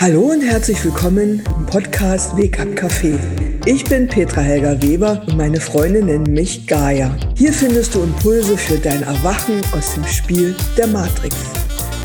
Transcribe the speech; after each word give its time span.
Hallo 0.00 0.30
und 0.30 0.42
herzlich 0.42 0.84
willkommen 0.84 1.42
im 1.56 1.66
Podcast 1.66 2.36
Weg 2.36 2.60
ab 2.60 2.68
Café. 2.76 3.18
Ich 3.66 3.82
bin 3.82 4.06
Petra 4.06 4.42
Helga 4.42 4.80
Weber 4.80 5.24
und 5.26 5.36
meine 5.36 5.60
Freunde 5.60 6.00
nennen 6.00 6.32
mich 6.32 6.68
Gaia. 6.68 7.16
Hier 7.34 7.52
findest 7.52 7.96
du 7.96 8.04
Impulse 8.04 8.56
für 8.56 8.78
dein 8.78 9.02
Erwachen 9.02 9.60
aus 9.76 9.94
dem 9.94 10.06
Spiel 10.06 10.54
der 10.76 10.86
Matrix. 10.86 11.34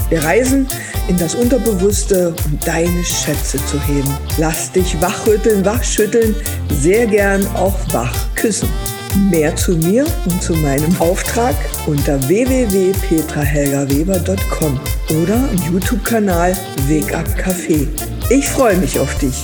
Wir 0.09 0.23
reisen 0.23 0.65
in 1.07 1.17
das 1.19 1.35
Unterbewusste, 1.35 2.33
um 2.45 2.57
deine 2.65 3.03
Schätze 3.03 3.63
zu 3.67 3.79
heben. 3.85 4.09
Lass 4.39 4.71
dich 4.71 4.99
wachrütteln, 4.99 5.63
wachschütteln, 5.63 6.35
sehr 6.71 7.05
gern 7.05 7.45
auch 7.55 7.77
wach 7.93 8.15
küssen. 8.33 8.69
Mehr 9.15 9.55
zu 9.55 9.77
mir 9.77 10.07
und 10.25 10.41
zu 10.41 10.55
meinem 10.55 10.99
Auftrag 10.99 11.55
unter 11.85 12.19
www.petrahelgaweber.com 12.27 14.79
oder 15.21 15.47
im 15.51 15.61
YouTube-Kanal 15.71 16.57
Weg 16.87 17.13
ab 17.13 17.27
Café. 17.37 17.87
Ich 18.31 18.49
freue 18.49 18.75
mich 18.77 18.97
auf 18.97 19.15
dich. 19.19 19.35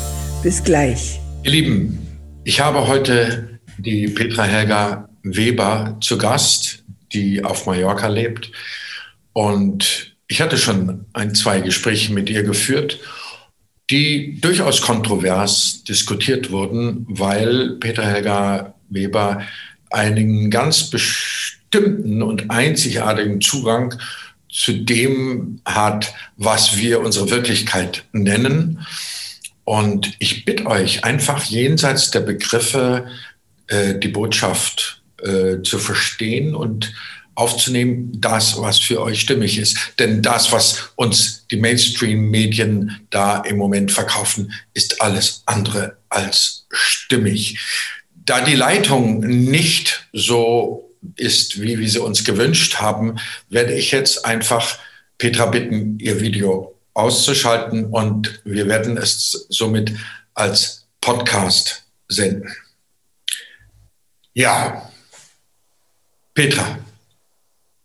Bis 0.42 0.64
gleich. 0.64 1.20
Ihr 1.44 1.52
Lieben, 1.52 2.00
ich 2.46 2.60
habe 2.60 2.88
heute 2.88 3.60
die 3.78 4.08
Petra 4.08 4.42
Helga 4.42 5.08
Weber 5.22 6.00
zu 6.02 6.18
Gast, 6.18 6.84
die 7.14 7.44
auf 7.44 7.68
Mallorca 7.68 8.08
lebt. 8.08 8.52
Und 9.34 10.16
ich 10.28 10.42
hatte 10.42 10.58
schon 10.58 11.06
ein, 11.14 11.36
zwei 11.36 11.62
Gespräche 11.62 12.12
mit 12.12 12.32
ihr 12.32 12.42
geführt, 12.42 13.00
die 13.92 14.42
durchaus 14.42 14.82
kontrovers 14.82 15.84
diskutiert 15.84 16.50
wurden, 16.50 17.06
weil 17.08 17.78
Petra 17.80 18.02
Helga 18.02 18.74
Weber 18.90 19.42
einen 19.90 20.50
ganz 20.52 20.90
bestimmten 20.90 22.22
und 22.22 22.52
einzigartigen 22.52 23.42
Zugang 23.42 23.96
zu 24.52 24.74
dem 24.74 25.62
hat, 25.66 26.14
was 26.38 26.78
wir 26.78 27.02
unsere 27.02 27.30
Wirklichkeit 27.30 28.04
nennen. 28.12 28.86
Und 29.64 30.14
ich 30.20 30.46
bitte 30.46 30.66
euch 30.66 31.04
einfach 31.04 31.44
jenseits 31.44 32.10
der 32.12 32.22
Begriffe 32.22 33.08
äh, 33.68 34.00
die 34.00 34.08
Botschaft 34.08 35.04
äh, 35.22 35.62
zu 35.62 35.78
verstehen 35.78 36.56
und 36.56 36.92
aufzunehmen, 37.36 38.12
das, 38.20 38.60
was 38.60 38.80
für 38.80 39.02
euch 39.02 39.22
stimmig 39.22 39.58
ist. 39.58 39.78
Denn 39.98 40.22
das, 40.22 40.52
was 40.52 40.90
uns 40.96 41.48
die 41.50 41.56
Mainstream-Medien 41.56 43.00
da 43.12 43.40
im 43.42 43.58
Moment 43.58 43.92
verkaufen, 43.92 44.52
ist 44.74 45.02
alles 45.02 45.44
andere 45.46 45.98
als 46.10 46.66
stimmig. 46.70 47.58
Da 48.26 48.42
die 48.42 48.56
Leitung 48.56 49.20
nicht 49.20 50.08
so 50.14 50.90
ist, 51.16 51.62
wie 51.62 51.80
wir 51.80 51.90
sie 51.90 52.00
uns 52.00 52.24
gewünscht 52.24 52.76
haben, 52.76 53.20
werde 53.50 53.74
ich 53.74 53.92
jetzt 53.92 54.26
einfach 54.26 54.78
Petra 55.18 55.48
bitten, 55.48 56.00
ihr 56.00 56.20
Video 56.22 56.76
auszuschalten 56.94 57.86
und 57.86 58.42
wir 58.44 58.68
werden 58.68 58.98
es 58.98 59.48
somit 59.50 59.94
als 60.34 60.88
Podcast 61.02 61.86
senden. 62.08 62.54
Ja, 64.34 64.90
Petra, 66.34 66.80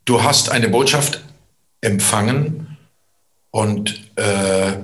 du 0.04 0.22
hast 0.22 0.50
eine 0.50 0.68
Botschaft 0.68 1.20
empfangen 1.80 2.76
und 3.50 4.00
äh, 4.16 4.74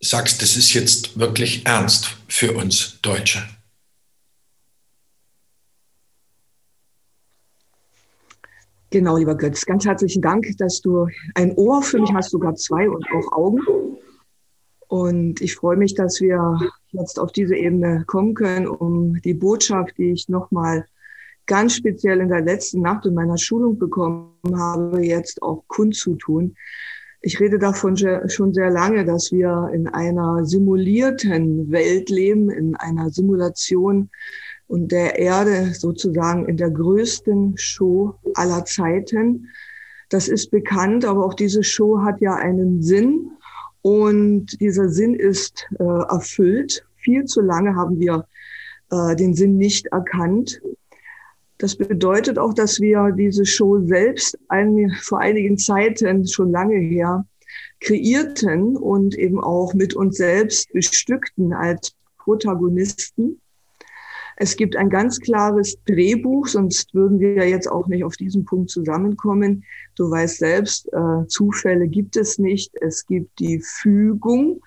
sagst, 0.00 0.42
das 0.42 0.56
ist 0.56 0.72
jetzt 0.74 1.18
wirklich 1.18 1.66
ernst 1.66 2.08
für 2.28 2.52
uns 2.52 2.98
Deutsche. 3.02 3.42
Genau, 8.92 9.16
lieber 9.18 9.36
Götz, 9.36 9.66
ganz 9.66 9.86
herzlichen 9.86 10.20
Dank, 10.20 10.46
dass 10.58 10.80
du 10.80 11.06
ein 11.36 11.54
Ohr 11.54 11.80
für 11.80 12.00
mich 12.00 12.12
hast, 12.12 12.30
sogar 12.30 12.56
zwei 12.56 12.90
und 12.90 13.06
auch 13.12 13.30
Augen. 13.30 13.60
Und 14.88 15.40
ich 15.40 15.54
freue 15.54 15.76
mich, 15.76 15.94
dass 15.94 16.20
wir 16.20 16.58
jetzt 16.90 17.20
auf 17.20 17.30
diese 17.30 17.54
Ebene 17.54 18.02
kommen 18.08 18.34
können, 18.34 18.66
um 18.66 19.20
die 19.22 19.34
Botschaft, 19.34 19.96
die 19.96 20.10
ich 20.10 20.28
nochmal 20.28 20.86
ganz 21.46 21.76
speziell 21.76 22.18
in 22.18 22.30
der 22.30 22.40
letzten 22.40 22.80
Nacht 22.80 23.06
in 23.06 23.14
meiner 23.14 23.38
Schulung 23.38 23.78
bekommen 23.78 24.32
habe, 24.56 25.04
jetzt 25.06 25.40
auch 25.40 25.62
kundzutun. 25.68 26.56
Ich 27.20 27.38
rede 27.38 27.60
davon 27.60 27.96
schon 27.96 28.52
sehr 28.52 28.70
lange, 28.70 29.04
dass 29.04 29.30
wir 29.30 29.70
in 29.72 29.86
einer 29.86 30.44
simulierten 30.44 31.70
Welt 31.70 32.10
leben, 32.10 32.50
in 32.50 32.74
einer 32.74 33.10
Simulation 33.10 34.10
und 34.70 34.92
der 34.92 35.18
Erde 35.18 35.74
sozusagen 35.74 36.46
in 36.46 36.56
der 36.56 36.70
größten 36.70 37.58
Show 37.58 38.14
aller 38.34 38.64
Zeiten. 38.64 39.48
Das 40.10 40.28
ist 40.28 40.52
bekannt, 40.52 41.04
aber 41.04 41.26
auch 41.26 41.34
diese 41.34 41.64
Show 41.64 42.02
hat 42.02 42.20
ja 42.20 42.36
einen 42.36 42.80
Sinn 42.80 43.32
und 43.82 44.60
dieser 44.60 44.88
Sinn 44.88 45.14
ist 45.14 45.66
äh, 45.80 45.82
erfüllt. 45.84 46.84
Viel 46.98 47.24
zu 47.24 47.40
lange 47.40 47.74
haben 47.74 47.98
wir 47.98 48.26
äh, 48.92 49.16
den 49.16 49.34
Sinn 49.34 49.56
nicht 49.56 49.86
erkannt. 49.88 50.62
Das 51.58 51.74
bedeutet 51.74 52.38
auch, 52.38 52.54
dass 52.54 52.80
wir 52.80 53.10
diese 53.10 53.46
Show 53.46 53.84
selbst 53.84 54.38
ein, 54.48 54.92
vor 55.00 55.18
einigen 55.18 55.58
Zeiten 55.58 56.28
schon 56.28 56.52
lange 56.52 56.76
her 56.76 57.26
kreierten 57.80 58.76
und 58.76 59.18
eben 59.18 59.40
auch 59.40 59.74
mit 59.74 59.94
uns 59.94 60.16
selbst 60.16 60.72
bestückten 60.72 61.52
als 61.52 61.92
Protagonisten. 62.18 63.39
Es 64.42 64.56
gibt 64.56 64.74
ein 64.74 64.88
ganz 64.88 65.20
klares 65.20 65.76
Drehbuch, 65.84 66.46
sonst 66.46 66.94
würden 66.94 67.20
wir 67.20 67.46
jetzt 67.46 67.70
auch 67.70 67.88
nicht 67.88 68.04
auf 68.04 68.16
diesen 68.16 68.46
Punkt 68.46 68.70
zusammenkommen. 68.70 69.64
Du 69.96 70.10
weißt 70.10 70.38
selbst, 70.38 70.90
äh, 70.94 71.26
Zufälle 71.26 71.86
gibt 71.86 72.16
es 72.16 72.38
nicht. 72.38 72.72
Es 72.80 73.04
gibt 73.04 73.38
die 73.38 73.60
Fügung 73.60 74.62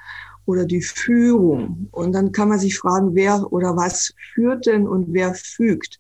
oder 0.46 0.66
die 0.66 0.84
Führung. 0.84 1.88
Und 1.92 2.14
dann 2.14 2.32
kann 2.32 2.50
man 2.50 2.60
sich 2.60 2.78
fragen, 2.78 3.16
wer 3.16 3.52
oder 3.52 3.76
was 3.76 4.14
führt 4.36 4.68
denn 4.68 4.88
und 4.88 5.08
wer 5.12 5.34
fügt 5.34 6.00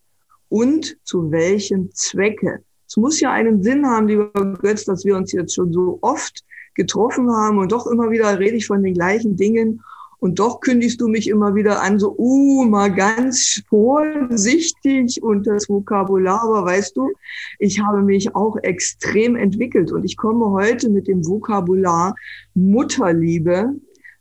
und 0.50 0.96
zu 1.04 1.32
welchem 1.32 1.90
Zwecke. 1.96 2.64
Es 2.88 2.96
muss 2.96 3.20
ja 3.22 3.32
einen 3.32 3.64
Sinn 3.64 3.88
haben, 3.88 4.08
lieber 4.08 4.30
Götz, 4.62 4.86
dass 4.86 5.04
wir 5.04 5.18
uns 5.18 5.32
jetzt 5.32 5.56
schon 5.56 5.74
so 5.74 5.98
oft 6.02 6.44
getroffen 6.76 7.32
haben 7.32 7.58
und 7.58 7.72
doch 7.72 7.88
immer 7.88 8.12
wieder 8.12 8.38
rede 8.38 8.58
ich 8.58 8.68
von 8.68 8.84
den 8.84 8.94
gleichen 8.94 9.36
Dingen 9.36 9.82
und 10.24 10.40
doch 10.40 10.62
kündigst 10.62 11.02
du 11.02 11.10
mich 11.10 11.28
immer 11.28 11.54
wieder 11.54 11.82
an, 11.82 12.00
so, 12.00 12.16
uh, 12.18 12.64
mal 12.64 12.90
ganz 12.90 13.62
vorsichtig 13.68 15.22
und 15.22 15.46
das 15.46 15.68
Vokabular, 15.68 16.44
aber 16.44 16.64
weißt 16.64 16.96
du, 16.96 17.12
ich 17.60 17.82
habe 17.82 18.02
mich 18.02 18.34
auch 18.34 18.56
extrem 18.64 19.36
entwickelt 19.36 19.92
und 19.92 20.06
ich 20.06 20.16
komme 20.16 20.50
heute 20.50 20.88
mit 20.88 21.10
dem 21.10 21.28
Vokabular 21.28 22.16
Mutterliebe, 22.54 23.76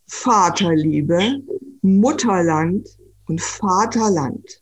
Vaterliebe, 0.09 1.41
Mutterland 1.83 2.89
und 3.29 3.41
Vaterland. 3.41 4.62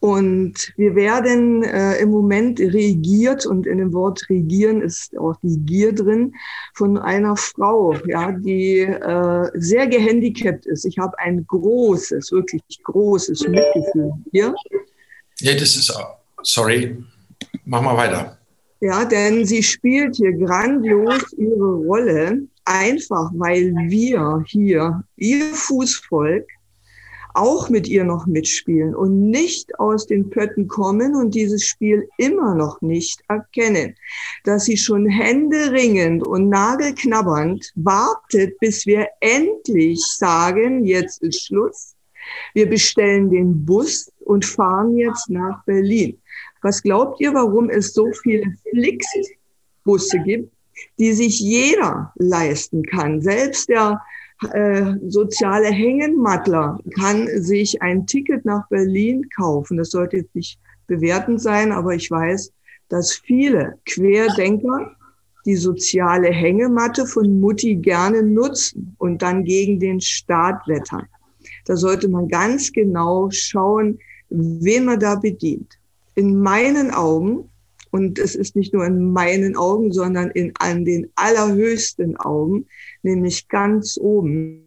Und 0.00 0.72
wir 0.76 0.94
werden 0.94 1.64
äh, 1.64 1.98
im 1.98 2.10
Moment 2.10 2.60
regiert 2.60 3.46
und 3.46 3.66
in 3.66 3.78
dem 3.78 3.92
Wort 3.92 4.22
regieren 4.28 4.80
ist 4.80 5.16
auch 5.18 5.34
die 5.42 5.58
Gier 5.58 5.92
drin 5.92 6.34
von 6.74 6.98
einer 6.98 7.36
Frau, 7.36 7.96
ja, 8.06 8.30
die 8.30 8.80
äh, 8.80 9.50
sehr 9.54 9.88
gehandicapt 9.88 10.66
ist. 10.66 10.84
Ich 10.84 10.98
habe 10.98 11.18
ein 11.18 11.44
großes, 11.46 12.30
wirklich 12.30 12.62
großes 12.84 13.48
Mitgefühl 13.48 14.12
hier. 14.30 14.54
Ja, 15.40 15.54
das 15.54 15.74
ist, 15.74 15.92
sorry, 16.42 16.96
mach 17.64 17.82
mal 17.82 17.96
weiter. 17.96 18.38
Ja, 18.80 19.04
denn 19.04 19.44
sie 19.44 19.64
spielt 19.64 20.14
hier 20.14 20.32
grandios 20.32 21.32
ihre 21.32 21.74
Rolle, 21.74 22.42
einfach 22.64 23.32
weil 23.34 23.74
wir 23.88 24.44
hier, 24.46 25.02
ihr 25.16 25.52
Fußvolk, 25.52 26.46
auch 27.34 27.68
mit 27.68 27.86
ihr 27.88 28.04
noch 28.04 28.26
mitspielen 28.26 28.94
und 28.94 29.30
nicht 29.30 29.78
aus 29.78 30.06
den 30.06 30.30
Pötten 30.30 30.68
kommen 30.68 31.14
und 31.14 31.34
dieses 31.34 31.64
Spiel 31.64 32.08
immer 32.18 32.54
noch 32.54 32.80
nicht 32.80 33.22
erkennen, 33.28 33.94
dass 34.44 34.64
sie 34.64 34.76
schon 34.76 35.06
händeringend 35.06 36.26
und 36.26 36.48
nagelknabbernd 36.48 37.72
wartet, 37.74 38.58
bis 38.58 38.86
wir 38.86 39.08
endlich 39.20 40.04
sagen, 40.04 40.84
jetzt 40.84 41.22
ist 41.22 41.46
Schluss. 41.46 41.94
Wir 42.54 42.68
bestellen 42.68 43.30
den 43.30 43.64
Bus 43.64 44.12
und 44.20 44.44
fahren 44.44 44.96
jetzt 44.96 45.30
nach 45.30 45.64
Berlin. 45.64 46.20
Was 46.62 46.82
glaubt 46.82 47.20
ihr, 47.20 47.32
warum 47.34 47.70
es 47.70 47.94
so 47.94 48.10
viele 48.22 48.52
Flixbusse 48.70 50.18
gibt, 50.24 50.52
die 50.98 51.12
sich 51.12 51.40
jeder 51.40 52.12
leisten 52.16 52.82
kann? 52.84 53.22
Selbst 53.22 53.68
der 53.68 54.00
äh, 54.52 54.94
soziale 55.08 55.68
Hängenmattler 55.68 56.78
kann 56.94 57.26
sich 57.42 57.82
ein 57.82 58.06
Ticket 58.06 58.44
nach 58.44 58.68
Berlin 58.68 59.28
kaufen. 59.36 59.76
Das 59.76 59.90
sollte 59.90 60.18
jetzt 60.18 60.34
nicht 60.34 60.58
bewertend 60.86 61.40
sein, 61.40 61.72
aber 61.72 61.94
ich 61.94 62.10
weiß, 62.10 62.52
dass 62.88 63.14
viele 63.14 63.78
Querdenker 63.84 64.92
die 65.44 65.56
soziale 65.56 66.28
Hängematte 66.28 67.06
von 67.06 67.40
Mutti 67.40 67.76
gerne 67.76 68.22
nutzen 68.22 68.94
und 68.98 69.22
dann 69.22 69.44
gegen 69.44 69.80
den 69.80 70.00
Staat 70.00 70.66
wettern. 70.66 71.06
Da 71.64 71.76
sollte 71.76 72.08
man 72.08 72.28
ganz 72.28 72.72
genau 72.72 73.30
schauen, 73.30 73.98
wen 74.28 74.84
man 74.84 75.00
da 75.00 75.14
bedient. 75.14 75.78
In 76.14 76.40
meinen 76.40 76.90
Augen 76.90 77.48
Und 77.90 78.18
es 78.18 78.34
ist 78.34 78.56
nicht 78.56 78.72
nur 78.74 78.84
in 78.84 79.12
meinen 79.12 79.56
Augen, 79.56 79.92
sondern 79.92 80.30
in 80.30 80.52
an 80.58 80.84
den 80.84 81.10
allerhöchsten 81.14 82.16
Augen, 82.16 82.66
nämlich 83.02 83.48
ganz 83.48 83.98
oben, 84.00 84.64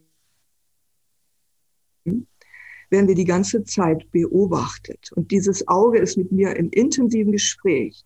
werden 2.04 3.08
wir 3.08 3.16
die 3.16 3.26
ganze 3.26 3.64
Zeit 3.64 4.12
beobachtet. 4.12 5.12
Und 5.16 5.32
dieses 5.32 5.68
Auge 5.68 6.00
ist 6.00 6.18
mit 6.18 6.32
mir 6.32 6.56
im 6.56 6.70
intensiven 6.72 7.32
Gespräch. 7.32 8.04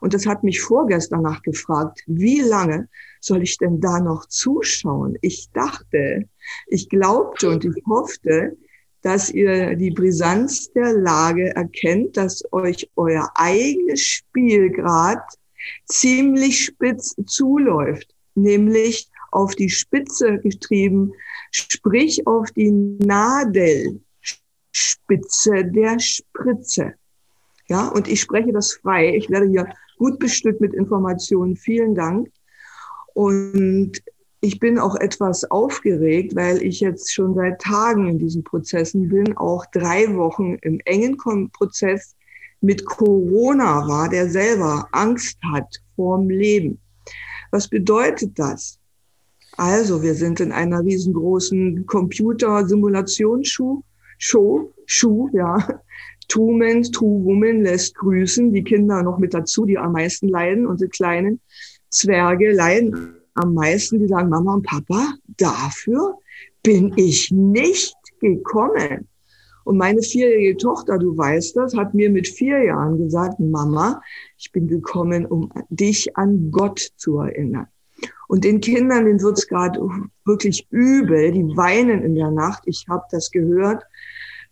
Und 0.00 0.14
das 0.14 0.24
hat 0.26 0.44
mich 0.44 0.60
vorgestern 0.60 1.22
nach 1.22 1.42
gefragt, 1.42 2.00
wie 2.06 2.40
lange 2.40 2.88
soll 3.20 3.42
ich 3.42 3.58
denn 3.58 3.80
da 3.80 4.00
noch 4.00 4.26
zuschauen? 4.26 5.18
Ich 5.20 5.50
dachte, 5.52 6.26
ich 6.68 6.88
glaubte 6.88 7.50
und 7.50 7.64
ich 7.64 7.82
hoffte, 7.86 8.56
dass 9.02 9.30
ihr 9.30 9.76
die 9.76 9.90
Brisanz 9.90 10.70
der 10.72 10.92
Lage 10.92 11.54
erkennt, 11.54 12.16
dass 12.16 12.42
euch 12.52 12.90
euer 12.96 13.30
eigenes 13.34 14.00
Spiel 14.02 14.70
gerade 14.70 15.22
ziemlich 15.86 16.64
spitz 16.64 17.14
zuläuft, 17.26 18.14
nämlich 18.34 19.08
auf 19.30 19.54
die 19.54 19.70
Spitze 19.70 20.38
getrieben, 20.38 21.12
sprich 21.50 22.26
auf 22.26 22.50
die 22.50 22.70
Nadelspitze 22.70 24.00
der 25.64 25.98
Spritze. 25.98 26.94
Ja, 27.68 27.88
und 27.88 28.08
ich 28.08 28.20
spreche 28.20 28.52
das 28.52 28.74
frei. 28.74 29.14
Ich 29.16 29.30
werde 29.30 29.46
hier 29.46 29.72
gut 29.96 30.18
bestückt 30.18 30.60
mit 30.60 30.74
Informationen. 30.74 31.56
Vielen 31.56 31.94
Dank. 31.94 32.28
Und 33.14 33.92
ich 34.40 34.58
bin 34.58 34.78
auch 34.78 34.96
etwas 34.96 35.50
aufgeregt, 35.50 36.34
weil 36.34 36.62
ich 36.62 36.80
jetzt 36.80 37.12
schon 37.12 37.34
seit 37.34 37.60
Tagen 37.60 38.08
in 38.08 38.18
diesen 38.18 38.42
Prozessen 38.42 39.08
bin, 39.08 39.36
auch 39.36 39.66
drei 39.66 40.16
Wochen 40.16 40.56
im 40.62 40.80
engen 40.86 41.18
Prozess 41.52 42.16
mit 42.62 42.86
Corona 42.86 43.86
war, 43.86 44.08
der 44.08 44.30
selber 44.30 44.88
Angst 44.92 45.38
hat 45.52 45.66
vorm 45.94 46.30
Leben. 46.30 46.78
Was 47.50 47.68
bedeutet 47.68 48.38
das? 48.38 48.78
Also, 49.56 50.02
wir 50.02 50.14
sind 50.14 50.40
in 50.40 50.52
einer 50.52 50.80
riesengroßen 50.80 51.84
Computer-Simulationsshow, 51.86 53.82
Show, 54.18 54.72
Schuh, 54.86 55.28
ja. 55.32 55.80
Two 56.28 56.52
Men, 56.52 56.82
Two 56.84 57.24
Women 57.24 57.62
lässt 57.62 57.96
grüßen, 57.96 58.52
die 58.52 58.62
Kinder 58.62 59.02
noch 59.02 59.18
mit 59.18 59.34
dazu, 59.34 59.66
die 59.66 59.76
am 59.76 59.92
meisten 59.92 60.28
leiden, 60.28 60.66
unsere 60.66 60.88
kleinen 60.88 61.40
Zwerge 61.90 62.52
leiden 62.52 63.19
am 63.42 63.54
meisten, 63.54 63.98
die 63.98 64.08
sagen, 64.08 64.28
Mama 64.28 64.54
und 64.54 64.66
Papa, 64.66 65.14
dafür 65.36 66.18
bin 66.62 66.92
ich 66.96 67.30
nicht 67.30 67.96
gekommen. 68.20 69.08
Und 69.64 69.76
meine 69.76 70.02
vierjährige 70.02 70.56
Tochter, 70.56 70.98
du 70.98 71.16
weißt 71.16 71.56
das, 71.56 71.76
hat 71.76 71.94
mir 71.94 72.10
mit 72.10 72.26
vier 72.26 72.64
Jahren 72.64 72.98
gesagt, 72.98 73.38
Mama, 73.38 74.02
ich 74.36 74.50
bin 74.52 74.66
gekommen, 74.66 75.26
um 75.26 75.50
dich 75.68 76.16
an 76.16 76.50
Gott 76.50 76.80
zu 76.96 77.18
erinnern. 77.18 77.66
Und 78.28 78.44
den 78.44 78.60
Kindern, 78.60 79.04
denen 79.04 79.20
wird's 79.22 79.46
gerade 79.46 79.80
wirklich 80.24 80.66
übel, 80.70 81.32
die 81.32 81.44
weinen 81.56 82.02
in 82.02 82.14
der 82.14 82.30
Nacht. 82.30 82.62
Ich 82.66 82.86
habe 82.88 83.04
das 83.10 83.30
gehört 83.30 83.84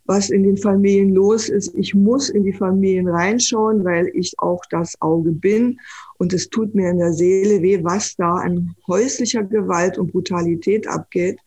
was 0.09 0.31
in 0.31 0.43
den 0.43 0.57
Familien 0.57 1.15
los 1.15 1.51
ist. 1.51 1.75
Ich 1.75 1.95
muss 1.95 2.31
in 2.31 2.43
die 2.43 2.55
Familien 2.55 3.09
reinschauen, 3.09 3.85
weil 3.85 4.11
ich 4.15 4.33
auch 4.39 4.63
das 4.71 5.01
Auge 5.03 5.33
bin. 5.33 5.79
Und 6.17 6.33
es 6.33 6.49
tut 6.49 6.75
mir 6.75 6.91
in 6.91 6.99
der 6.99 7.13
Seele 7.13 7.63
weh, 7.63 7.85
was 7.85 8.17
da 8.17 8.37
an 8.37 8.75
häuslicher 8.87 9.45
Gewalt 9.45 9.99
und 9.99 10.11
Brutalität 10.11 10.89
abgeht. 10.89 11.39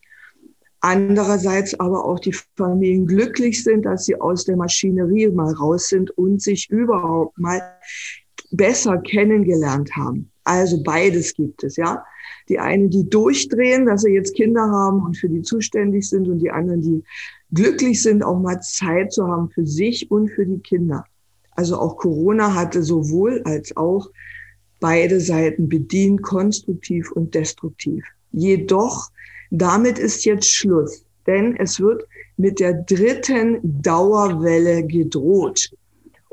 Andererseits 0.80 1.80
aber 1.80 2.06
auch 2.06 2.20
die 2.20 2.36
Familien 2.56 3.08
glücklich 3.08 3.64
sind, 3.64 3.84
dass 3.84 4.06
sie 4.06 4.22
aus 4.22 4.46
der 4.46 4.58
Maschinerie 4.58 5.30
mal 5.30 5.54
raus 5.54 5.88
sind 5.88 6.12
und 6.12 6.42
sich 6.42 6.70
überhaupt 6.70 7.38
mal 7.40 7.62
besser 8.52 9.00
kennengelernt 9.00 9.96
haben. 9.96 10.30
Also 10.44 10.84
beides 10.84 11.34
gibt 11.34 11.64
es, 11.64 11.78
ja. 11.78 12.04
Die 12.48 12.60
einen, 12.60 12.90
die 12.90 13.10
durchdrehen, 13.10 13.86
dass 13.86 14.02
sie 14.02 14.12
jetzt 14.12 14.36
Kinder 14.36 14.70
haben 14.70 15.04
und 15.04 15.18
für 15.18 15.30
die 15.30 15.42
zuständig 15.42 16.08
sind 16.08 16.28
und 16.28 16.40
die 16.40 16.52
anderen, 16.52 16.82
die 16.82 17.04
glücklich 17.54 18.02
sind, 18.02 18.24
auch 18.24 18.40
mal 18.40 18.60
Zeit 18.62 19.14
zu 19.14 19.28
haben 19.28 19.50
für 19.50 19.66
sich 19.66 20.10
und 20.10 20.30
für 20.30 20.46
die 20.46 20.60
Kinder. 20.60 21.06
Also 21.52 21.78
auch 21.78 21.98
Corona 21.98 22.56
hatte 22.56 22.82
sowohl 22.82 23.42
als 23.44 23.76
auch 23.76 24.10
beide 24.80 25.20
Seiten 25.20 25.70
bedient, 25.70 26.22
konstruktiv 26.24 27.12
und 27.12 27.36
destruktiv. 27.36 28.04
Jedoch, 28.32 29.10
damit 29.52 30.00
ist 30.00 30.26
jetzt 30.26 30.48
Schluss, 30.48 31.06
denn 31.28 31.56
es 31.58 31.80
wird 31.80 32.04
mit 32.38 32.60
der 32.60 32.74
dritten 32.74 33.60
Dauerwelle 33.82 34.86
gedroht. 34.86 35.72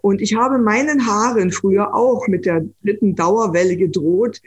Und 0.00 0.22
ich 0.22 0.36
habe 0.36 0.58
meinen 0.58 1.06
Haaren 1.06 1.50
früher 1.50 1.92
auch 1.94 2.28
mit 2.28 2.46
der 2.46 2.64
dritten 2.84 3.16
Dauerwelle 3.16 3.76
gedroht. 3.76 4.40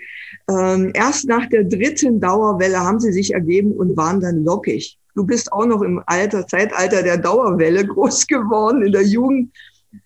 Ähm, 0.50 0.92
erst 0.94 1.28
nach 1.28 1.48
der 1.50 1.66
dritten 1.66 2.22
Dauerwelle 2.22 2.80
haben 2.80 3.02
sie 3.02 3.12
sich 3.12 3.34
ergeben 3.34 3.74
und 3.74 3.98
waren 3.98 4.22
dann 4.22 4.46
lockig. 4.46 4.98
Du 5.16 5.26
bist 5.26 5.52
auch 5.52 5.66
noch 5.66 5.82
im 5.82 6.02
Alter, 6.06 6.48
Zeitalter 6.48 7.04
der 7.04 7.18
Dauerwelle 7.18 7.86
groß 7.86 8.28
geworden 8.28 8.84
in 8.84 8.92
der 8.92 9.04
Jugend. 9.04 9.52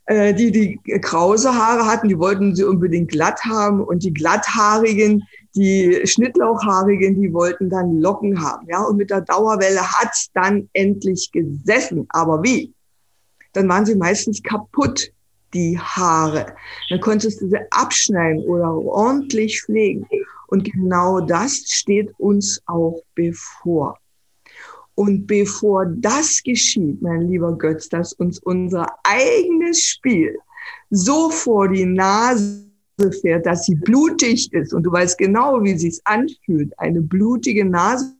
Äh, 0.07 0.33
die, 0.33 0.51
die 0.51 0.79
krause 0.99 1.53
Haare 1.53 1.85
hatten, 1.85 2.09
die 2.09 2.17
wollten 2.17 2.55
sie 2.55 2.63
unbedingt 2.63 3.09
glatt 3.11 3.43
haben 3.45 3.81
und 3.81 4.03
die 4.03 4.13
glatthaarigen, 4.13 5.23
die 5.55 6.01
Schnittlauchhaarigen, 6.05 7.21
die 7.21 7.31
wollten 7.31 7.69
dann 7.69 7.99
Locken 7.99 8.41
haben. 8.43 8.67
Ja, 8.67 8.83
und 8.83 8.97
mit 8.97 9.09
der 9.09 9.21
Dauerwelle 9.21 9.81
hat's 9.81 10.29
dann 10.33 10.69
endlich 10.73 11.31
gesessen. 11.31 12.07
Aber 12.09 12.43
wie? 12.43 12.73
Dann 13.53 13.69
waren 13.69 13.85
sie 13.85 13.95
meistens 13.95 14.41
kaputt, 14.41 15.11
die 15.53 15.79
Haare. 15.79 16.55
Dann 16.89 16.99
konntest 16.99 17.41
du 17.41 17.47
sie 17.47 17.59
abschneiden 17.71 18.43
oder 18.43 18.73
ordentlich 18.73 19.61
pflegen. 19.61 20.07
Und 20.47 20.63
genau 20.65 21.21
das 21.21 21.63
steht 21.67 22.13
uns 22.19 22.61
auch 22.65 23.01
bevor. 23.15 23.97
Und 24.95 25.27
bevor 25.27 25.85
das 25.85 26.41
geschieht, 26.41 27.01
mein 27.01 27.27
lieber 27.27 27.57
Götz, 27.57 27.89
dass 27.89 28.13
uns 28.13 28.39
unser 28.39 28.87
eigenes 29.03 29.81
Spiel 29.81 30.37
so 30.89 31.29
vor 31.29 31.67
die 31.67 31.85
Nase 31.85 32.65
fährt, 33.21 33.45
dass 33.45 33.65
sie 33.65 33.75
blutig 33.75 34.51
ist 34.53 34.73
und 34.73 34.83
du 34.83 34.91
weißt 34.91 35.17
genau, 35.17 35.61
wie 35.63 35.77
sie 35.77 35.89
es 35.89 36.01
anfühlt, 36.05 36.77
eine 36.79 37.01
blutige 37.01 37.65
Nase 37.65 38.15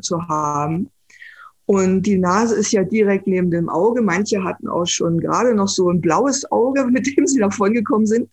zu 0.00 0.20
haben. 0.28 0.90
Und 1.66 2.02
die 2.02 2.18
Nase 2.18 2.54
ist 2.56 2.72
ja 2.72 2.84
direkt 2.84 3.26
neben 3.26 3.50
dem 3.50 3.68
Auge. 3.68 4.00
Manche 4.00 4.42
hatten 4.44 4.68
auch 4.68 4.86
schon 4.86 5.20
gerade 5.20 5.54
noch 5.54 5.68
so 5.68 5.90
ein 5.90 6.00
blaues 6.00 6.50
Auge, 6.50 6.86
mit 6.90 7.16
dem 7.16 7.26
sie 7.26 7.40
davon 7.40 7.72
gekommen 7.72 8.06
sind. 8.06 8.30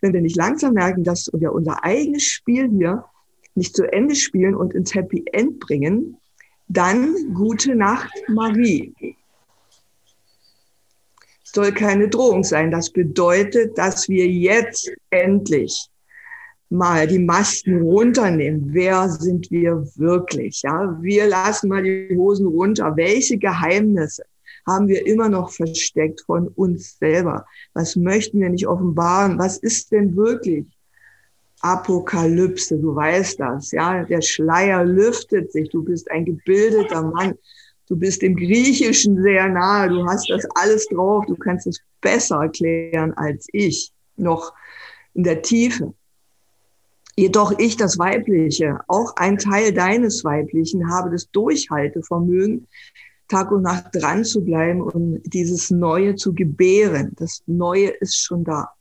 Wenn 0.00 0.12
wir 0.12 0.20
nicht 0.20 0.36
langsam 0.36 0.74
merken, 0.74 1.04
dass 1.04 1.30
wir 1.32 1.52
unser 1.52 1.82
eigenes 1.84 2.24
Spiel 2.24 2.70
hier 2.70 3.04
nicht 3.54 3.76
zu 3.76 3.90
Ende 3.92 4.14
spielen 4.14 4.54
und 4.54 4.74
ins 4.74 4.94
Happy 4.94 5.24
End 5.32 5.60
bringen, 5.60 6.16
dann 6.68 7.34
gute 7.34 7.74
Nacht, 7.74 8.12
Marie. 8.28 8.94
Soll 11.42 11.72
keine 11.72 12.08
Drohung 12.08 12.42
sein. 12.42 12.70
Das 12.70 12.90
bedeutet, 12.90 13.78
dass 13.78 14.08
wir 14.08 14.26
jetzt 14.26 14.90
endlich 15.10 15.88
mal 16.70 17.06
die 17.06 17.18
Masken 17.18 17.82
runternehmen. 17.82 18.70
Wer 18.72 19.08
sind 19.08 19.50
wir 19.50 19.86
wirklich? 19.96 20.62
Ja, 20.62 20.98
wir 21.00 21.28
lassen 21.28 21.68
mal 21.68 21.82
die 21.82 22.14
Hosen 22.16 22.46
runter. 22.46 22.96
Welche 22.96 23.38
Geheimnisse 23.38 24.24
haben 24.66 24.88
wir 24.88 25.06
immer 25.06 25.28
noch 25.28 25.50
versteckt 25.52 26.22
von 26.22 26.48
uns 26.48 26.98
selber? 26.98 27.46
Was 27.74 27.96
möchten 27.96 28.40
wir 28.40 28.48
nicht 28.48 28.66
offenbaren? 28.66 29.38
Was 29.38 29.58
ist 29.58 29.92
denn 29.92 30.16
wirklich? 30.16 30.66
Apokalypse, 31.60 32.78
du 32.78 32.94
weißt 32.94 33.40
das, 33.40 33.70
ja, 33.72 34.04
der 34.04 34.20
Schleier 34.20 34.84
lüftet 34.84 35.52
sich, 35.52 35.70
du 35.70 35.82
bist 35.82 36.10
ein 36.10 36.24
gebildeter 36.24 37.02
Mann, 37.02 37.34
du 37.88 37.96
bist 37.96 38.22
dem 38.22 38.36
Griechischen 38.36 39.22
sehr 39.22 39.48
nahe, 39.48 39.88
du 39.88 40.04
hast 40.06 40.28
das 40.28 40.44
alles 40.54 40.86
drauf, 40.88 41.24
du 41.26 41.36
kannst 41.36 41.66
es 41.66 41.80
besser 42.00 42.42
erklären 42.42 43.12
als 43.14 43.46
ich, 43.52 43.92
noch 44.16 44.52
in 45.14 45.24
der 45.24 45.42
Tiefe. 45.42 45.94
Jedoch 47.16 47.58
ich, 47.58 47.76
das 47.76 47.98
Weibliche, 47.98 48.80
auch 48.88 49.14
ein 49.16 49.38
Teil 49.38 49.72
deines 49.72 50.24
Weiblichen, 50.24 50.90
habe 50.90 51.10
das 51.10 51.30
Durchhaltevermögen, 51.30 52.66
Tag 53.28 53.52
und 53.52 53.62
Nacht 53.62 53.86
dran 53.92 54.24
zu 54.24 54.44
bleiben 54.44 54.82
und 54.82 55.22
dieses 55.24 55.70
Neue 55.70 56.16
zu 56.16 56.34
gebären. 56.34 57.12
Das 57.16 57.42
Neue 57.46 57.88
ist 57.88 58.18
schon 58.18 58.44
da. 58.44 58.72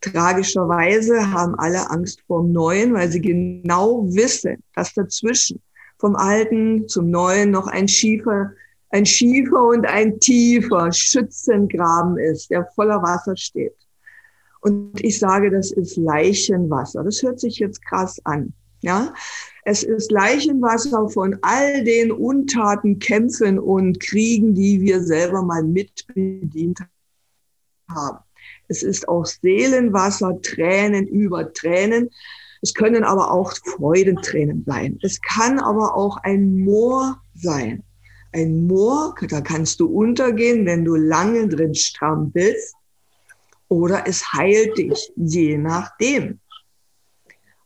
Tragischerweise 0.00 1.30
haben 1.32 1.54
alle 1.56 1.90
Angst 1.90 2.20
vor 2.26 2.42
dem 2.42 2.52
Neuen, 2.52 2.94
weil 2.94 3.10
sie 3.10 3.20
genau 3.20 4.04
wissen, 4.14 4.62
dass 4.74 4.92
dazwischen 4.94 5.60
vom 5.98 6.16
Alten 6.16 6.86
zum 6.88 7.10
Neuen 7.10 7.50
noch 7.50 7.66
ein 7.66 7.88
schiefer, 7.88 8.52
ein 8.90 9.06
schiefer 9.06 9.62
und 9.64 9.86
ein 9.86 10.20
tiefer 10.20 10.92
Schützengraben 10.92 12.18
ist, 12.18 12.50
der 12.50 12.66
voller 12.74 13.02
Wasser 13.02 13.36
steht. 13.36 13.76
Und 14.60 15.02
ich 15.04 15.18
sage, 15.18 15.50
das 15.50 15.72
ist 15.72 15.96
Leichenwasser. 15.96 17.04
Das 17.04 17.22
hört 17.22 17.40
sich 17.40 17.58
jetzt 17.58 17.84
krass 17.84 18.20
an. 18.24 18.54
Ja, 18.80 19.14
es 19.64 19.82
ist 19.82 20.10
Leichenwasser 20.10 21.08
von 21.08 21.38
all 21.40 21.84
den 21.84 22.12
Untaten, 22.12 22.98
Kämpfen 22.98 23.58
und 23.58 23.98
Kriegen, 23.98 24.54
die 24.54 24.80
wir 24.82 25.02
selber 25.02 25.42
mal 25.42 25.62
mitbedient 25.62 26.80
haben. 27.88 28.18
Es 28.74 28.82
ist 28.82 29.08
auch 29.08 29.24
Seelenwasser, 29.24 30.42
Tränen 30.42 31.06
über 31.06 31.52
Tränen. 31.52 32.10
Es 32.60 32.74
können 32.74 33.04
aber 33.04 33.30
auch 33.30 33.52
Freudentränen 33.64 34.64
sein. 34.66 34.98
Es 35.00 35.20
kann 35.22 35.60
aber 35.60 35.94
auch 35.94 36.16
ein 36.24 36.58
Moor 36.58 37.22
sein. 37.36 37.84
Ein 38.32 38.66
Moor, 38.66 39.14
da 39.28 39.40
kannst 39.40 39.78
du 39.78 39.86
untergehen, 39.86 40.66
wenn 40.66 40.84
du 40.84 40.96
lange 40.96 41.46
drin 41.46 41.72
strampelst. 41.76 42.74
Oder 43.68 44.08
es 44.08 44.32
heilt 44.32 44.76
dich, 44.76 45.12
je 45.14 45.56
nachdem. 45.56 46.40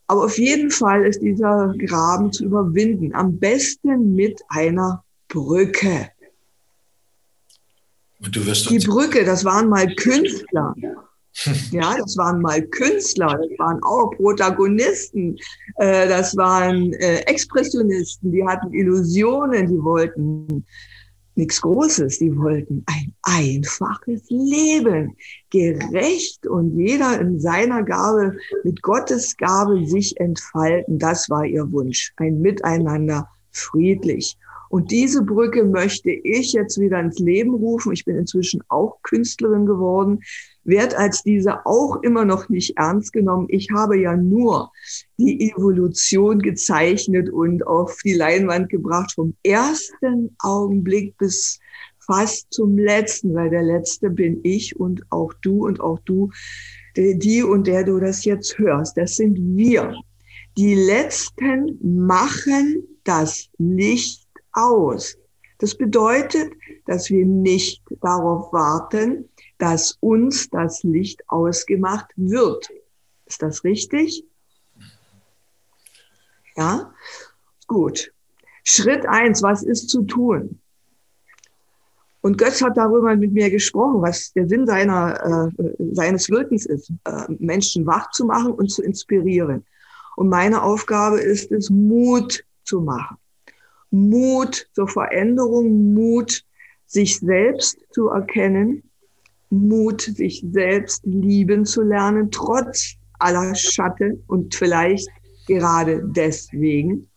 Aber 0.08 0.24
auf 0.26 0.36
jeden 0.36 0.70
Fall 0.70 1.06
ist 1.06 1.22
dieser 1.22 1.74
Graben 1.78 2.32
zu 2.32 2.44
überwinden. 2.44 3.14
Am 3.14 3.38
besten 3.38 4.14
mit 4.14 4.42
einer 4.50 5.02
Brücke. 5.28 6.10
Die 8.80 8.87
Brücke, 8.87 9.25
das 9.25 9.44
waren 9.44 9.68
mal 9.68 9.87
Künstler. 9.96 10.75
Ja, 11.70 11.96
das 11.96 12.16
waren 12.16 12.40
mal 12.40 12.60
Künstler, 12.62 13.28
das 13.28 13.58
waren 13.58 13.80
auch 13.84 14.10
Protagonisten, 14.10 15.37
äh, 15.76 16.08
das 16.08 16.37
waren 16.37 16.92
äh, 16.94 17.20
Expressionisten, 17.26 18.32
die 18.32 18.44
hatten 18.44 18.72
Illusionen, 18.72 19.68
die 19.68 19.80
wollten 19.80 20.64
nichts 21.38 21.60
Großes, 21.60 22.18
die 22.18 22.37
wollten 22.37 22.82
ein 22.87 23.14
einfaches 23.22 24.22
Leben, 24.28 25.16
gerecht 25.50 26.46
und 26.46 26.76
jeder 26.76 27.20
in 27.20 27.38
seiner 27.38 27.84
Gabe, 27.84 28.37
mit 28.64 28.82
Gottes 28.82 29.37
Gabe 29.37 29.87
sich 29.87 30.18
entfalten. 30.18 30.98
Das 30.98 31.30
war 31.30 31.44
ihr 31.44 31.70
Wunsch, 31.70 32.12
ein 32.16 32.40
Miteinander 32.40 33.28
friedlich. 33.52 34.37
Und 34.68 34.90
diese 34.90 35.22
Brücke 35.22 35.64
möchte 35.64 36.10
ich 36.10 36.52
jetzt 36.52 36.78
wieder 36.78 37.00
ins 37.00 37.18
Leben 37.18 37.54
rufen. 37.54 37.92
Ich 37.92 38.04
bin 38.04 38.16
inzwischen 38.16 38.62
auch 38.68 39.02
Künstlerin 39.02 39.66
geworden, 39.66 40.20
werde 40.64 40.98
als 40.98 41.22
diese 41.22 41.64
auch 41.66 42.02
immer 42.02 42.25
noch 42.25 42.48
nicht 42.48 42.76
ernst 42.76 43.12
genommen. 43.12 43.46
Ich 43.48 43.70
habe 43.72 43.98
ja 43.98 44.16
nur 44.16 44.70
die 45.16 45.50
Evolution 45.50 46.40
gezeichnet 46.40 47.30
und 47.30 47.66
auf 47.66 47.98
die 48.04 48.14
Leinwand 48.14 48.68
gebracht 48.68 49.12
vom 49.14 49.34
ersten 49.42 50.37
Augenblick 50.38 51.16
bis 51.16 51.58
fast 52.08 52.52
zum 52.52 52.78
letzten, 52.78 53.34
weil 53.34 53.50
der 53.50 53.62
letzte 53.62 54.10
bin 54.10 54.40
ich 54.42 54.78
und 54.78 55.02
auch 55.10 55.32
du 55.42 55.66
und 55.66 55.80
auch 55.80 55.98
du, 56.00 56.30
die 56.96 57.42
und 57.42 57.66
der 57.66 57.84
du 57.84 58.00
das 58.00 58.25
jetzt 58.25 58.58
hörst. 58.58 58.96
Das 58.96 59.16
sind 59.16 59.37
wir. 59.56 59.94
Die 60.56 60.75
letzten 60.75 61.78
machen 61.80 62.82
das 63.04 63.48
Licht 63.58 64.27
aus. 64.52 65.17
Das 65.59 65.75
bedeutet, 65.75 66.52
dass 66.87 67.11
wir 67.11 67.26
nicht 67.26 67.83
darauf 68.00 68.52
warten, 68.52 69.28
dass 69.59 69.99
uns 70.00 70.49
das 70.50 70.83
Licht 70.85 71.23
ausgemacht 71.28 72.07
wird. 72.17 72.69
Ist 73.26 73.43
das 73.43 73.64
richtig? 73.64 74.25
Ja? 76.57 76.93
Gut. 77.67 78.12
Schritt 78.64 79.07
eins, 79.07 79.43
was 79.43 79.62
ist 79.62 79.88
zu 79.88 80.02
tun? 80.02 80.61
Und 82.21 82.37
Götz 82.37 82.61
hat 82.62 82.76
darüber 82.76 83.14
mit 83.17 83.33
mir 83.33 83.50
gesprochen, 83.50 84.02
was 84.02 84.33
der 84.33 84.49
Sinn 84.49 84.67
seiner, 84.67 85.52
äh, 85.59 85.75
seines 85.93 86.28
Wirkens 86.28 86.67
ist, 86.67 86.93
äh, 87.05 87.25
Menschen 87.38 87.87
wach 87.87 88.11
zu 88.11 88.25
machen 88.25 88.52
und 88.52 88.71
zu 88.71 88.83
inspirieren. 88.83 89.64
Und 90.17 90.28
meine 90.28 90.62
Aufgabe 90.62 91.21
ist 91.21 91.52
es, 91.52 91.71
Mut 91.71 92.45
zu 92.64 92.81
machen. 92.81 93.17
Mut 93.90 94.68
zur 94.75 94.88
Veränderung, 94.88 95.95
Mut, 95.95 96.45
sich 96.87 97.18
selbst 97.18 97.78
zu 97.92 98.09
erkennen, 98.09 98.83
Mut, 99.50 100.02
sich 100.02 100.45
selbst 100.52 101.02
lieben 101.04 101.64
zu 101.64 101.83
lernen, 101.83 102.30
trotz 102.30 102.95
aller 103.18 103.54
Schatten 103.54 104.23
und 104.26 104.54
vielleicht 104.54 105.09
gerade 105.47 106.02
deswegen, 106.04 107.09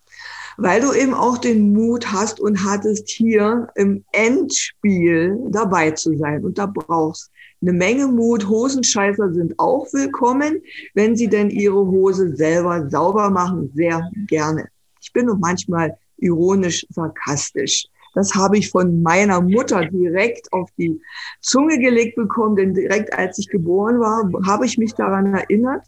weil 0.57 0.81
du 0.81 0.93
eben 0.93 1.13
auch 1.13 1.37
den 1.37 1.73
Mut 1.73 2.11
hast 2.11 2.39
und 2.39 2.63
hattest, 2.63 3.09
hier 3.09 3.67
im 3.75 4.03
Endspiel 4.11 5.37
dabei 5.49 5.91
zu 5.91 6.17
sein. 6.17 6.43
Und 6.43 6.57
da 6.57 6.65
brauchst 6.65 7.31
eine 7.61 7.73
Menge 7.73 8.07
Mut. 8.07 8.47
Hosenscheißer 8.47 9.33
sind 9.33 9.57
auch 9.59 9.87
willkommen, 9.93 10.61
wenn 10.93 11.15
sie 11.15 11.27
denn 11.27 11.49
ihre 11.49 11.85
Hose 11.85 12.35
selber 12.35 12.89
sauber 12.89 13.29
machen, 13.29 13.71
sehr 13.75 14.09
gerne. 14.27 14.67
Ich 15.01 15.11
bin 15.13 15.27
manchmal 15.39 15.97
ironisch, 16.21 16.85
sarkastisch. 16.89 17.87
Das 18.13 18.35
habe 18.35 18.57
ich 18.57 18.69
von 18.69 19.01
meiner 19.01 19.41
Mutter 19.41 19.85
direkt 19.85 20.51
auf 20.51 20.69
die 20.77 20.99
Zunge 21.39 21.79
gelegt 21.79 22.15
bekommen, 22.15 22.55
denn 22.55 22.73
direkt 22.73 23.13
als 23.13 23.37
ich 23.39 23.47
geboren 23.47 23.99
war, 23.99 24.29
habe 24.45 24.65
ich 24.65 24.77
mich 24.77 24.93
daran 24.93 25.33
erinnert, 25.33 25.85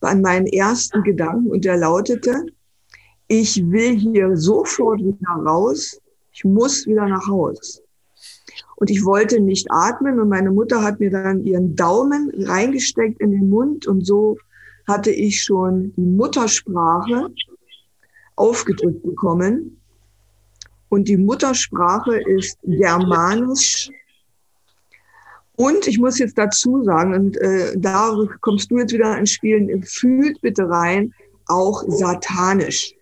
an 0.00 0.20
meinen 0.20 0.46
ersten 0.46 1.02
Gedanken 1.02 1.50
und 1.50 1.64
der 1.64 1.76
lautete, 1.76 2.46
ich 3.28 3.70
will 3.70 3.96
hier 3.96 4.36
sofort 4.36 5.00
wieder 5.00 5.30
raus, 5.46 6.00
ich 6.32 6.44
muss 6.44 6.86
wieder 6.86 7.06
nach 7.06 7.26
Haus. 7.26 7.82
Und 8.76 8.90
ich 8.90 9.04
wollte 9.04 9.40
nicht 9.40 9.68
atmen 9.70 10.20
und 10.20 10.28
meine 10.28 10.50
Mutter 10.50 10.82
hat 10.82 10.98
mir 11.00 11.10
dann 11.10 11.44
ihren 11.44 11.76
Daumen 11.76 12.32
reingesteckt 12.36 13.20
in 13.20 13.30
den 13.30 13.48
Mund 13.48 13.86
und 13.86 14.04
so 14.04 14.36
hatte 14.86 15.10
ich 15.10 15.42
schon 15.42 15.94
die 15.96 16.02
Muttersprache 16.02 17.30
aufgedrückt 18.36 19.02
bekommen. 19.02 19.80
Und 20.88 21.08
die 21.08 21.16
Muttersprache 21.16 22.20
ist 22.20 22.58
Germanisch. 22.62 23.90
Und 25.56 25.86
ich 25.86 25.98
muss 25.98 26.18
jetzt 26.18 26.38
dazu 26.38 26.82
sagen, 26.82 27.14
und 27.14 27.36
äh, 27.36 27.72
da 27.76 28.16
kommst 28.40 28.70
du 28.70 28.78
jetzt 28.78 28.92
wieder 28.92 29.16
ins 29.16 29.30
Spielen, 29.30 29.82
fühlt 29.82 30.40
bitte 30.40 30.68
rein, 30.68 31.14
auch 31.46 31.84
satanisch. 31.86 32.94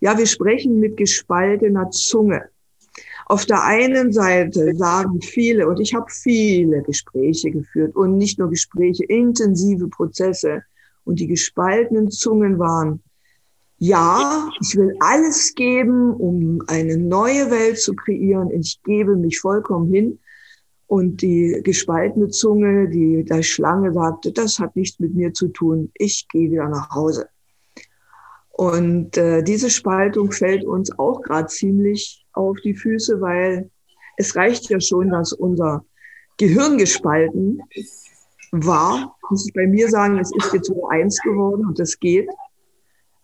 Ja, 0.00 0.16
wir 0.18 0.26
sprechen 0.26 0.80
mit 0.80 0.96
gespaltener 0.96 1.90
Zunge. 1.90 2.48
Auf 3.26 3.46
der 3.46 3.62
einen 3.64 4.12
Seite 4.12 4.74
sagen 4.74 5.20
viele, 5.22 5.66
und 5.66 5.80
ich 5.80 5.94
habe 5.94 6.10
viele 6.10 6.82
Gespräche 6.82 7.50
geführt 7.50 7.96
und 7.96 8.18
nicht 8.18 8.38
nur 8.38 8.50
Gespräche, 8.50 9.04
intensive 9.04 9.88
Prozesse. 9.88 10.62
Und 11.04 11.20
die 11.20 11.26
gespaltenen 11.26 12.10
Zungen 12.10 12.58
waren, 12.58 13.02
ja, 13.86 14.48
ich 14.62 14.76
will 14.76 14.96
alles 15.00 15.54
geben, 15.54 16.14
um 16.14 16.62
eine 16.68 16.96
neue 16.96 17.50
Welt 17.50 17.78
zu 17.78 17.94
kreieren. 17.94 18.50
Ich 18.50 18.80
gebe 18.82 19.14
mich 19.14 19.40
vollkommen 19.40 19.92
hin. 19.92 20.18
Und 20.86 21.20
die 21.20 21.60
gespaltene 21.62 22.28
Zunge, 22.28 22.88
die 22.88 23.24
der 23.24 23.42
Schlange 23.42 23.92
sagte, 23.92 24.32
das 24.32 24.58
hat 24.58 24.74
nichts 24.74 24.98
mit 25.00 25.14
mir 25.14 25.34
zu 25.34 25.48
tun. 25.48 25.90
Ich 25.94 26.26
gehe 26.28 26.50
wieder 26.50 26.68
nach 26.68 26.90
Hause. 26.94 27.28
Und 28.52 29.18
äh, 29.18 29.42
diese 29.42 29.68
Spaltung 29.68 30.32
fällt 30.32 30.64
uns 30.64 30.98
auch 30.98 31.20
gerade 31.20 31.48
ziemlich 31.48 32.24
auf 32.32 32.56
die 32.62 32.74
Füße, 32.74 33.20
weil 33.20 33.70
es 34.16 34.34
reicht 34.34 34.70
ja 34.70 34.80
schon, 34.80 35.10
dass 35.10 35.32
unser 35.32 35.84
Gehirn 36.38 36.78
gespalten 36.78 37.60
war. 38.50 39.16
Muss 39.28 39.46
ich 39.46 39.52
bei 39.52 39.66
mir 39.66 39.90
sagen, 39.90 40.18
es 40.18 40.30
ist 40.34 40.54
jetzt 40.54 40.68
so 40.68 40.88
eins 40.88 41.20
geworden 41.20 41.66
und 41.66 41.78
das 41.78 41.98
geht. 41.98 42.30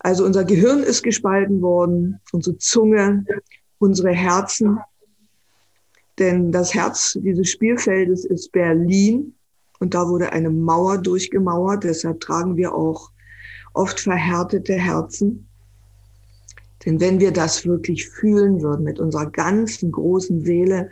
Also 0.01 0.25
unser 0.25 0.45
Gehirn 0.45 0.83
ist 0.83 1.03
gespalten 1.03 1.61
worden, 1.61 2.21
unsere 2.33 2.57
Zunge, 2.57 3.25
unsere 3.79 4.13
Herzen. 4.13 4.79
Denn 6.19 6.53
das 6.53 6.75
Herz 6.75 7.19
dieses 7.21 7.51
Spielfeldes 7.51 8.25
ist 8.25 8.51
Berlin 8.51 9.35
und 9.79 9.95
da 9.95 10.09
wurde 10.09 10.33
eine 10.33 10.51
Mauer 10.51 10.99
durchgemauert. 10.99 11.85
Deshalb 11.85 12.21
tragen 12.21 12.57
wir 12.57 12.75
auch 12.75 13.11
oft 13.75 14.01
verhärtete 14.01 14.75
Herzen. 14.75 15.47
Denn 16.85 16.99
wenn 16.99 17.21
wir 17.21 17.31
das 17.31 17.67
wirklich 17.67 18.09
fühlen 18.09 18.63
würden 18.63 18.85
mit 18.85 19.01
unserer 19.01 19.31
ganzen 19.31 19.93
großen 19.93 20.43
Seele, 20.45 20.91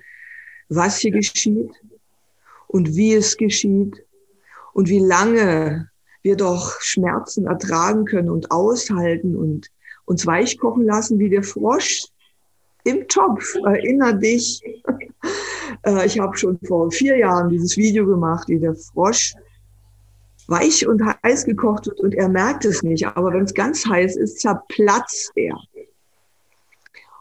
was 0.68 0.98
hier 0.98 1.12
geschieht 1.12 1.70
und 2.66 2.94
wie 2.94 3.14
es 3.14 3.38
geschieht 3.38 4.04
und 4.74 4.90
wie 4.90 4.98
lange 4.98 5.90
wir 6.28 6.36
doch 6.36 6.78
Schmerzen 6.82 7.46
ertragen 7.46 8.04
können 8.04 8.28
und 8.28 8.50
aushalten 8.50 9.34
und 9.34 9.70
uns 10.04 10.26
weich 10.26 10.58
kochen 10.58 10.84
lassen 10.84 11.18
wie 11.18 11.30
der 11.30 11.42
Frosch 11.42 12.04
im 12.84 13.08
Topf. 13.08 13.54
Erinner 13.64 14.12
dich, 14.12 14.62
äh, 15.86 16.04
ich 16.04 16.18
habe 16.18 16.36
schon 16.36 16.58
vor 16.66 16.90
vier 16.90 17.16
Jahren 17.16 17.48
dieses 17.48 17.78
Video 17.78 18.04
gemacht, 18.06 18.48
wie 18.48 18.58
der 18.58 18.74
Frosch 18.74 19.32
weich 20.48 20.86
und 20.86 21.02
heiß 21.02 21.46
gekocht 21.46 21.86
wird 21.86 22.00
und 22.00 22.14
er 22.14 22.28
merkt 22.28 22.66
es 22.66 22.82
nicht. 22.82 23.06
Aber 23.06 23.32
wenn 23.32 23.44
es 23.44 23.54
ganz 23.54 23.86
heiß 23.86 24.16
ist, 24.16 24.40
zerplatzt 24.40 25.32
er. 25.34 25.56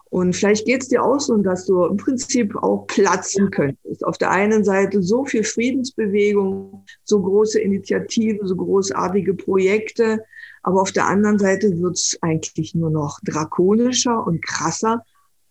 Und 0.10 0.36
vielleicht 0.36 0.66
geht 0.66 0.84
es 0.84 0.88
dir 0.88 1.04
auch 1.04 1.20
so, 1.20 1.36
dass 1.38 1.66
du 1.66 1.84
im 1.86 1.98
Prinzip 1.98 2.56
auch 2.56 2.88
platzen 2.88 3.52
könntest. 3.52 4.06
Auf 4.06 4.18
der 4.18 4.32
einen 4.32 4.64
Seite 4.64 5.04
so 5.04 5.26
viel 5.26 5.44
Friedensbewegung, 5.44 6.86
so 7.04 7.22
große 7.22 7.60
Initiativen, 7.60 8.48
so 8.48 8.56
großartige 8.56 9.34
Projekte, 9.34 10.24
aber 10.64 10.82
auf 10.82 10.92
der 10.92 11.08
anderen 11.08 11.40
Seite 11.40 11.80
wird 11.80 11.96
es 11.96 12.18
eigentlich 12.22 12.74
nur 12.74 12.90
noch 12.90 13.20
drakonischer 13.24 14.26
und 14.26 14.44
krasser 14.44 15.04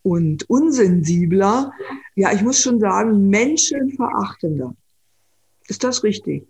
und 0.02 0.48
unsensibler. 0.48 1.72
Ja, 2.14 2.32
ich 2.32 2.42
muss 2.42 2.60
schon 2.60 2.80
sagen, 2.80 3.28
menschenverachtender. 3.28 4.74
Ist 5.68 5.84
das 5.84 6.02
richtig? 6.04 6.46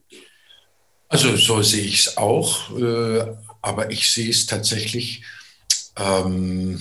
Also 1.08 1.36
so 1.36 1.62
sehe 1.62 1.84
ich 1.84 2.00
es 2.00 2.16
auch, 2.16 2.76
äh, 2.76 3.24
aber 3.62 3.90
ich 3.90 4.10
sehe 4.10 4.30
es 4.30 4.46
tatsächlich, 4.46 5.24
ähm, 5.96 6.80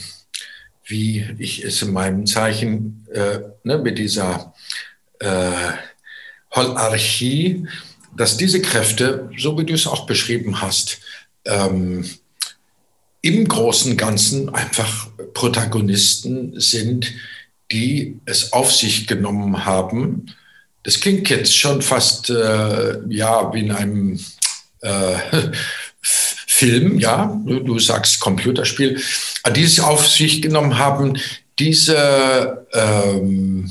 wie 0.86 1.26
ich 1.40 1.64
es 1.64 1.82
in 1.82 1.94
meinem 1.94 2.26
Zeichen 2.26 3.06
äh, 3.12 3.40
ne, 3.64 3.78
mit 3.78 3.98
dieser 3.98 4.54
äh, 5.20 5.52
Holarchie, 6.56 7.68
dass 8.16 8.38
diese 8.38 8.62
Kräfte, 8.62 9.30
so 9.38 9.58
wie 9.58 9.66
du 9.66 9.74
es 9.74 9.88
auch 9.88 10.06
beschrieben 10.06 10.62
hast, 10.62 11.00
ähm, 11.46 12.06
im 13.22 13.48
großen 13.48 13.98
Ganzen 13.98 14.54
einfach 14.54 15.10
Protagonisten 15.34 16.60
sind, 16.60 17.12
die 17.72 18.20
es 18.26 18.54
auf 18.54 18.72
sich 18.72 19.08
genommen 19.08 19.66
haben. 19.66 20.28
Das 20.84 21.00
klingt 21.00 21.30
jetzt 21.30 21.58
schon 21.58 21.82
fast 21.82 22.30
äh, 22.30 23.00
ja 23.10 23.52
wie 23.52 23.62
in 23.62 23.72
einem 23.72 24.20
äh, 24.82 25.18
Film, 26.58 27.00
ja, 27.00 27.38
du, 27.46 27.60
du, 27.60 27.80
sagst 27.80 28.22
Computerspiel, 28.22 29.02
die 29.54 29.64
es 29.64 29.82
auf 29.82 30.08
sich 30.08 30.42
genommen 30.42 30.78
haben, 30.78 31.18
diese 31.60 32.66
ähm, 32.72 33.70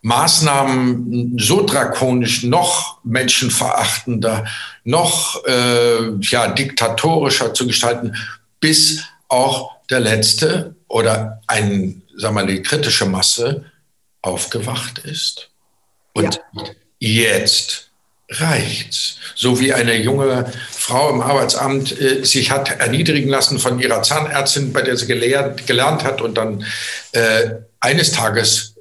Maßnahmen 0.00 1.38
so 1.38 1.66
drakonisch, 1.66 2.42
noch 2.42 2.98
menschenverachtender, 3.04 4.46
noch 4.84 5.44
äh, 5.44 6.14
ja, 6.20 6.48
diktatorischer 6.48 7.52
zu 7.52 7.66
gestalten, 7.66 8.16
bis 8.58 9.02
auch 9.28 9.72
der 9.90 10.00
letzte 10.00 10.76
oder 10.88 11.42
ein, 11.46 12.02
sagen 12.16 12.36
wir 12.36 12.42
mal, 12.42 12.46
die 12.46 12.62
kritische 12.62 13.04
Masse 13.04 13.66
aufgewacht 14.22 14.98
ist. 15.00 15.50
Und 16.14 16.40
ja. 16.54 16.64
jetzt 17.00 17.90
reicht's. 18.40 19.18
So 19.34 19.60
wie 19.60 19.72
eine 19.72 19.96
junge 19.96 20.50
Frau 20.70 21.10
im 21.10 21.20
Arbeitsamt 21.20 21.98
äh, 22.00 22.24
sich 22.24 22.50
hat 22.50 22.80
erniedrigen 22.80 23.28
lassen 23.28 23.58
von 23.58 23.80
ihrer 23.80 24.02
Zahnärztin, 24.02 24.72
bei 24.72 24.82
der 24.82 24.96
sie 24.96 25.06
gelehrt, 25.06 25.66
gelernt 25.66 26.04
hat 26.04 26.20
und 26.20 26.34
dann 26.36 26.64
äh, 27.12 27.50
eines 27.80 28.12
Tages 28.12 28.74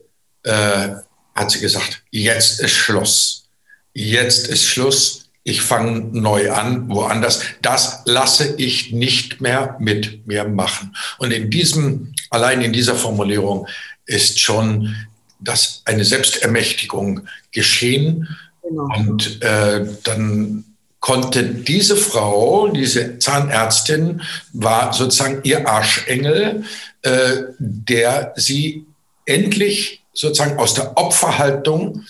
äh, 0.44 0.90
hat 1.36 1.52
sie 1.52 1.60
gesagt, 1.60 2.04
jetzt 2.12 2.60
ist 2.60 2.74
Schluss. 2.74 3.46
Jetzt 3.94 4.48
ist 4.48 4.66
Schluss. 4.66 5.26
Ich 5.44 5.62
fange 5.62 6.00
neu 6.18 6.52
an, 6.52 6.90
woanders. 6.90 7.42
Das 7.62 8.02
lasse 8.06 8.56
ich 8.58 8.92
nicht 8.92 9.42
mehr 9.42 9.76
mit 9.80 10.26
mir 10.26 10.46
machen. 10.46 10.96
Und 11.18 11.32
in 11.32 11.50
diesem, 11.50 12.14
allein 12.30 12.62
in 12.62 12.72
dieser 12.72 12.96
Formulierung 12.96 13.68
ist 14.06 14.40
schon 14.40 14.96
das 15.40 15.82
eine 15.86 16.06
Selbstermächtigung 16.06 17.28
geschehen. 17.52 18.28
Genau. 18.64 18.88
Und 18.96 19.42
äh, 19.42 19.86
dann 20.04 20.64
konnte 21.00 21.44
diese 21.44 21.98
Frau, 21.98 22.70
diese 22.70 23.20
Zahnärztin, 23.20 24.22
war 24.54 24.94
sozusagen 24.94 25.42
ihr 25.44 25.68
Arschengel, 25.68 26.64
äh, 27.02 27.44
der 27.60 28.34
sie 28.38 28.86
endlich 29.26 30.02
sozusagen 30.14 30.58
aus 30.58 30.76
der 30.76 30.98
Opferhaltung 30.98 32.04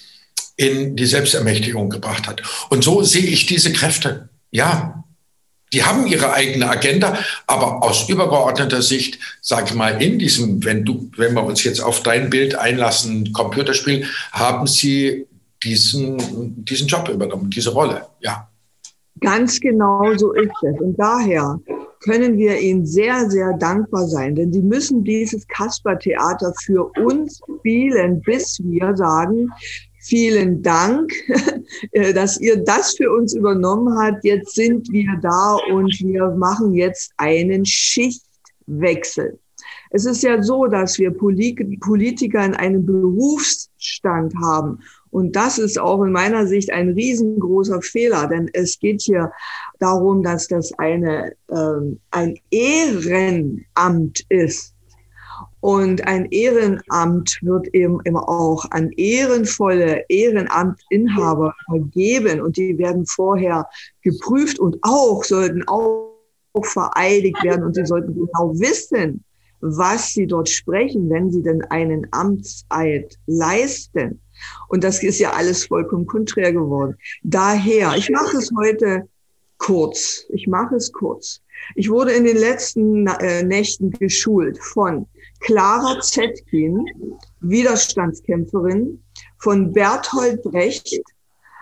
in 0.57 0.95
die 0.95 1.07
Selbstermächtigung 1.07 1.89
gebracht 1.89 2.27
hat. 2.27 2.43
Und 2.69 2.83
so 2.83 3.01
sehe 3.01 3.25
ich 3.25 3.47
diese 3.47 3.73
Kräfte. 3.73 4.29
Ja, 4.51 5.03
die 5.73 5.83
haben 5.83 6.05
ihre 6.05 6.33
eigene 6.33 6.69
Agenda, 6.69 7.17
aber 7.47 7.81
aus 7.81 8.07
übergeordneter 8.07 8.83
Sicht, 8.83 9.17
ich 9.65 9.73
mal, 9.73 10.01
in 10.01 10.19
diesem, 10.19 10.63
wenn 10.63 10.85
du, 10.85 11.09
wenn 11.17 11.33
wir 11.33 11.43
uns 11.43 11.63
jetzt 11.63 11.81
auf 11.81 12.03
dein 12.03 12.29
Bild 12.29 12.53
einlassen, 12.53 13.33
Computerspiel, 13.33 14.05
haben 14.31 14.67
sie 14.67 15.25
diesen, 15.63 16.63
diesen 16.65 16.87
Job 16.87 17.09
übernommen, 17.09 17.49
diese 17.49 17.71
Rolle. 17.71 18.05
Ja. 18.21 18.47
Ganz 19.19 19.59
genau 19.59 20.15
so 20.17 20.33
ist 20.33 20.51
es. 20.63 20.81
Und 20.81 20.99
daher 20.99 21.59
können 22.03 22.37
wir 22.37 22.59
Ihnen 22.59 22.85
sehr, 22.85 23.29
sehr 23.29 23.53
dankbar 23.57 24.07
sein, 24.07 24.35
denn 24.35 24.51
Sie 24.51 24.61
müssen 24.61 25.03
dieses 25.03 25.47
Kasper-Theater 25.47 26.53
für 26.63 26.91
uns 26.99 27.39
spielen, 27.59 28.21
bis 28.21 28.59
wir 28.63 28.95
sagen, 28.97 29.49
vielen 30.01 30.61
Dank, 30.61 31.11
äh, 31.91 32.13
dass 32.13 32.39
ihr 32.39 32.63
das 32.63 32.95
für 32.95 33.11
uns 33.11 33.33
übernommen 33.33 33.97
habt. 33.97 34.25
Jetzt 34.25 34.55
sind 34.55 34.91
wir 34.91 35.17
da 35.21 35.57
und 35.71 35.97
wir 36.01 36.31
machen 36.31 36.73
jetzt 36.73 37.13
einen 37.17 37.65
Schichtwechsel. 37.65 39.39
Es 39.91 40.05
ist 40.05 40.23
ja 40.23 40.41
so, 40.41 40.65
dass 40.65 40.97
wir 40.97 41.11
Politiker 41.11 42.43
in 42.43 42.55
einem 42.55 42.85
Berufsstand 42.85 44.33
haben 44.41 44.79
und 45.13 45.35
das 45.35 45.59
ist 45.59 45.79
auch 45.79 46.01
in 46.01 46.11
meiner 46.11 46.47
Sicht 46.47 46.71
ein 46.71 46.89
riesengroßer 46.89 47.83
Fehler, 47.83 48.27
denn 48.27 48.49
es 48.51 48.79
geht 48.79 49.03
hier 49.03 49.31
darum, 49.79 50.23
dass 50.23 50.47
das 50.47 50.73
eine, 50.79 51.35
ähm, 51.51 51.99
ein 52.09 52.35
Ehrenamt 52.49 54.25
ist. 54.29 54.73
Und 55.59 56.07
ein 56.07 56.25
Ehrenamt 56.31 57.37
wird 57.43 57.67
eben 57.75 57.99
immer 58.05 58.27
auch 58.27 58.65
an 58.71 58.91
ehrenvolle 58.93 60.03
Ehrenamtinhaber 60.09 61.53
vergeben 61.69 62.41
und 62.41 62.57
die 62.57 62.79
werden 62.79 63.05
vorher 63.05 63.69
geprüft 64.01 64.57
und 64.57 64.77
auch 64.81 65.23
sollten 65.23 65.63
auch 65.67 66.09
vereidigt 66.63 67.43
werden 67.43 67.63
und 67.63 67.75
sie 67.75 67.85
sollten 67.85 68.15
genau 68.15 68.59
wissen, 68.59 69.23
was 69.61 70.09
sie 70.09 70.25
dort 70.25 70.49
sprechen, 70.49 71.07
wenn 71.11 71.31
sie 71.31 71.43
denn 71.43 71.61
einen 71.65 72.07
Amtseid 72.11 73.15
leisten. 73.27 74.19
Und 74.67 74.83
das 74.83 75.03
ist 75.03 75.19
ja 75.19 75.31
alles 75.31 75.65
vollkommen 75.65 76.05
konträr 76.05 76.53
geworden. 76.53 76.95
Daher, 77.23 77.95
ich 77.95 78.09
mache 78.09 78.37
es 78.37 78.51
heute 78.57 79.07
kurz. 79.57 80.25
Ich 80.29 80.47
mache 80.47 80.75
es 80.75 80.91
kurz. 80.91 81.41
Ich 81.75 81.89
wurde 81.89 82.11
in 82.11 82.25
den 82.25 82.37
letzten 82.37 83.07
äh, 83.07 83.43
Nächten 83.43 83.91
geschult 83.91 84.57
von 84.59 85.07
Clara 85.39 85.99
Zetkin, 86.01 86.85
Widerstandskämpferin, 87.41 89.01
von 89.37 89.71
Berthold 89.71 90.41
Brecht, 90.43 91.01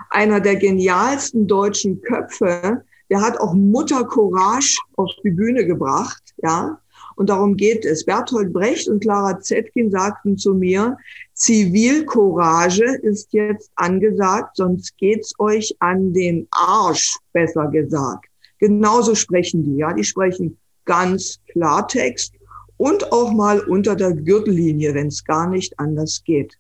einer 0.10 0.40
der 0.40 0.56
genialsten 0.56 1.48
deutschen 1.48 2.02
Köpfe. 2.02 2.84
Der 3.10 3.22
hat 3.22 3.40
auch 3.40 3.54
Mutter 3.54 4.04
Courage 4.04 4.78
auf 4.96 5.12
die 5.24 5.32
Bühne 5.32 5.66
gebracht, 5.66 6.24
ja. 6.44 6.80
Und 7.16 7.30
darum 7.30 7.56
geht 7.56 7.86
es. 7.86 8.06
Berthold 8.06 8.54
Brecht 8.54 8.88
und 8.88 9.02
Clara 9.02 9.40
Zetkin 9.40 9.92
sagten 9.92 10.38
zu 10.38 10.54
mir, 10.54 10.98
Zivilcourage 11.42 12.86
ist 13.02 13.34
jetzt 13.34 13.72
angesagt, 13.76 14.58
sonst 14.58 14.96
geht's 14.98 15.34
euch 15.40 15.76
an 15.80 16.14
den 16.14 16.48
Arsch, 16.52 17.18
besser 17.34 17.68
gesagt. 17.70 18.28
Genauso 18.60 19.16
sprechen 19.16 19.64
die, 19.64 19.78
ja. 19.78 19.92
Die 19.92 20.04
sprechen 20.04 20.60
ganz 20.86 21.40
Klartext 21.52 22.36
und 22.78 23.12
auch 23.12 23.32
mal 23.32 23.60
unter 23.62 23.96
der 23.96 24.14
Gürtellinie, 24.14 24.94
wenn 24.94 25.08
es 25.08 25.24
gar 25.24 25.50
nicht 25.50 25.80
anders 25.80 26.22
geht. 26.24 26.60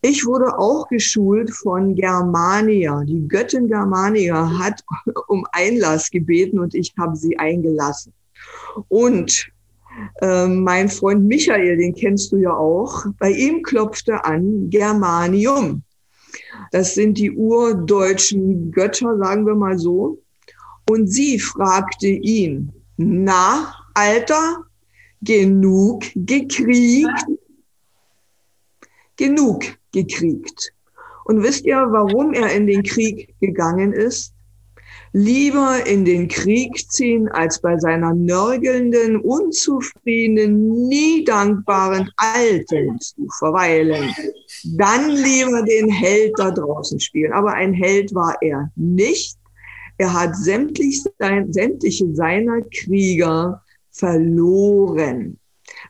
Ich 0.00 0.24
wurde 0.24 0.58
auch 0.58 0.88
geschult 0.88 1.50
von 1.50 1.94
Germania. 1.94 3.02
Die 3.04 3.28
Göttin 3.28 3.68
Germania 3.68 4.58
hat 4.58 4.82
um 5.28 5.46
Einlass 5.52 6.10
gebeten 6.10 6.58
und 6.58 6.74
ich 6.74 6.94
habe 6.98 7.14
sie 7.14 7.38
eingelassen. 7.38 8.14
Und 8.88 9.52
äh, 10.20 10.46
mein 10.46 10.88
Freund 10.88 11.24
Michael, 11.26 11.76
den 11.76 11.94
kennst 11.94 12.32
du 12.32 12.36
ja 12.36 12.54
auch, 12.54 13.04
bei 13.18 13.30
ihm 13.30 13.62
klopfte 13.62 14.24
an 14.24 14.70
Germanium. 14.70 15.82
Das 16.70 16.94
sind 16.94 17.18
die 17.18 17.30
urdeutschen 17.30 18.70
Götter, 18.72 19.18
sagen 19.18 19.46
wir 19.46 19.54
mal 19.54 19.78
so. 19.78 20.18
Und 20.90 21.06
sie 21.08 21.38
fragte 21.38 22.08
ihn, 22.08 22.72
na, 22.96 23.74
Alter, 23.94 24.64
genug 25.20 26.04
gekriegt? 26.14 27.26
Genug 29.16 29.64
gekriegt. 29.92 30.72
Und 31.24 31.42
wisst 31.42 31.64
ihr, 31.64 31.76
warum 31.90 32.32
er 32.32 32.52
in 32.52 32.66
den 32.66 32.82
Krieg 32.82 33.34
gegangen 33.40 33.92
ist? 33.92 34.34
Lieber 35.12 35.86
in 35.86 36.04
den 36.04 36.28
Krieg 36.28 36.90
ziehen, 36.90 37.28
als 37.28 37.60
bei 37.60 37.78
seiner 37.78 38.14
nörgelnden, 38.14 39.20
unzufriedenen, 39.20 40.88
nie 40.88 41.24
dankbaren 41.24 42.10
Alten 42.16 42.98
zu 42.98 43.28
verweilen. 43.38 44.10
Dann 44.76 45.10
lieber 45.10 45.62
den 45.62 45.90
Held 45.90 46.32
da 46.38 46.50
draußen 46.50 46.98
spielen. 47.00 47.32
Aber 47.32 47.52
ein 47.52 47.74
Held 47.74 48.14
war 48.14 48.36
er 48.40 48.70
nicht. 48.76 49.36
Er 49.98 50.12
hat 50.12 50.34
sämtlich 50.36 51.02
sein, 51.18 51.52
sämtliche 51.52 52.14
seiner 52.14 52.62
Krieger 52.62 53.62
verloren. 53.90 55.38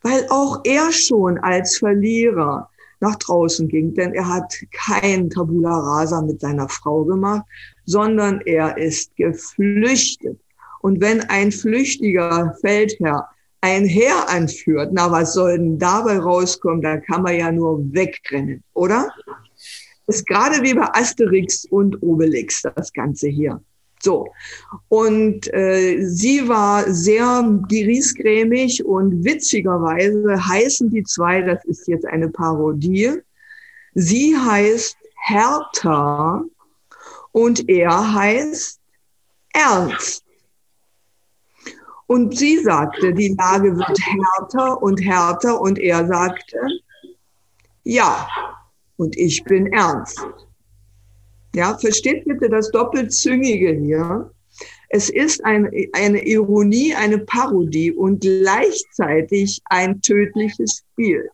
Weil 0.02 0.26
auch 0.30 0.60
er 0.64 0.90
schon 0.90 1.38
als 1.38 1.78
Verlierer 1.78 2.68
nach 3.00 3.16
draußen 3.16 3.68
ging, 3.68 3.94
denn 3.94 4.14
er 4.14 4.28
hat 4.28 4.54
kein 4.70 5.28
Tabula 5.28 5.76
Rasa 5.76 6.22
mit 6.22 6.40
seiner 6.40 6.68
Frau 6.68 7.04
gemacht, 7.04 7.44
sondern 7.84 8.40
er 8.42 8.78
ist 8.78 9.14
geflüchtet. 9.16 10.38
Und 10.80 11.00
wenn 11.00 11.20
ein 11.22 11.52
flüchtiger 11.52 12.56
Feldherr 12.60 13.28
ein 13.60 13.84
Heer 13.84 14.28
anführt, 14.28 14.90
na, 14.92 15.10
was 15.10 15.34
soll 15.34 15.56
denn 15.56 15.78
dabei 15.78 16.18
rauskommen? 16.18 16.82
Da 16.82 16.96
kann 16.96 17.22
man 17.22 17.36
ja 17.36 17.52
nur 17.52 17.80
wegrennen, 17.92 18.62
oder? 18.74 19.08
ist 20.06 20.26
gerade 20.26 20.62
wie 20.62 20.74
bei 20.74 20.88
Asterix 20.92 21.64
und 21.66 22.02
Obelix, 22.02 22.62
das 22.62 22.92
Ganze 22.92 23.28
hier. 23.28 23.60
So. 24.00 24.28
Und 24.88 25.52
äh, 25.54 26.04
sie 26.04 26.48
war 26.48 26.90
sehr 26.92 27.60
griesgrämig 27.68 28.84
und 28.84 29.24
witzigerweise 29.24 30.44
heißen 30.44 30.90
die 30.90 31.04
zwei, 31.04 31.42
das 31.42 31.64
ist 31.64 31.86
jetzt 31.86 32.06
eine 32.06 32.28
Parodie, 32.28 33.12
sie 33.94 34.36
heißt 34.36 34.96
Hertha 35.24 36.44
und 37.32 37.68
er 37.68 38.14
heißt 38.14 38.78
Ernst. 39.52 40.24
Und 42.06 42.36
sie 42.36 42.58
sagte, 42.58 43.12
die 43.14 43.34
Lage 43.38 43.76
wird 43.76 43.98
härter 43.98 44.82
und 44.82 45.00
härter 45.02 45.60
und 45.60 45.78
er 45.78 46.06
sagte, 46.06 46.58
ja, 47.84 48.28
und 48.96 49.16
ich 49.16 49.42
bin 49.44 49.66
ernst. 49.72 50.20
Ja, 51.54 51.76
versteht 51.76 52.24
bitte 52.24 52.48
das 52.48 52.70
Doppelzüngige 52.70 53.72
hier. 53.72 54.30
Es 54.88 55.08
ist 55.08 55.44
ein, 55.44 55.70
eine 55.92 56.26
Ironie, 56.26 56.94
eine 56.94 57.18
Parodie 57.18 57.92
und 57.92 58.20
gleichzeitig 58.20 59.60
ein 59.64 60.00
tödliches 60.02 60.82
Spiel. 60.92 61.30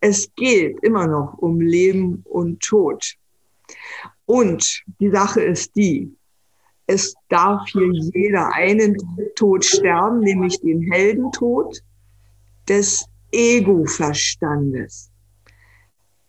Es 0.00 0.28
geht 0.34 0.82
immer 0.82 1.06
noch 1.06 1.38
um 1.38 1.60
Leben 1.60 2.24
und 2.24 2.60
Tod. 2.60 3.16
Und 4.32 4.82
die 4.98 5.10
Sache 5.10 5.42
ist 5.42 5.76
die, 5.76 6.10
es 6.86 7.14
darf 7.28 7.68
hier 7.68 7.92
jeder 8.14 8.50
einen 8.54 8.96
Tod 9.34 9.62
sterben, 9.62 10.20
nämlich 10.20 10.58
den 10.62 10.80
Heldentod 10.90 11.82
des 12.66 13.04
Ego-Verstandes. 13.30 15.10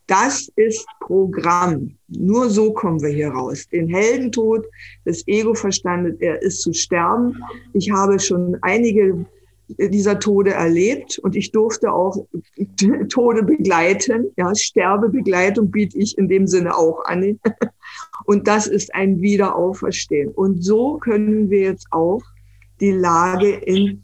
Das 0.06 0.52
ist 0.58 0.86
Programm. 1.00 1.98
Nur 2.10 2.50
so 2.50 2.74
kommen 2.74 3.02
wir 3.02 3.08
hier 3.08 3.30
raus. 3.30 3.70
Den 3.70 3.88
Heldentod 3.88 4.66
des 5.06 5.26
Ego-Verstandes, 5.26 6.20
er 6.20 6.42
ist 6.42 6.62
zu 6.62 6.74
sterben. 6.74 7.42
Ich 7.72 7.90
habe 7.90 8.20
schon 8.20 8.58
einige 8.64 9.26
dieser 9.68 10.20
Tode 10.20 10.52
erlebt 10.52 11.20
und 11.20 11.36
ich 11.36 11.52
durfte 11.52 11.92
auch 11.92 12.26
Tode 13.10 13.44
begleiten. 13.44 14.32
Ja, 14.38 14.54
Sterbebegleitung 14.54 15.72
biete 15.72 15.98
ich 15.98 16.18
in 16.18 16.28
dem 16.28 16.48
Sinne 16.48 16.76
auch 16.78 17.06
an. 17.06 17.40
Und 18.26 18.48
das 18.48 18.68
ist 18.68 18.94
ein 18.96 19.20
Wiederauferstehen. 19.22 20.32
Und 20.32 20.64
so 20.64 20.98
können 20.98 21.50
wir 21.50 21.62
jetzt 21.62 21.88
auch 21.92 22.22
die 22.80 22.92
Lage 22.92 23.50
in 23.50 24.04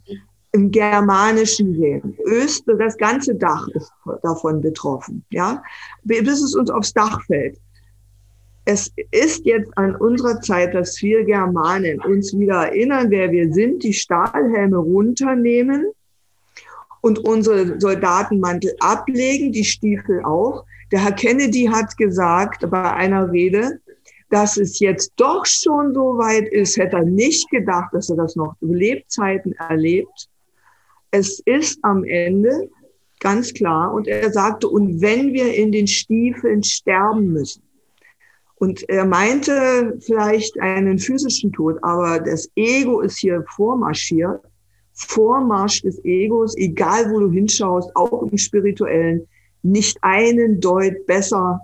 im 0.52 0.70
Germanischen 0.70 1.76
sehen. 1.76 2.16
Öster, 2.26 2.74
das 2.74 2.96
ganze 2.96 3.34
Dach 3.34 3.68
ist 3.68 3.92
davon 4.22 4.60
betroffen, 4.60 5.24
ja, 5.30 5.62
bis 6.02 6.42
es 6.42 6.54
uns 6.54 6.70
aufs 6.70 6.92
Dach 6.92 7.22
fällt. 7.24 7.58
Es 8.64 8.92
ist 9.10 9.44
jetzt 9.44 9.70
an 9.76 9.96
unserer 9.96 10.40
Zeit, 10.40 10.74
dass 10.74 11.00
wir 11.02 11.24
Germanen 11.24 12.00
uns 12.00 12.38
wieder 12.38 12.66
erinnern, 12.66 13.10
wer 13.10 13.32
wir 13.32 13.52
sind, 13.52 13.82
die 13.82 13.92
Stahlhelme 13.92 14.76
runternehmen 14.76 15.86
und 17.00 17.18
unsere 17.20 17.80
Soldatenmantel 17.80 18.74
ablegen, 18.80 19.52
die 19.52 19.64
Stiefel 19.64 20.22
auch. 20.24 20.64
Der 20.92 21.04
Herr 21.04 21.12
Kennedy 21.12 21.66
hat 21.72 21.96
gesagt 21.96 22.68
bei 22.70 22.92
einer 22.92 23.32
Rede, 23.32 23.80
dass 24.28 24.56
es 24.56 24.78
jetzt 24.78 25.12
doch 25.16 25.44
schon 25.46 25.94
so 25.94 26.18
weit 26.18 26.48
ist, 26.48 26.76
hätte 26.76 26.96
er 26.96 27.04
nicht 27.04 27.50
gedacht, 27.50 27.92
dass 27.92 28.10
er 28.10 28.16
das 28.16 28.36
noch 28.36 28.54
Lebzeiten 28.60 29.52
erlebt 29.54 30.28
es 31.10 31.40
ist 31.40 31.78
am 31.82 32.04
Ende 32.04 32.70
ganz 33.18 33.52
klar. 33.52 33.92
Und 33.92 34.06
er 34.06 34.32
sagte, 34.32 34.68
und 34.68 35.00
wenn 35.00 35.32
wir 35.32 35.54
in 35.54 35.72
den 35.72 35.86
Stiefeln 35.86 36.62
sterben 36.62 37.32
müssen, 37.32 37.62
und 38.60 38.86
er 38.90 39.06
meinte 39.06 39.96
vielleicht 40.00 40.60
einen 40.60 40.98
physischen 40.98 41.50
Tod, 41.50 41.78
aber 41.82 42.20
das 42.20 42.50
Ego 42.54 43.00
ist 43.00 43.18
hier 43.18 43.42
vormarschiert. 43.56 44.42
Vormarsch 44.92 45.80
des 45.80 45.98
Egos, 46.04 46.54
egal 46.58 47.10
wo 47.10 47.20
du 47.20 47.30
hinschaust, 47.30 47.90
auch 47.96 48.22
im 48.22 48.36
spirituellen, 48.36 49.26
nicht 49.62 49.96
einen 50.02 50.60
Deut 50.60 51.06
besser, 51.06 51.60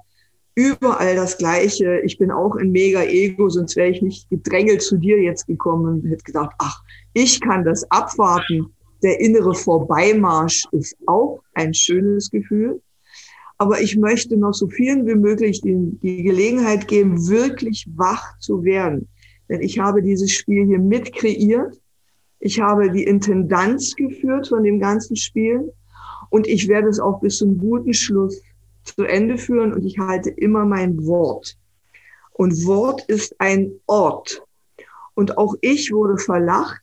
überall 0.55 1.17
das 1.17 1.37
Gleiche. 1.37 2.01
Ich 2.01 2.17
bin 2.17 2.31
auch 2.31 2.57
ein 2.57 2.71
Mega-Ego, 2.71 3.51
sonst 3.51 3.77
wäre 3.77 3.91
ich 3.91 4.01
nicht 4.01 4.31
gedrängelt 4.31 4.81
zu 4.81 4.97
dir 4.97 5.21
jetzt 5.21 5.47
gekommen 5.47 6.01
und 6.01 6.11
hätte 6.11 6.25
gesagt, 6.25 6.55
ach, 6.59 6.83
ich 7.13 7.43
kann 7.43 7.63
das 7.63 7.85
abwarten 7.91 8.73
der 9.03 9.21
innere 9.21 9.55
Vorbeimarsch 9.55 10.65
ist 10.73 10.97
auch 11.07 11.41
ein 11.55 11.75
schönes 11.75 12.31
Gefühl. 12.31 12.81
Aber 13.59 13.81
ich 13.81 13.97
möchte 13.97 14.37
noch 14.37 14.53
so 14.53 14.69
vielen 14.69 15.07
wie 15.07 15.15
möglich 15.15 15.63
die, 15.63 15.99
die 16.03 16.23
Gelegenheit 16.23 16.89
geben, 16.89 17.27
wirklich 17.29 17.87
wach 17.97 18.39
zu 18.39 18.65
werden. 18.65 19.09
Denn 19.49 19.63
ich 19.63 19.79
habe 19.79 20.03
dieses 20.03 20.33
Spiel 20.33 20.67
hier 20.67 20.79
mit 20.79 21.13
kreiert. 21.15 21.81
Ich 22.39 22.61
habe 22.61 22.91
die 22.91 23.05
Intendanz 23.05 23.95
geführt 23.97 24.49
von 24.49 24.63
dem 24.63 24.79
ganzen 24.79 25.17
Spiel. 25.17 25.73
Und 26.29 26.47
ich 26.47 26.69
werde 26.69 26.89
es 26.89 27.01
auch 27.01 27.21
bis 27.21 27.39
zum 27.39 27.57
guten 27.57 27.95
Schluss 27.95 28.43
zu 28.83 29.05
Ende 29.05 29.39
führen. 29.39 29.73
Und 29.73 29.85
ich 29.85 29.99
halte 29.99 30.31
immer 30.31 30.65
mein 30.65 31.07
Wort. 31.07 31.57
Und 32.33 32.67
Wort 32.67 33.05
ist 33.09 33.35
ein 33.39 33.73
Ort. 33.87 34.43
Und 35.15 35.39
auch 35.39 35.55
ich 35.63 35.91
wurde 35.93 36.19
verlacht, 36.19 36.83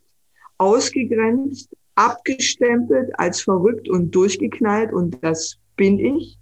ausgegrenzt, 0.58 1.70
abgestempelt 1.96 3.12
als 3.20 3.42
verrückt 3.42 3.88
und 3.90 4.14
durchgeknallt 4.16 4.92
und 4.92 5.24
das 5.24 5.58
bin 5.76 6.00
ich. 6.00 6.40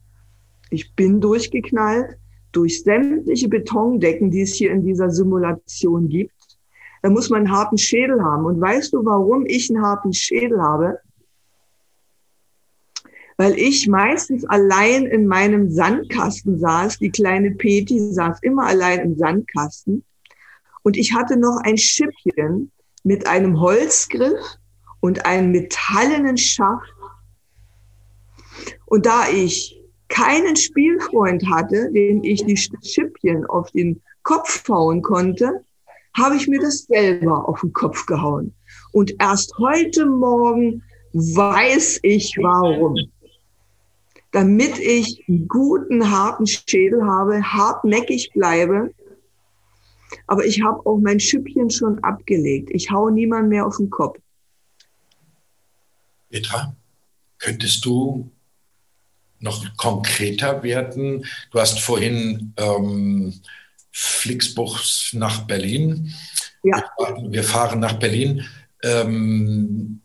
Ich 0.72 0.96
bin 0.96 1.20
durchgeknallt 1.20 2.18
durch 2.54 2.84
sämtliche 2.84 3.50
Betondecken, 3.50 4.32
die 4.32 4.42
es 4.42 4.54
hier 4.54 4.72
in 4.72 4.84
dieser 4.84 5.12
Simulation 5.12 6.08
gibt. 6.08 6.34
Da 7.02 7.10
muss 7.10 7.30
man 7.30 7.42
einen 7.42 7.52
harten 7.52 7.78
Schädel 7.78 8.24
haben. 8.24 8.46
Und 8.46 8.60
weißt 8.60 8.94
du, 8.94 9.04
warum 9.04 9.46
ich 9.46 9.70
einen 9.70 9.84
harten 9.84 10.14
Schädel 10.14 10.62
habe? 10.62 11.00
Weil 13.38 13.58
ich 13.58 13.88
meistens 13.88 14.46
allein 14.46 15.06
in 15.06 15.28
meinem 15.28 15.70
Sandkasten 15.70 16.58
saß. 16.58 17.00
Die 17.00 17.12
kleine 17.12 17.52
Peti 17.52 18.00
saß 18.00 18.40
immer 18.42 18.66
allein 18.66 19.00
im 19.00 19.18
Sandkasten. 19.18 20.06
Und 20.84 20.96
ich 20.96 21.14
hatte 21.14 21.38
noch 21.38 21.60
ein 21.64 21.78
Schippchen 21.78 22.72
mit 23.04 23.28
einem 23.28 23.60
Holzgriff 23.60 24.58
und 25.02 25.26
einen 25.26 25.52
metallenen 25.52 26.38
Schaft. 26.38 26.94
Und 28.86 29.06
da 29.06 29.28
ich 29.28 29.81
keinen 30.12 30.56
Spielfreund 30.56 31.50
hatte, 31.50 31.92
dem 31.92 32.24
ich 32.24 32.46
die 32.46 32.58
Schippchen 32.58 33.46
auf 33.46 33.72
den 33.72 34.02
Kopf 34.24 34.68
hauen 34.70 35.02
konnte, 35.02 35.64
habe 36.16 36.36
ich 36.36 36.48
mir 36.48 36.60
das 36.60 36.84
selber 36.84 37.48
auf 37.48 37.62
den 37.62 37.74
Kopf 37.74 38.06
gehauen. 38.06 38.54
Und 38.92 39.16
erst 39.20 39.58
heute 39.58 40.06
Morgen 40.06 40.84
weiß 41.14 42.00
ich 42.04 42.38
warum. 42.42 42.96
Damit 44.32 44.78
ich 44.80 45.24
einen 45.28 45.48
guten, 45.48 46.10
harten 46.10 46.48
Schädel 46.48 47.06
habe, 47.06 47.42
hartnäckig 47.42 48.32
bleibe. 48.34 48.94
Aber 50.28 50.46
ich 50.46 50.62
habe 50.62 50.86
auch 50.86 51.00
mein 51.00 51.20
Schippchen 51.20 51.70
schon 51.70 52.00
abgelegt. 52.04 52.70
Ich 52.72 52.92
hau 52.92 53.10
niemand 53.10 53.50
mehr 53.50 53.66
auf 53.66 53.78
den 53.78 53.90
Kopf. 53.90 54.18
Petra, 56.30 56.76
könntest 57.40 57.84
du 57.84 58.31
noch 59.42 59.76
konkreter 59.78 60.64
werden? 60.64 61.26
Du 61.52 61.60
hast 61.60 61.80
vorhin 61.80 62.54
ähm, 62.58 63.34
Flixbuchs 63.92 65.12
nach 65.14 65.42
Berlin. 65.48 66.14
Ja. 66.64 66.84
Wir 67.28 67.44
fahren 67.44 67.80
nach 67.80 67.94
Berlin. 67.94 68.46
Ähm, 68.84 70.02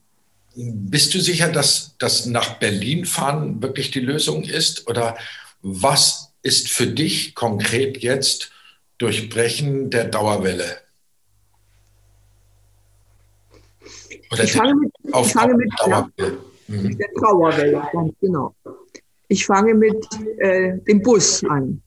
bist 0.54 1.14
du 1.14 1.20
sicher, 1.20 1.48
dass 1.48 1.94
das 1.98 2.26
nach 2.26 2.54
Berlin 2.54 3.04
fahren 3.04 3.62
wirklich 3.62 3.90
die 3.90 4.00
Lösung 4.00 4.42
ist? 4.42 4.88
Oder 4.88 5.16
was 5.62 6.32
ist 6.42 6.68
für 6.68 6.86
dich 6.86 7.34
konkret 7.34 7.98
jetzt 7.98 8.50
Durchbrechen 8.98 9.90
der 9.90 10.04
Dauerwelle? 10.04 10.78
Oder 14.32 14.44
ich 14.44 14.52
fange 14.52 14.74
mit, 14.74 14.92
ich 15.04 15.32
fange 15.32 15.54
mit 15.54 15.70
mhm. 16.68 16.98
der 16.98 17.08
Trauerwelle, 17.14 17.82
ganz 17.92 18.14
genau. 18.20 18.54
Ich 19.28 19.46
fange 19.46 19.74
mit 19.74 20.06
äh, 20.38 20.78
dem 20.86 21.02
Bus 21.02 21.44
an. 21.44 21.82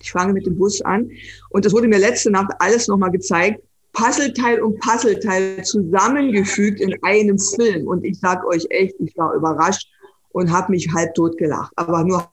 Ich 0.00 0.10
fange 0.10 0.32
mit 0.32 0.46
dem 0.46 0.56
Bus 0.56 0.80
an. 0.82 1.10
Und 1.50 1.64
das 1.64 1.72
wurde 1.72 1.88
mir 1.88 1.98
letzte 1.98 2.30
Nacht 2.30 2.50
alles 2.58 2.88
nochmal 2.88 3.10
gezeigt. 3.10 3.62
Puzzleteil 3.92 4.62
und 4.62 4.80
Puzzleteil 4.80 5.62
zusammengefügt 5.64 6.80
in 6.80 6.96
einem 7.02 7.38
Film. 7.38 7.86
Und 7.86 8.04
ich 8.04 8.18
sage 8.18 8.46
euch 8.46 8.66
echt, 8.70 8.94
ich 9.00 9.16
war 9.16 9.34
überrascht 9.34 9.86
und 10.30 10.50
habe 10.50 10.72
mich 10.72 10.88
halb 10.92 11.14
tot 11.14 11.36
gelacht. 11.36 11.72
Aber 11.76 12.02
nur 12.04 12.32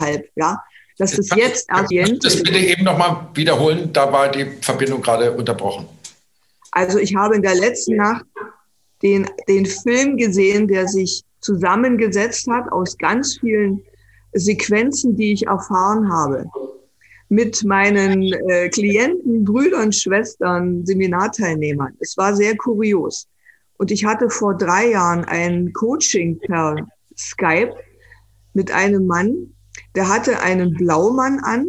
halb, 0.00 0.28
ja. 0.34 0.62
Das 0.98 1.18
ist 1.18 1.34
jetzt 1.34 1.68
erst. 1.90 2.24
Das 2.24 2.42
bitte 2.42 2.58
eben 2.58 2.84
nochmal 2.84 3.28
wiederholen, 3.34 3.90
da 3.92 4.12
war 4.12 4.30
die 4.30 4.44
Verbindung 4.60 5.00
gerade 5.00 5.32
unterbrochen. 5.32 5.88
Also 6.72 6.98
ich 6.98 7.14
habe 7.16 7.36
in 7.36 7.42
der 7.42 7.54
letzten 7.54 7.96
Nacht 7.96 8.26
den, 9.02 9.26
den 9.48 9.66
Film 9.66 10.16
gesehen, 10.16 10.68
der 10.68 10.86
sich 10.86 11.24
zusammengesetzt 11.40 12.46
hat 12.48 12.70
aus 12.70 12.98
ganz 12.98 13.38
vielen 13.38 13.82
Sequenzen, 14.32 15.16
die 15.16 15.32
ich 15.32 15.46
erfahren 15.46 16.12
habe. 16.12 16.46
Mit 17.28 17.64
meinen 17.64 18.32
äh, 18.48 18.68
Klienten, 18.68 19.44
Brüdern, 19.44 19.92
Schwestern, 19.92 20.84
Seminarteilnehmern. 20.84 21.94
Es 22.00 22.16
war 22.16 22.34
sehr 22.34 22.56
kurios. 22.56 23.28
Und 23.78 23.90
ich 23.90 24.04
hatte 24.04 24.28
vor 24.28 24.56
drei 24.56 24.90
Jahren 24.90 25.24
ein 25.24 25.72
Coaching 25.72 26.38
per 26.40 26.76
Skype 27.16 27.74
mit 28.52 28.72
einem 28.72 29.06
Mann, 29.06 29.54
der 29.94 30.08
hatte 30.08 30.40
einen 30.40 30.74
Blaumann 30.74 31.38
an 31.40 31.66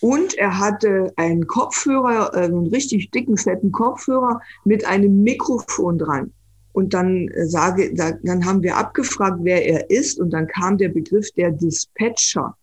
und 0.00 0.34
er 0.34 0.58
hatte 0.58 1.12
einen 1.16 1.46
Kopfhörer, 1.46 2.34
äh, 2.34 2.44
einen 2.44 2.68
richtig 2.68 3.10
dicken, 3.10 3.36
fetten 3.36 3.72
Kopfhörer 3.72 4.40
mit 4.64 4.86
einem 4.86 5.22
Mikrofon 5.22 5.98
dran. 5.98 6.32
Und 6.78 6.94
dann 6.94 7.26
äh, 7.26 7.48
sage, 7.48 7.92
dann 7.92 8.44
haben 8.44 8.62
wir 8.62 8.76
abgefragt, 8.76 9.40
wer 9.42 9.66
er 9.66 9.90
ist. 9.90 10.20
Und 10.20 10.30
dann 10.30 10.46
kam 10.46 10.78
der 10.78 10.90
Begriff 10.90 11.28
der 11.32 11.50
Dispatcher. 11.50 12.56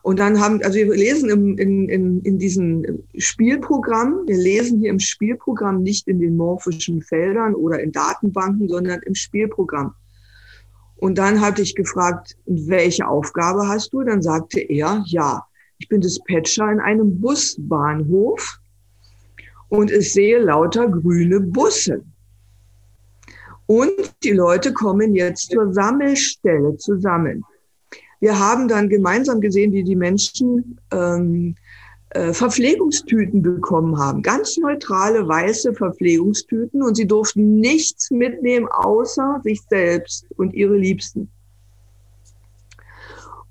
Und 0.00 0.18
dann 0.18 0.40
haben, 0.40 0.62
also 0.62 0.78
wir 0.78 0.94
lesen 0.94 1.28
im, 1.28 1.58
in, 1.58 1.90
in, 1.90 2.22
in 2.22 2.38
diesem 2.38 3.04
Spielprogramm, 3.14 4.22
wir 4.26 4.38
lesen 4.38 4.80
hier 4.80 4.88
im 4.88 5.00
Spielprogramm 5.00 5.82
nicht 5.82 6.08
in 6.08 6.18
den 6.18 6.38
morphischen 6.38 7.02
Feldern 7.02 7.54
oder 7.54 7.78
in 7.78 7.92
Datenbanken, 7.92 8.70
sondern 8.70 9.00
im 9.02 9.14
Spielprogramm. 9.14 9.92
Und 10.96 11.18
dann 11.18 11.42
hatte 11.42 11.60
ich 11.60 11.74
gefragt, 11.74 12.38
welche 12.46 13.06
Aufgabe 13.06 13.68
hast 13.68 13.92
du? 13.92 14.02
Dann 14.02 14.22
sagte 14.22 14.60
er, 14.60 15.04
ja, 15.04 15.44
ich 15.76 15.90
bin 15.90 16.00
Dispatcher 16.00 16.72
in 16.72 16.80
einem 16.80 17.20
Busbahnhof 17.20 18.60
und 19.68 19.90
ich 19.90 20.14
sehe 20.14 20.38
lauter 20.38 20.88
grüne 20.88 21.40
Busse. 21.40 22.02
Und 23.68 24.14
die 24.24 24.32
Leute 24.32 24.72
kommen 24.72 25.14
jetzt 25.14 25.50
zur 25.50 25.74
Sammelstelle 25.74 26.78
zusammen. 26.78 27.44
Wir 28.18 28.38
haben 28.38 28.66
dann 28.66 28.88
gemeinsam 28.88 29.42
gesehen, 29.42 29.72
wie 29.72 29.84
die 29.84 29.94
Menschen 29.94 30.80
ähm, 30.90 31.54
äh, 32.10 32.32
Verpflegungstüten 32.32 33.42
bekommen 33.42 33.98
haben. 33.98 34.22
Ganz 34.22 34.56
neutrale 34.56 35.28
weiße 35.28 35.74
Verpflegungstüten 35.74 36.82
und 36.82 36.94
sie 36.94 37.06
durften 37.06 37.60
nichts 37.60 38.10
mitnehmen 38.10 38.66
außer 38.68 39.42
sich 39.44 39.60
selbst 39.68 40.24
und 40.38 40.54
ihre 40.54 40.78
Liebsten. 40.78 41.28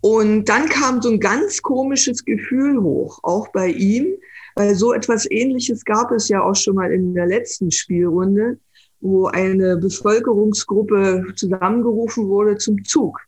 Und 0.02 0.46
dann 0.46 0.68
kam 0.68 1.04
so 1.04 1.12
ein 1.12 1.20
ganz 1.20 1.62
komisches 1.62 2.26
Gefühl 2.26 2.82
hoch, 2.82 3.20
auch 3.22 3.50
bei 3.50 3.68
ihm, 3.68 4.08
weil 4.56 4.74
so 4.74 4.94
etwas 4.94 5.30
Ähnliches 5.30 5.86
gab 5.86 6.12
es 6.12 6.28
ja 6.28 6.42
auch 6.42 6.56
schon 6.56 6.74
mal 6.74 6.92
in 6.92 7.14
der 7.14 7.28
letzten 7.28 7.70
Spielrunde, 7.70 8.58
wo 9.00 9.28
eine 9.28 9.78
Bevölkerungsgruppe 9.78 11.34
zusammengerufen 11.36 12.28
wurde 12.28 12.58
zum 12.58 12.84
Zug. 12.84 13.22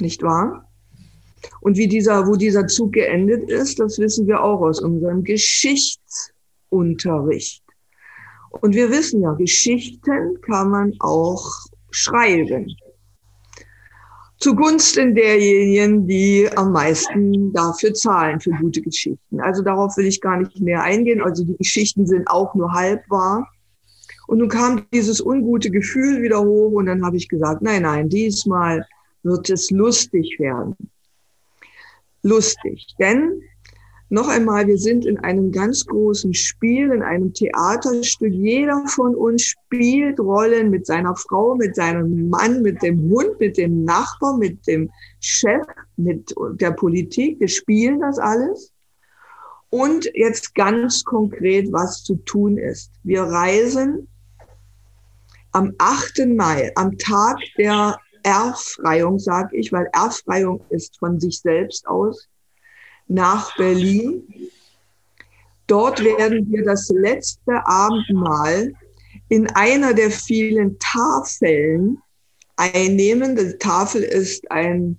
Nicht 0.00 0.22
wahr? 0.22 0.68
Und 1.60 1.76
wie 1.76 1.86
dieser, 1.88 2.26
wo 2.26 2.36
dieser 2.36 2.66
Zug 2.66 2.92
geendet 2.92 3.50
ist, 3.50 3.78
das 3.78 3.98
wissen 3.98 4.26
wir 4.26 4.42
auch 4.42 4.60
aus 4.60 4.80
unserem 4.80 5.22
Geschichtsunterricht. 5.24 7.62
Und 8.60 8.74
wir 8.74 8.90
wissen 8.90 9.22
ja, 9.22 9.32
Geschichten 9.34 10.40
kann 10.42 10.70
man 10.70 10.94
auch 11.00 11.44
schreiben. 11.90 12.74
Zugunsten 14.38 15.14
derjenigen, 15.16 16.06
die 16.06 16.48
am 16.54 16.72
meisten 16.72 17.52
dafür 17.52 17.92
zahlen 17.92 18.40
für 18.40 18.52
gute 18.52 18.80
Geschichten. 18.80 19.40
Also 19.40 19.62
darauf 19.62 19.96
will 19.96 20.06
ich 20.06 20.20
gar 20.20 20.38
nicht 20.38 20.60
mehr 20.60 20.82
eingehen. 20.82 21.20
Also 21.20 21.44
die 21.44 21.56
Geschichten 21.56 22.06
sind 22.06 22.28
auch 22.28 22.54
nur 22.54 22.72
halb 22.72 23.02
wahr. 23.10 23.48
Und 24.28 24.38
nun 24.38 24.48
kam 24.48 24.86
dieses 24.94 25.20
ungute 25.20 25.70
Gefühl 25.70 26.22
wieder 26.22 26.40
hoch 26.40 26.70
und 26.72 26.86
dann 26.86 27.04
habe 27.04 27.16
ich 27.16 27.28
gesagt, 27.28 27.62
nein, 27.62 27.82
nein, 27.82 28.08
diesmal 28.08 28.86
wird 29.24 29.50
es 29.50 29.72
lustig 29.72 30.36
werden 30.38 30.76
lustig. 32.22 32.86
Denn 32.98 33.42
noch 34.10 34.28
einmal, 34.28 34.66
wir 34.66 34.78
sind 34.78 35.04
in 35.04 35.18
einem 35.18 35.52
ganz 35.52 35.84
großen 35.84 36.32
Spiel, 36.32 36.92
in 36.92 37.02
einem 37.02 37.34
Theaterstück. 37.34 38.32
Jeder 38.32 38.82
von 38.86 39.14
uns 39.14 39.42
spielt 39.42 40.18
Rollen 40.18 40.70
mit 40.70 40.86
seiner 40.86 41.14
Frau, 41.14 41.54
mit 41.56 41.74
seinem 41.76 42.30
Mann, 42.30 42.62
mit 42.62 42.82
dem 42.82 43.10
Hund, 43.10 43.38
mit 43.38 43.58
dem 43.58 43.84
Nachbar, 43.84 44.38
mit 44.38 44.66
dem 44.66 44.90
Chef, 45.20 45.66
mit 45.96 46.34
der 46.54 46.70
Politik. 46.70 47.38
Wir 47.38 47.48
spielen 47.48 48.00
das 48.00 48.18
alles. 48.18 48.72
Und 49.70 50.10
jetzt 50.14 50.54
ganz 50.54 51.04
konkret, 51.04 51.70
was 51.70 52.02
zu 52.02 52.16
tun 52.24 52.56
ist. 52.56 52.90
Wir 53.02 53.24
reisen 53.24 54.08
am 55.52 55.74
8. 55.78 56.26
Mai, 56.26 56.70
am 56.74 56.96
Tag 56.98 57.38
der 57.56 57.98
Erfreiung, 58.22 59.18
sage 59.18 59.56
ich, 59.56 59.72
weil 59.72 59.88
Erfreiung 59.92 60.60
ist 60.70 60.98
von 60.98 61.18
sich 61.20 61.40
selbst 61.40 61.86
aus, 61.86 62.28
nach 63.06 63.56
Berlin. 63.56 64.22
Dort 65.66 66.02
werden 66.04 66.50
wir 66.50 66.64
das 66.64 66.88
letzte 66.88 67.66
Abendmahl 67.66 68.72
in 69.28 69.48
einer 69.50 69.94
der 69.94 70.10
vielen 70.10 70.78
Tafeln 70.78 71.98
einnehmen. 72.56 73.36
Die 73.36 73.56
Tafel 73.58 74.02
ist 74.02 74.50
ein, 74.50 74.98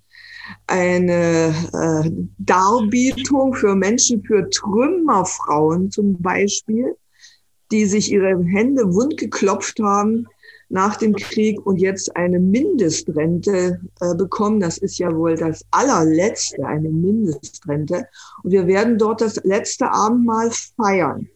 eine 0.67 1.53
äh, 1.73 2.09
Darbietung 2.37 3.53
für 3.53 3.75
Menschen, 3.75 4.23
für 4.23 4.49
Trümmerfrauen 4.49 5.91
zum 5.91 6.19
Beispiel, 6.21 6.95
die 7.71 7.85
sich 7.85 8.11
ihre 8.11 8.43
Hände 8.43 8.93
wund 8.93 9.17
geklopft 9.17 9.79
haben 9.79 10.27
nach 10.69 10.97
dem 10.97 11.15
Krieg 11.15 11.65
und 11.65 11.77
jetzt 11.77 12.15
eine 12.15 12.39
Mindestrente 12.39 13.81
äh, 13.99 14.15
bekommen. 14.15 14.59
Das 14.59 14.77
ist 14.77 14.99
ja 14.99 15.13
wohl 15.13 15.35
das 15.35 15.65
allerletzte, 15.71 16.65
eine 16.65 16.89
Mindestrente. 16.89 18.07
Und 18.43 18.51
wir 18.51 18.67
werden 18.67 18.97
dort 18.97 19.21
das 19.21 19.43
letzte 19.43 19.91
Abendmahl 19.91 20.51
feiern. 20.77 21.27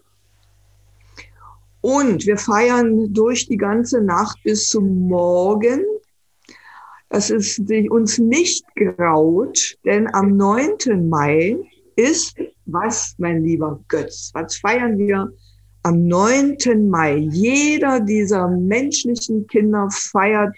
Und 1.82 2.26
wir 2.26 2.38
feiern 2.38 3.14
durch 3.14 3.48
die 3.48 3.58
ganze 3.58 4.02
Nacht 4.02 4.38
bis 4.44 4.68
zum 4.68 5.08
Morgen. 5.08 5.84
Das 7.10 7.30
ist 7.30 7.60
uns 7.90 8.18
nicht 8.20 8.66
graut, 8.76 9.78
denn 9.84 10.08
am 10.14 10.38
9. 10.38 11.10
Mai 11.10 11.58
ist 11.96 12.38
was, 12.66 13.16
mein 13.18 13.44
lieber 13.44 13.80
Götz? 13.88 14.32
Was 14.34 14.56
feiern 14.58 14.98
wir 14.98 15.32
am 15.84 16.08
9. 16.08 16.90
Mai. 16.90 17.18
Jeder 17.18 18.00
dieser 18.00 18.48
menschlichen 18.48 19.46
Kinder 19.48 19.90
feiert 19.92 20.56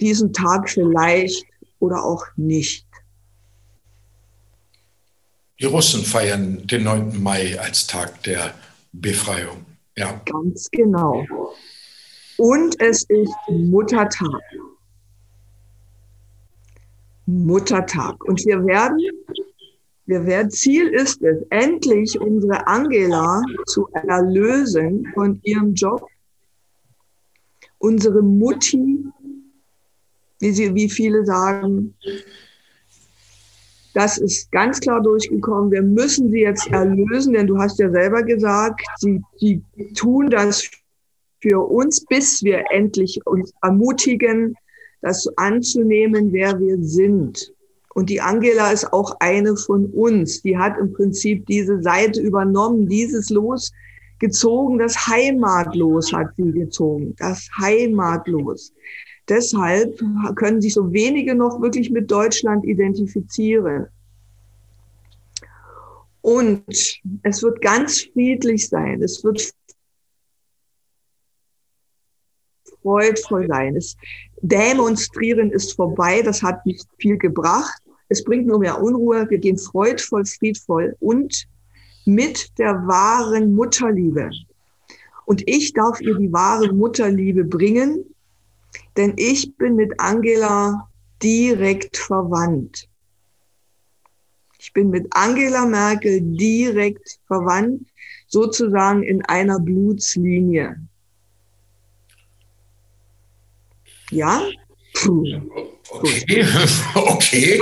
diesen 0.00 0.32
Tag 0.32 0.68
vielleicht 0.68 1.44
oder 1.78 2.02
auch 2.02 2.24
nicht. 2.36 2.86
Die 5.60 5.66
Russen 5.66 6.02
feiern 6.02 6.66
den 6.66 6.84
9. 6.84 7.22
Mai 7.22 7.58
als 7.60 7.86
Tag 7.86 8.22
der 8.24 8.54
Befreiung. 8.92 9.64
Ja. 9.96 10.20
Ganz 10.24 10.68
genau. 10.70 11.24
Und 12.38 12.80
es 12.80 13.04
ist 13.04 13.34
Muttertag. 13.48 14.42
Muttertag. 17.26 18.24
Und 18.24 18.44
wir 18.44 18.64
werden 18.64 18.98
wir 20.06 20.26
werden, 20.26 20.50
Ziel 20.50 20.88
ist 20.88 21.22
es, 21.22 21.44
endlich 21.50 22.20
unsere 22.20 22.66
Angela 22.66 23.42
zu 23.66 23.88
erlösen 23.92 25.06
von 25.14 25.40
ihrem 25.44 25.74
Job. 25.74 26.06
Unsere 27.78 28.22
Mutti, 28.22 29.04
wie, 30.40 30.52
sie, 30.52 30.74
wie 30.74 30.88
viele 30.88 31.24
sagen, 31.24 31.94
das 33.94 34.18
ist 34.18 34.50
ganz 34.50 34.80
klar 34.80 35.02
durchgekommen. 35.02 35.70
Wir 35.70 35.82
müssen 35.82 36.30
sie 36.30 36.40
jetzt 36.40 36.66
erlösen, 36.68 37.34
denn 37.34 37.46
du 37.46 37.58
hast 37.58 37.78
ja 37.78 37.90
selber 37.90 38.22
gesagt, 38.22 38.82
sie, 38.98 39.22
sie 39.38 39.62
tun 39.94 40.30
das 40.30 40.68
für 41.40 41.60
uns, 41.60 42.04
bis 42.06 42.42
wir 42.42 42.64
endlich 42.70 43.20
uns 43.26 43.52
ermutigen, 43.62 44.56
das 45.02 45.26
anzunehmen, 45.36 46.32
wer 46.32 46.58
wir 46.58 46.82
sind. 46.82 47.52
Und 47.94 48.08
die 48.08 48.20
Angela 48.20 48.72
ist 48.72 48.92
auch 48.92 49.16
eine 49.20 49.56
von 49.56 49.86
uns. 49.86 50.42
Die 50.42 50.56
hat 50.56 50.78
im 50.78 50.92
Prinzip 50.92 51.46
diese 51.46 51.82
Seite 51.82 52.20
übernommen, 52.20 52.88
dieses 52.88 53.28
Los 53.30 53.72
gezogen, 54.18 54.78
das 54.78 55.08
Heimatlos 55.08 56.12
hat 56.12 56.28
sie 56.36 56.52
gezogen, 56.52 57.14
das 57.18 57.48
Heimatlos. 57.60 58.72
Deshalb 59.28 60.00
können 60.36 60.60
sich 60.60 60.74
so 60.74 60.92
wenige 60.92 61.34
noch 61.34 61.60
wirklich 61.60 61.90
mit 61.90 62.10
Deutschland 62.10 62.64
identifizieren. 62.64 63.86
Und 66.22 67.00
es 67.24 67.42
wird 67.42 67.60
ganz 67.60 68.02
friedlich 68.12 68.68
sein. 68.68 69.02
Es 69.02 69.22
wird 69.24 69.52
freudvoll 72.82 73.46
sein. 73.48 73.76
Es 73.76 73.96
Demonstrieren 74.40 75.50
ist 75.50 75.74
vorbei. 75.74 76.22
Das 76.22 76.42
hat 76.42 76.64
nicht 76.66 76.86
viel 76.98 77.18
gebracht. 77.18 77.81
Es 78.12 78.22
bringt 78.22 78.46
nur 78.46 78.58
mehr 78.58 78.82
Unruhe. 78.82 79.24
Wir 79.30 79.38
gehen 79.38 79.56
freudvoll, 79.56 80.26
friedvoll 80.26 80.94
und 81.00 81.48
mit 82.04 82.58
der 82.58 82.74
wahren 82.86 83.54
Mutterliebe. 83.54 84.30
Und 85.24 85.42
ich 85.48 85.72
darf 85.72 85.98
ihr 86.02 86.14
die 86.16 86.30
wahre 86.30 86.74
Mutterliebe 86.74 87.42
bringen, 87.42 88.04
Denn 88.98 89.14
ich 89.16 89.56
bin 89.56 89.76
mit 89.76 89.98
Angela 89.98 90.88
direkt 91.22 91.96
verwandt. 91.96 92.86
Ich 94.58 94.72
bin 94.74 94.90
mit 94.90 95.06
Angela 95.10 95.64
Merkel 95.64 96.20
direkt 96.20 97.18
verwandt, 97.26 97.86
sozusagen 98.28 99.02
in 99.02 99.24
einer 99.24 99.58
Blutslinie. 99.58 100.76
Ja? 104.10 104.42
Puh. 104.94 105.24
Okay. 105.92 106.46
okay. 106.94 107.60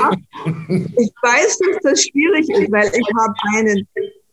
Ich 0.98 1.12
weiß, 1.22 1.58
dass 1.58 1.82
das 1.82 2.02
schwierig 2.04 2.48
ist, 2.48 2.70
weil 2.70 2.90
ich 2.94 3.08
habe 3.18 3.34
einen 3.56 3.88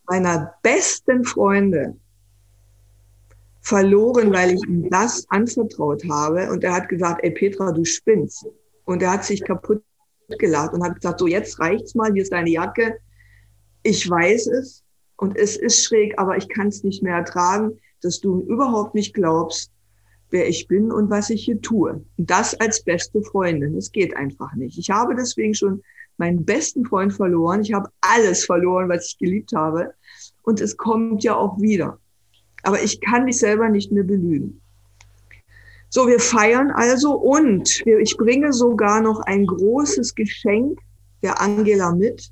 meiner 0.07 0.53
besten 0.61 1.23
Freunde 1.23 1.95
verloren, 3.61 4.31
weil 4.31 4.51
ich 4.53 4.61
ihm 4.67 4.89
das 4.89 5.25
anvertraut 5.29 6.03
habe. 6.09 6.49
Und 6.51 6.63
er 6.63 6.73
hat 6.73 6.89
gesagt, 6.89 7.21
ey 7.23 7.31
Petra, 7.31 7.71
du 7.71 7.83
spinnst. 7.83 8.45
Und 8.85 9.01
er 9.01 9.11
hat 9.11 9.25
sich 9.25 9.43
kaputt 9.43 9.83
gelacht 10.37 10.73
und 10.73 10.83
hat 10.83 10.95
gesagt, 10.95 11.19
so 11.19 11.27
jetzt 11.27 11.59
reicht's 11.59 11.95
mal, 11.95 12.11
hier 12.13 12.21
ist 12.21 12.31
deine 12.31 12.49
Jacke. 12.49 12.97
Ich 13.83 14.09
weiß 14.09 14.47
es 14.47 14.83
und 15.17 15.35
es 15.35 15.55
ist 15.55 15.83
schräg, 15.83 16.13
aber 16.17 16.37
ich 16.37 16.47
kann 16.49 16.67
es 16.67 16.83
nicht 16.83 17.01
mehr 17.01 17.15
ertragen, 17.15 17.79
dass 18.01 18.21
du 18.21 18.41
überhaupt 18.41 18.95
nicht 18.95 19.13
glaubst, 19.13 19.71
wer 20.29 20.47
ich 20.47 20.67
bin 20.67 20.91
und 20.91 21.09
was 21.09 21.29
ich 21.29 21.45
hier 21.45 21.61
tue. 21.61 22.03
Und 22.17 22.29
das 22.29 22.59
als 22.59 22.83
beste 22.83 23.21
Freundin. 23.21 23.75
Das 23.75 23.91
geht 23.91 24.15
einfach 24.15 24.53
nicht. 24.55 24.77
Ich 24.77 24.89
habe 24.89 25.15
deswegen 25.15 25.53
schon 25.53 25.83
meinen 26.17 26.43
besten 26.43 26.85
Freund 26.85 27.13
verloren. 27.13 27.61
Ich 27.61 27.73
habe 27.73 27.89
alles 28.01 28.45
verloren, 28.45 28.89
was 28.89 29.07
ich 29.07 29.17
geliebt 29.17 29.53
habe. 29.55 29.93
Und 30.43 30.61
es 30.61 30.77
kommt 30.77 31.23
ja 31.23 31.35
auch 31.35 31.59
wieder. 31.59 31.99
Aber 32.63 32.81
ich 32.81 32.99
kann 33.01 33.25
mich 33.25 33.39
selber 33.39 33.69
nicht 33.69 33.91
mehr 33.91 34.03
belügen. 34.03 34.61
So, 35.89 36.07
wir 36.07 36.19
feiern 36.19 36.71
also 36.71 37.13
und 37.13 37.85
ich 37.85 38.17
bringe 38.17 38.51
sogar 38.51 38.99
noch 38.99 39.21
ein 39.21 39.45
großes 39.45 40.15
Geschenk 40.15 40.79
der 41.23 41.39
Angela 41.39 41.93
mit, 41.93 42.29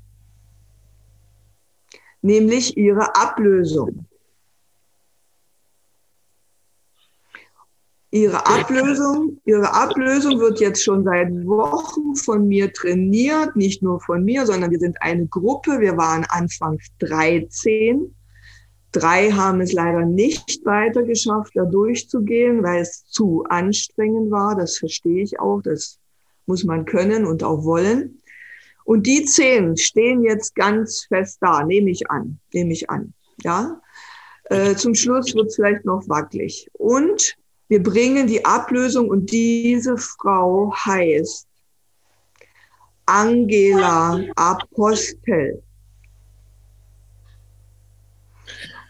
nämlich 2.20 2.76
ihre 2.76 3.16
Ablösung. 3.16 4.04
Ihre 8.10 8.46
Ablösung, 8.46 9.40
ihre 9.44 9.74
Ablösung 9.74 10.38
wird 10.38 10.60
jetzt 10.60 10.82
schon 10.82 11.04
seit 11.04 11.28
Wochen 11.46 12.14
von 12.14 12.46
mir 12.46 12.72
trainiert, 12.72 13.56
nicht 13.56 13.82
nur 13.82 14.00
von 14.00 14.24
mir, 14.24 14.46
sondern 14.46 14.70
wir 14.70 14.78
sind 14.78 14.96
eine 15.02 15.26
Gruppe. 15.26 15.80
Wir 15.80 15.96
waren 15.96 16.24
anfangs 16.28 16.86
13 17.00 18.14
Drei 18.96 19.30
haben 19.30 19.60
es 19.60 19.74
leider 19.74 20.06
nicht 20.06 20.64
weiter 20.64 21.02
geschafft, 21.02 21.52
da 21.54 21.66
durchzugehen, 21.66 22.62
weil 22.62 22.80
es 22.80 23.04
zu 23.04 23.44
anstrengend 23.44 24.30
war. 24.30 24.56
Das 24.56 24.78
verstehe 24.78 25.22
ich 25.22 25.38
auch. 25.38 25.60
Das 25.60 25.98
muss 26.46 26.64
man 26.64 26.86
können 26.86 27.26
und 27.26 27.42
auch 27.42 27.64
wollen. 27.64 28.22
Und 28.84 29.06
die 29.06 29.26
zehn 29.26 29.76
stehen 29.76 30.22
jetzt 30.22 30.54
ganz 30.54 31.04
fest 31.08 31.38
da, 31.42 31.62
nehme 31.62 31.90
ich 31.90 32.10
an, 32.10 32.38
nehme 32.54 32.72
ich 32.72 32.88
an. 32.88 33.12
Ja, 33.42 33.82
äh, 34.44 34.76
zum 34.76 34.94
Schluss 34.94 35.34
wird 35.34 35.48
es 35.48 35.56
vielleicht 35.56 35.84
noch 35.84 36.08
wackelig. 36.08 36.70
Und 36.72 37.36
wir 37.68 37.82
bringen 37.82 38.26
die 38.26 38.44
Ablösung 38.44 39.08
und 39.08 39.30
diese 39.30 39.96
Frau 39.96 40.72
heißt 40.74 41.46
Angela 43.06 44.20
Apostel. 44.36 45.62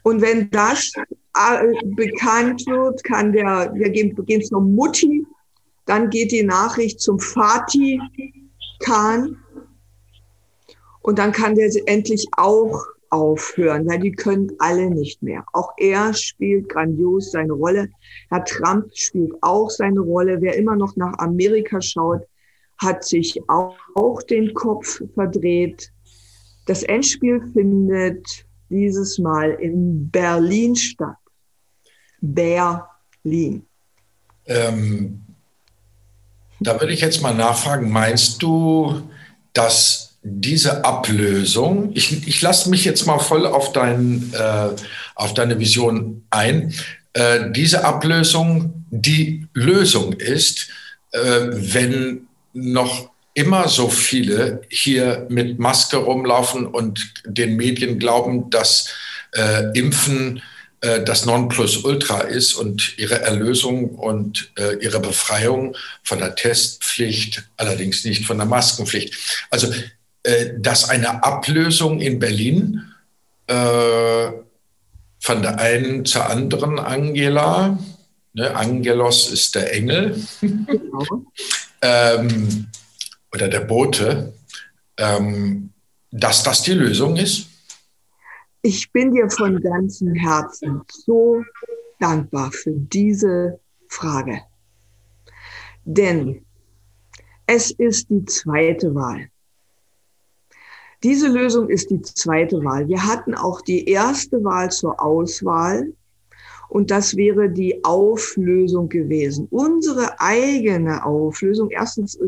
Und 0.03 0.23
wenn 0.23 0.51
das 0.51 0.93
äh, 1.35 1.73
bekannt 1.85 2.65
wird, 2.67 3.03
kann 3.03 3.33
der, 3.33 3.73
wir 3.75 3.91
gehen 3.91 4.41
es 4.41 4.49
zur 4.49 4.61
Mutti, 4.61 5.27
dann 5.85 6.11
geht 6.11 6.33
die 6.33 6.43
Nachricht 6.45 7.01
zum 7.01 7.19
Vati 7.19 8.01
Khan 8.81 9.37
und 11.01 11.19
dann 11.19 11.33
kann 11.33 11.55
der 11.55 11.71
endlich 11.87 12.27
auch 12.37 12.85
aufhören, 13.11 13.87
weil 13.87 14.01
die 14.01 14.13
können 14.13 14.53
alle 14.59 14.91
nicht 14.91 15.23
mehr. 15.23 15.45
Auch 15.53 15.73
er 15.77 16.15
spielt 16.15 16.69
grandios 16.69 17.33
seine 17.33 17.53
Rolle. 17.53 17.89
Herr 18.31 18.45
Trump 18.45 18.91
spielt 18.95 19.33
auch 19.43 19.71
seine 19.71 20.01
Rolle. 20.01 20.41
Wer 20.41 20.57
immer 20.57 20.77
noch 20.77 20.97
nach 20.97 21.19
Amerika 21.19 21.81
schaut, 21.81 22.23
hat 22.79 23.05
sich 23.05 23.41
auch, 23.49 23.77
auch 23.95 24.23
den 24.23 24.53
Kopf 24.55 25.03
verdreht. 25.15 25.93
Das 26.67 26.83
Endspiel 26.83 27.41
findet 27.53 28.47
dieses 28.69 29.19
Mal 29.19 29.53
in 29.53 30.11
Berlin 30.11 30.75
statt. 30.75 31.17
Berlin. 32.21 33.65
Ähm, 34.47 35.23
da 36.61 36.81
würde 36.81 36.93
ich 36.93 37.01
jetzt 37.01 37.23
mal 37.23 37.35
nachfragen, 37.35 37.91
meinst 37.91 38.43
du, 38.43 39.03
dass 39.53 40.06
diese 40.29 40.85
Ablösung, 40.85 41.93
ich, 41.95 42.27
ich 42.27 42.43
lasse 42.43 42.69
mich 42.69 42.85
jetzt 42.85 43.07
mal 43.07 43.21
voll 43.21 43.47
auf, 43.47 43.73
dein, 43.73 44.33
äh, 44.35 44.69
auf 45.15 45.35
deine 45.35 45.61
Vision 45.61 46.25
ein, 46.31 46.75
äh, 47.13 47.51
diese 47.53 47.85
Ablösung 47.85 48.85
die 48.91 49.47
Lösung 49.55 50.15
ist, 50.15 50.69
äh, 51.13 51.19
wenn 51.21 52.27
noch 52.53 53.11
immer 53.35 53.69
so 53.69 53.89
viele 53.89 54.63
hier 54.69 55.27
mit 55.29 55.61
Maske 55.61 55.99
rumlaufen 55.99 56.67
und 56.67 57.13
den 57.25 57.57
Medien 57.57 58.01
glauben, 58.01 58.51
dass 58.51 58.89
äh, 59.33 59.79
Impfen 59.79 60.43
äh, 60.81 61.05
das 61.05 61.25
Nonplusultra 61.25 62.23
ist 62.23 62.55
und 62.55 62.99
ihre 62.99 63.21
Erlösung 63.21 63.91
und 63.91 64.51
äh, 64.59 64.77
ihre 64.83 65.01
Befreiung 65.01 65.77
von 66.03 66.19
der 66.19 66.35
Testpflicht, 66.35 67.45
allerdings 67.57 68.05
nicht 68.05 68.27
von 68.27 68.39
der 68.39 68.47
Maskenpflicht. 68.47 69.15
Also, 69.51 69.73
dass 70.59 70.89
eine 70.89 71.23
Ablösung 71.23 72.01
in 72.01 72.19
Berlin 72.19 72.83
äh, 73.47 74.33
von 75.21 75.43
der 75.43 75.59
einen 75.59 76.05
zur 76.05 76.29
anderen 76.29 76.79
Angela, 76.79 77.79
ne, 78.33 78.55
Angelos 78.55 79.31
ist 79.31 79.55
der 79.55 79.73
Engel, 79.73 80.21
ähm, 81.83 82.67
oder 83.33 83.49
der 83.49 83.61
Bote, 83.61 84.33
ähm, 84.97 85.71
dass 86.11 86.43
das 86.43 86.63
die 86.63 86.73
Lösung 86.73 87.17
ist? 87.17 87.49
Ich 88.63 88.91
bin 88.91 89.15
dir 89.15 89.31
von 89.31 89.61
ganzem 89.61 90.15
Herzen 90.15 90.83
so 90.89 91.45
dankbar 92.01 92.51
für 92.51 92.73
diese 92.73 93.61
Frage. 93.89 94.41
Denn 95.85 96.45
es 97.47 97.71
ist 97.71 98.11
die 98.11 98.25
zweite 98.25 98.95
Wahl. 98.95 99.29
Diese 101.03 101.29
Lösung 101.29 101.69
ist 101.69 101.91
die 101.91 102.01
zweite 102.01 102.65
Wahl. 102.65 102.89
Wir 102.89 103.07
hatten 103.07 103.35
auch 103.35 103.61
die 103.61 103.89
erste 103.89 104.43
Wahl 104.43 104.71
zur 104.71 105.03
Auswahl 105.03 105.93
und 106.69 106.91
das 106.91 107.17
wäre 107.17 107.49
die 107.49 107.85
Auflösung 107.85 108.89
gewesen. 108.89 109.47
Unsere 109.51 110.21
eigene 110.21 111.05
Auflösung, 111.05 111.71
erstens 111.71 112.19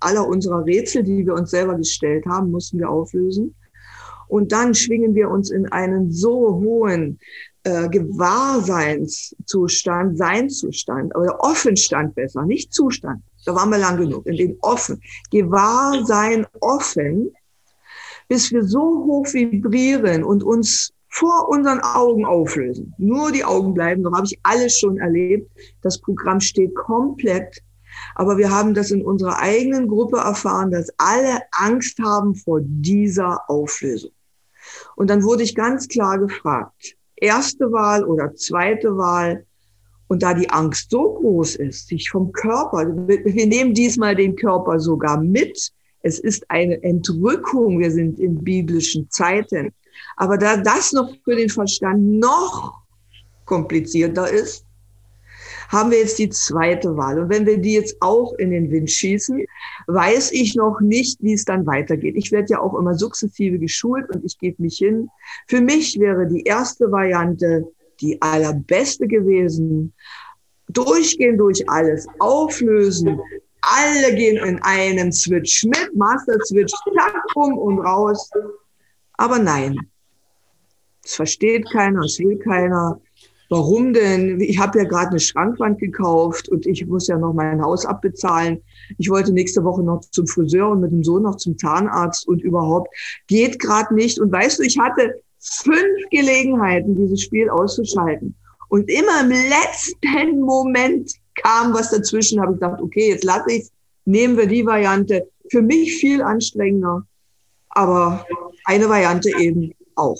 aller 0.00 0.26
unserer 0.26 0.64
Rätsel, 0.64 1.02
die 1.02 1.26
wir 1.26 1.34
uns 1.34 1.50
selber 1.50 1.76
gestellt 1.76 2.24
haben, 2.26 2.50
mussten 2.50 2.78
wir 2.78 2.88
auflösen. 2.88 3.54
Und 4.28 4.52
dann 4.52 4.74
schwingen 4.74 5.14
wir 5.14 5.28
uns 5.28 5.50
in 5.50 5.66
einen 5.66 6.10
so 6.10 6.54
hohen 6.54 7.18
äh, 7.64 7.86
Gewahrseinszustand, 7.88 10.16
Seinzustand, 10.16 11.14
oder 11.14 11.38
Offenstand 11.40 12.14
besser, 12.14 12.46
nicht 12.46 12.72
Zustand. 12.72 13.22
Da 13.44 13.54
waren 13.54 13.68
wir 13.70 13.78
lang 13.78 13.98
genug, 13.98 14.24
in 14.26 14.36
dem 14.36 14.56
Offen. 14.62 15.02
Gewahrsein 15.30 16.46
offen, 16.60 17.30
bis 18.32 18.50
wir 18.50 18.64
so 18.64 18.80
hoch 18.80 19.26
vibrieren 19.32 20.24
und 20.24 20.42
uns 20.42 20.92
vor 21.08 21.50
unseren 21.50 21.80
Augen 21.80 22.24
auflösen. 22.24 22.94
Nur 22.96 23.30
die 23.30 23.44
Augen 23.44 23.74
bleiben, 23.74 24.02
so 24.02 24.12
habe 24.12 24.26
ich 24.26 24.38
alles 24.42 24.78
schon 24.78 24.96
erlebt. 24.96 25.50
Das 25.82 26.00
Programm 26.00 26.40
steht 26.40 26.74
komplett 26.74 27.62
aber 28.14 28.38
wir 28.38 28.50
haben 28.50 28.74
das 28.74 28.90
in 28.90 29.04
unserer 29.04 29.38
eigenen 29.38 29.88
Gruppe 29.88 30.18
erfahren, 30.18 30.70
dass 30.70 30.88
alle 30.98 31.40
Angst 31.52 31.98
haben 31.98 32.34
vor 32.34 32.60
dieser 32.62 33.48
Auflösung. 33.48 34.12
Und 34.96 35.10
dann 35.10 35.22
wurde 35.22 35.42
ich 35.42 35.54
ganz 35.54 35.88
klar 35.88 36.18
gefragt, 36.18 36.96
erste 37.16 37.72
Wahl 37.72 38.04
oder 38.04 38.34
zweite 38.34 38.96
Wahl. 38.96 39.44
Und 40.08 40.22
da 40.22 40.34
die 40.34 40.50
Angst 40.50 40.90
so 40.90 41.14
groß 41.14 41.56
ist, 41.56 41.88
sich 41.88 42.10
vom 42.10 42.32
Körper, 42.32 42.86
wir 42.86 43.46
nehmen 43.46 43.72
diesmal 43.72 44.14
den 44.14 44.36
Körper 44.36 44.78
sogar 44.78 45.20
mit. 45.20 45.72
Es 46.02 46.18
ist 46.18 46.50
eine 46.50 46.82
Entrückung. 46.82 47.78
Wir 47.78 47.90
sind 47.90 48.18
in 48.18 48.42
biblischen 48.42 49.10
Zeiten. 49.10 49.72
Aber 50.16 50.38
da 50.38 50.56
das 50.56 50.92
noch 50.92 51.14
für 51.24 51.36
den 51.36 51.48
Verstand 51.48 52.18
noch 52.18 52.82
komplizierter 53.44 54.30
ist, 54.30 54.64
haben 55.68 55.90
wir 55.90 55.98
jetzt 55.98 56.18
die 56.18 56.28
zweite 56.28 56.96
Wahl. 56.96 57.18
Und 57.18 57.30
wenn 57.30 57.46
wir 57.46 57.58
die 57.58 57.72
jetzt 57.72 57.96
auch 58.00 58.34
in 58.34 58.50
den 58.50 58.70
Wind 58.70 58.90
schießen, 58.90 59.44
weiß 59.86 60.32
ich 60.32 60.54
noch 60.54 60.80
nicht, 60.80 61.22
wie 61.22 61.32
es 61.32 61.46
dann 61.46 61.66
weitergeht. 61.66 62.14
Ich 62.16 62.30
werde 62.30 62.52
ja 62.52 62.60
auch 62.60 62.78
immer 62.78 62.94
sukzessive 62.94 63.58
geschult 63.58 64.10
und 64.14 64.22
ich 64.24 64.38
gebe 64.38 64.62
mich 64.62 64.76
hin. 64.76 65.08
Für 65.48 65.62
mich 65.62 65.98
wäre 65.98 66.26
die 66.26 66.42
erste 66.42 66.92
Variante 66.92 67.66
die 68.00 68.20
allerbeste 68.20 69.06
gewesen. 69.06 69.94
durchgehen 70.68 71.36
durch 71.36 71.68
alles, 71.68 72.06
auflösen. 72.18 73.20
Alle 73.62 74.14
gehen 74.14 74.36
in 74.44 74.60
einem 74.62 75.12
Switch 75.12 75.64
mit, 75.64 75.94
Master 75.94 76.34
Switch, 76.44 76.72
zack, 76.96 77.14
rum 77.36 77.56
und 77.56 77.78
raus. 77.80 78.28
Aber 79.14 79.38
nein, 79.38 79.78
es 81.04 81.14
versteht 81.14 81.70
keiner, 81.70 82.00
es 82.00 82.18
will 82.18 82.38
keiner. 82.38 83.00
Warum 83.50 83.92
denn? 83.92 84.40
Ich 84.40 84.58
habe 84.58 84.78
ja 84.78 84.84
gerade 84.84 85.10
eine 85.10 85.20
Schrankwand 85.20 85.78
gekauft 85.78 86.48
und 86.48 86.66
ich 86.66 86.86
muss 86.86 87.06
ja 87.08 87.18
noch 87.18 87.34
mein 87.34 87.62
Haus 87.62 87.84
abbezahlen. 87.84 88.62
Ich 88.98 89.10
wollte 89.10 89.32
nächste 89.32 89.62
Woche 89.62 89.82
noch 89.82 90.00
zum 90.10 90.26
Friseur 90.26 90.70
und 90.70 90.80
mit 90.80 90.90
dem 90.90 91.04
Sohn 91.04 91.22
noch 91.22 91.36
zum 91.36 91.58
Zahnarzt 91.58 92.26
und 92.26 92.42
überhaupt 92.42 92.88
geht 93.26 93.58
gerade 93.58 93.94
nicht. 93.94 94.18
Und 94.18 94.32
weißt 94.32 94.58
du, 94.58 94.62
ich 94.62 94.78
hatte 94.78 95.20
fünf 95.38 96.08
Gelegenheiten, 96.10 96.96
dieses 96.96 97.20
Spiel 97.20 97.50
auszuschalten. 97.50 98.34
Und 98.70 98.90
immer 98.90 99.20
im 99.20 99.30
letzten 99.30 100.40
Moment 100.40 101.12
kam 101.34 101.72
was 101.72 101.90
dazwischen, 101.90 102.40
habe 102.40 102.52
ich 102.52 102.60
gedacht, 102.60 102.80
okay, 102.80 103.10
jetzt 103.10 103.24
lasse 103.24 103.52
ich 103.52 103.68
nehmen 104.04 104.36
wir 104.36 104.46
die 104.46 104.64
Variante. 104.64 105.28
Für 105.50 105.62
mich 105.62 105.96
viel 105.96 106.22
anstrengender, 106.22 107.04
aber 107.68 108.26
eine 108.64 108.88
Variante 108.88 109.30
eben 109.38 109.74
auch. 109.96 110.18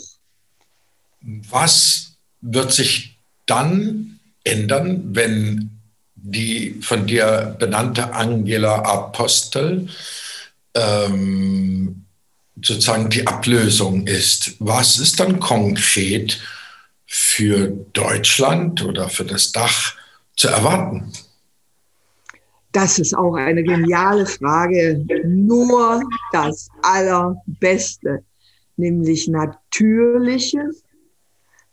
Was 1.20 2.16
wird 2.40 2.72
sich 2.72 3.18
dann 3.46 4.18
ändern, 4.44 5.14
wenn 5.14 5.70
die 6.14 6.78
von 6.82 7.06
dir 7.06 7.56
benannte 7.58 8.12
Angela 8.12 8.82
Apostel 8.82 9.88
ähm, 10.74 12.04
sozusagen 12.62 13.08
die 13.08 13.26
Ablösung 13.26 14.06
ist? 14.06 14.56
Was 14.58 14.98
ist 14.98 15.20
dann 15.20 15.40
konkret 15.40 16.40
für 17.06 17.68
Deutschland 17.92 18.82
oder 18.82 19.08
für 19.08 19.24
das 19.24 19.52
Dach 19.52 19.94
zu 20.36 20.48
erwarten? 20.48 21.12
Das 22.72 22.98
ist 22.98 23.14
auch 23.14 23.34
eine 23.34 23.62
geniale 23.62 24.26
Frage. 24.26 25.04
Nur 25.26 26.02
das 26.32 26.68
Allerbeste, 26.82 28.24
nämlich 28.76 29.28
natürliches 29.28 30.82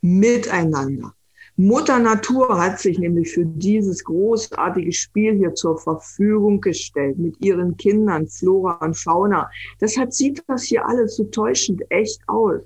Miteinander. 0.01 1.13
Mutter 1.55 1.99
Natur 1.99 2.57
hat 2.57 2.79
sich 2.79 2.99
nämlich 2.99 3.33
für 3.33 3.45
dieses 3.45 4.03
großartige 4.05 4.93
Spiel 4.93 5.35
hier 5.35 5.53
zur 5.55 5.77
Verfügung 5.77 6.61
gestellt 6.61 7.17
mit 7.17 7.35
ihren 7.41 7.75
Kindern, 7.75 8.27
Flora 8.27 8.75
und 8.85 8.95
Fauna. 8.95 9.49
Deshalb 9.81 10.13
sieht 10.13 10.41
das 10.47 10.63
hier 10.63 10.87
alles 10.87 11.17
so 11.17 11.25
täuschend 11.25 11.81
echt 11.89 12.21
aus. 12.27 12.61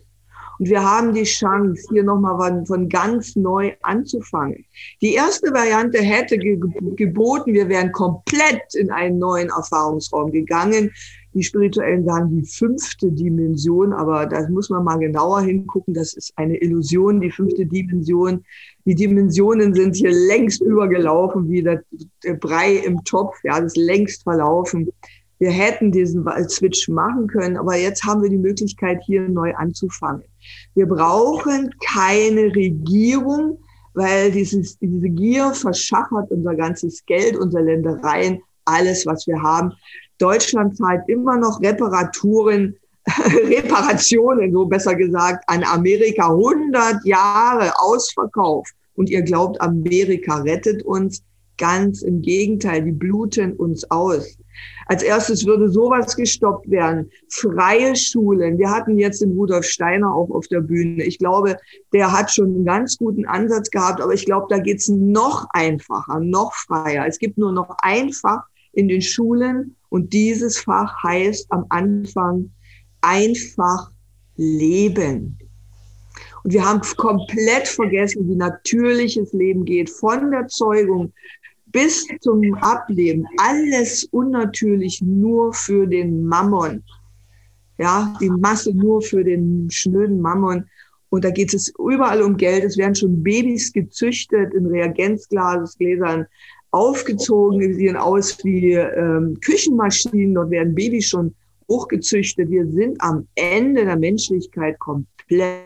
Und 0.60 0.70
wir 0.70 0.84
haben 0.84 1.14
die 1.14 1.24
Chance, 1.24 1.88
hier 1.92 2.04
nochmal 2.04 2.64
von, 2.66 2.90
ganz 2.90 3.36
neu 3.36 3.74
anzufangen. 3.82 4.66
Die 5.02 5.14
erste 5.14 5.52
Variante 5.54 6.00
hätte 6.00 6.38
ge 6.38 6.60
geboten, 6.96 7.54
wir 7.54 7.70
wären 7.70 7.92
komplett 7.92 8.76
in 8.76 8.92
einen 8.92 9.20
neuen 9.20 9.50
Erfahrungsraum 9.50 10.32
gegangen. 10.32 10.92
Die 11.34 11.42
Spirituellen 11.42 12.06
sagen 12.06 12.30
die 12.30 12.46
fünfte 12.46 13.12
Dimension, 13.12 13.92
aber 13.92 14.28
da 14.28 14.48
muss 14.50 14.70
man 14.70 14.84
mal 14.84 14.98
genauer 14.98 15.42
hingucken. 15.42 15.96
Das 15.96 16.14
ist 16.14 16.32
eine 16.36 16.58
Illusion, 16.58 17.22
die 17.22 17.32
fünfte 17.32 17.66
Dimension. 17.66 18.44
Die 18.86 18.94
Dimensionen 18.94 19.74
sind 19.74 19.96
hier 19.96 20.12
längst 20.12 20.62
übergelaufen, 20.62 21.50
wie 21.50 21.64
der 21.64 21.84
Brei 22.40 22.76
im 22.76 23.04
Topf. 23.04 23.36
Ja, 23.44 23.60
das 23.60 23.74
ist 23.74 23.78
längst 23.78 24.24
verlaufen 24.24 24.92
wir 25.40 25.52
hätten 25.52 25.92
diesen 25.92 26.26
Switch 26.48 26.88
machen 26.88 27.28
können, 27.28 27.58
aber 27.58 27.76
jetzt 27.76 28.04
haben 28.04 28.22
wir 28.22 28.30
die 28.30 28.38
Möglichkeit, 28.38 29.02
hier 29.06 29.28
neu 29.28 29.54
anzufangen. 29.56 30.24
Wir 30.76 30.86
brauchen 30.86 31.74
keine 31.86 32.56
Regierung, 32.56 33.60
weil 33.94 34.32
dieses, 34.32 34.78
diese 34.80 35.10
Gier 35.10 35.54
verschachert 35.54 36.32
unser 36.32 36.56
ganzes 36.56 37.06
Geld, 37.06 37.36
unsere 37.36 37.64
Ländereien, 37.64 38.42
alles, 38.66 39.06
was 39.06 39.28
wir 39.28 39.42
haben. 39.42 39.74
Deutschland 40.18 40.78
zahlt 40.78 41.04
immer 41.08 41.38
noch 41.38 41.62
Reparaturen, 41.62 42.78
Reparationen, 43.06 44.54
so 44.54 44.66
besser 44.66 44.96
gesagt, 44.96 45.44
an 45.48 45.64
Amerika 45.64 46.30
100 46.30 47.06
Jahre 47.06 47.72
ausverkauft. 47.80 48.74
Und 48.96 49.10
ihr 49.10 49.24
glaubt, 49.24 49.60
Amerika 49.60 50.38
rettet 50.38 50.84
uns. 50.84 51.24
Ganz 51.58 52.02
im 52.02 52.22
Gegenteil, 52.22 52.84
die 52.84 52.92
bluten 52.92 53.54
uns 53.54 53.90
aus. 53.92 54.38
Als 54.86 55.04
erstes 55.04 55.46
würde 55.46 55.70
sowas 55.70 56.16
gestoppt 56.16 56.70
werden. 56.70 57.10
Freie 57.30 57.96
Schulen. 57.96 58.58
Wir 58.58 58.70
hatten 58.70 58.98
jetzt 58.98 59.22
den 59.22 59.32
Rudolf 59.32 59.66
Steiner 59.66 60.14
auch 60.14 60.30
auf 60.30 60.48
der 60.48 60.62
Bühne. 60.62 61.04
Ich 61.04 61.20
glaube, 61.20 61.58
der 61.94 62.12
hat 62.12 62.32
schon 62.32 62.48
einen 62.48 62.66
ganz 62.66 62.98
guten 62.98 63.26
Ansatz 63.26 63.70
gehabt, 63.70 64.02
aber 64.02 64.14
ich 64.14 64.26
glaube, 64.26 64.48
da 64.50 64.60
geht's 64.60 64.90
noch 64.90 65.48
einfacher, 65.52 66.20
noch 66.20 66.54
freier. 66.54 67.06
Es 67.08 67.20
gibt 67.20 67.38
nur 67.38 67.52
noch 67.52 67.76
ein 67.82 68.12
Fach 68.12 68.44
in 68.74 68.88
den 68.88 69.02
Schulen 69.02 69.76
und 69.90 70.14
dieses 70.14 70.60
Fach 70.60 71.04
heißt 71.04 71.48
am 71.52 71.66
Anfang 71.70 72.52
einfach 73.02 73.92
Leben. 74.36 75.38
Und 76.44 76.54
wir 76.54 76.66
haben 76.66 76.82
komplett 76.98 77.68
vergessen, 77.68 78.28
wie 78.28 78.36
natürliches 78.36 79.32
Leben 79.34 79.64
geht, 79.66 79.90
von 79.90 80.32
der 80.32 80.48
Zeugung 80.48 81.14
bis 81.74 82.08
zum 82.22 82.54
Ableben. 82.56 83.28
Alles 83.38 84.06
unnatürlich 84.06 85.02
nur 85.02 85.54
für 85.54 85.86
den 85.86 86.26
Mammon. 86.26 86.84
Ja, 87.78 88.16
die 88.22 88.30
Masse 88.30 88.74
nur 88.74 89.02
für 89.02 89.24
den 89.24 89.70
schnöden 89.70 90.22
Mammon. 90.22 90.70
Und 91.10 91.26
da 91.26 91.32
geht 91.32 91.54
es 91.54 91.74
überall 91.78 92.22
um 92.22 92.38
Geld. 92.38 92.64
Es 92.64 92.78
werden 92.78 92.96
schon 92.96 93.22
Babys 93.22 93.74
gezüchtet 93.74 94.54
in 94.54 94.68
Reagenzglasgläsern, 94.68 96.26
aufgezogen. 96.72 97.60
Die 97.60 97.74
sehen 97.74 97.98
aus 97.98 98.38
wie 98.44 98.74
ähm, 98.74 99.38
Küchenmaschinen. 99.42 100.36
Dort 100.36 100.52
werden 100.52 100.74
Babys 100.74 101.10
schon 101.10 101.36
hochgezüchtet. 101.68 102.50
Wir 102.50 102.68
sind 102.68 103.02
am 103.02 103.28
Ende 103.36 103.86
der 103.86 103.98
Menschlichkeit 103.98 104.80
komplett 104.80 105.66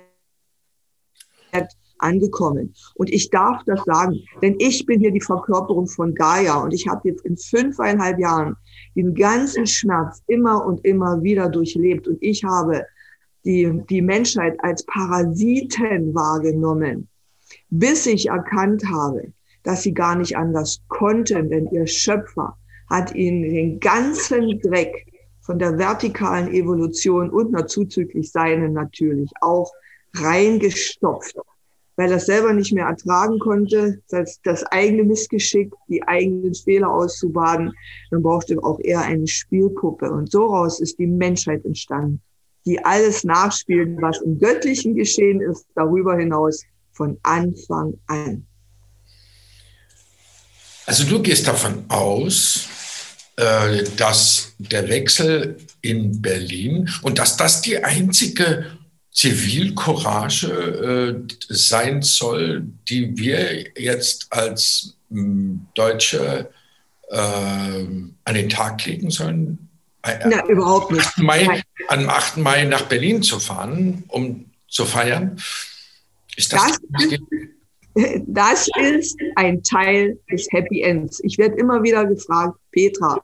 angekommen. 2.00 2.74
Und 2.96 3.12
ich 3.12 3.30
darf 3.30 3.64
das 3.66 3.84
sagen, 3.86 4.20
denn 4.42 4.56
ich 4.60 4.86
bin 4.86 5.00
hier 5.00 5.12
die 5.12 5.22
Verkörperung 5.22 5.88
von 5.88 6.14
Gaia. 6.14 6.62
Und 6.64 6.74
ich 6.74 6.88
habe 6.88 7.10
jetzt 7.10 7.26
in 7.26 7.38
fünfeinhalb 7.38 8.20
Jahren 8.20 8.56
den 8.96 9.14
ganzen 9.14 9.68
Schmerz 9.68 10.22
immer 10.28 10.66
und 10.66 10.84
immer 10.86 11.22
wieder 11.22 11.50
durchlebt. 11.50 12.08
Und 12.08 12.18
ich 12.22 12.44
habe 12.44 12.86
die, 13.46 13.82
die 13.90 14.02
Menschheit 14.02 14.58
als 14.64 14.84
Parasiten 14.86 16.14
wahrgenommen, 16.14 17.08
bis 17.70 18.06
ich 18.06 18.28
erkannt 18.28 18.84
habe, 18.86 19.34
dass 19.64 19.84
sie 19.84 19.94
gar 19.94 20.16
nicht 20.16 20.38
anders 20.38 20.82
konnten, 20.88 21.50
denn 21.50 21.68
ihr 21.72 21.88
Schöpfer 21.88 22.58
hat 22.90 23.14
ihnen 23.16 23.44
den 23.44 23.80
ganzen 23.80 24.60
Dreck 24.62 25.06
von 25.42 25.60
der 25.60 25.78
vertikalen 25.78 26.54
Evolution 26.54 27.30
und 27.30 27.70
zuzüglich 27.70 28.32
seinen 28.32 28.74
natürlich 28.74 29.32
auch 29.42 29.72
reingestopft 30.14 31.38
weil 31.98 32.12
er 32.12 32.20
selber 32.20 32.54
nicht 32.54 32.72
mehr 32.72 32.86
ertragen 32.86 33.40
konnte, 33.40 34.00
das, 34.10 34.40
das 34.44 34.64
eigene 34.66 35.04
Missgeschick, 35.04 35.74
die 35.90 36.04
eigenen 36.04 36.54
Fehler 36.54 36.92
auszubaden, 36.92 37.74
dann 38.12 38.22
brauchte 38.22 38.56
auch 38.64 38.80
er 38.80 39.02
eine 39.02 39.28
Spielpuppe. 39.28 40.10
Und 40.10 40.32
so 40.32 40.46
raus 40.46 40.80
ist 40.80 41.00
die 41.00 41.08
Menschheit 41.08 41.66
entstanden, 41.66 42.22
die 42.66 42.84
alles 42.86 43.24
nachspielt, 43.24 43.98
was 44.00 44.22
im 44.22 44.40
Göttlichen 44.40 44.96
geschehen 44.96 45.42
ist, 45.42 45.66
darüber 45.76 46.16
hinaus 46.16 46.64
von 46.92 47.18
Anfang 47.24 47.96
an. 48.06 48.46
Also 50.86 51.04
du 51.04 51.22
gehst 51.22 51.48
davon 51.48 51.84
aus, 51.90 52.70
äh, 53.38 53.84
dass 53.98 54.54
der 54.60 54.88
Wechsel 54.88 55.58
in 55.82 56.22
Berlin 56.22 56.90
und 57.02 57.18
dass 57.18 57.38
das 57.38 57.62
die 57.62 57.84
einzige 57.84 58.77
Zivilcourage 59.18 60.48
äh, 60.48 61.36
sein 61.50 62.04
soll, 62.04 62.68
die 62.88 63.18
wir 63.18 63.66
jetzt 63.76 64.28
als 64.30 64.96
mh, 65.10 65.22
hm, 65.22 65.68
Deutsche 65.74 66.52
äh, 67.10 67.18
an 67.18 68.34
den 68.36 68.48
Tag 68.48 68.86
legen 68.86 69.10
sollen? 69.10 69.70
Äh, 70.04 70.20
Na, 70.30 70.46
überhaupt 70.46 70.92
nicht. 70.92 71.04
8. 71.04 71.18
Mai, 71.18 71.64
am 71.88 72.08
8. 72.08 72.38
Mai 72.38 72.66
nach 72.66 72.84
Berlin 72.84 73.24
zu 73.24 73.40
fahren, 73.40 74.04
um 74.10 74.52
zu 74.68 74.86
feiern. 74.86 75.42
Ist 76.36 76.54
das, 76.54 76.78
das, 76.90 77.06
ist, 77.06 77.22
das 78.28 78.68
ist 78.80 79.20
ein 79.36 79.64
Teil 79.64 80.20
des 80.32 80.48
Happy 80.52 80.84
Ends. 80.84 81.22
Ich 81.24 81.40
werde 81.40 81.56
immer 81.56 81.82
wieder 81.82 82.06
gefragt, 82.06 82.60
Petra, 82.72 83.20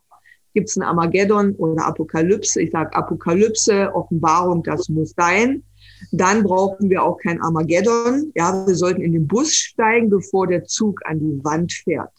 gibt 0.55 0.69
es 0.69 0.75
ein 0.75 0.81
Armageddon 0.81 1.53
oder 1.57 1.85
Apokalypse? 1.85 2.59
Ich 2.63 2.71
sage 2.71 2.95
Apokalypse, 2.95 3.93
Offenbarung, 3.93 4.63
das 4.63 4.89
muss 4.89 5.13
sein. 5.15 5.61
Dann 6.11 6.43
brauchen 6.43 6.89
wir 6.89 7.03
auch 7.03 7.17
kein 7.17 7.41
Armageddon. 7.41 8.31
Ja, 8.35 8.65
wir 8.67 8.75
sollten 8.75 9.01
in 9.01 9.13
den 9.13 9.27
Bus 9.27 9.53
steigen, 9.53 10.09
bevor 10.09 10.47
der 10.47 10.65
Zug 10.65 10.99
an 11.05 11.19
die 11.19 11.43
Wand 11.43 11.71
fährt. 11.71 12.11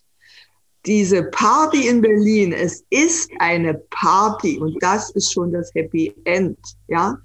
Diese 0.86 1.24
Party 1.24 1.88
in 1.88 2.02
Berlin, 2.02 2.52
es 2.52 2.84
ist 2.90 3.30
eine 3.38 3.74
Party 3.90 4.58
und 4.58 4.76
das 4.82 5.10
ist 5.10 5.32
schon 5.32 5.52
das 5.52 5.72
Happy 5.74 6.14
End. 6.24 6.58
Ja, 6.88 7.16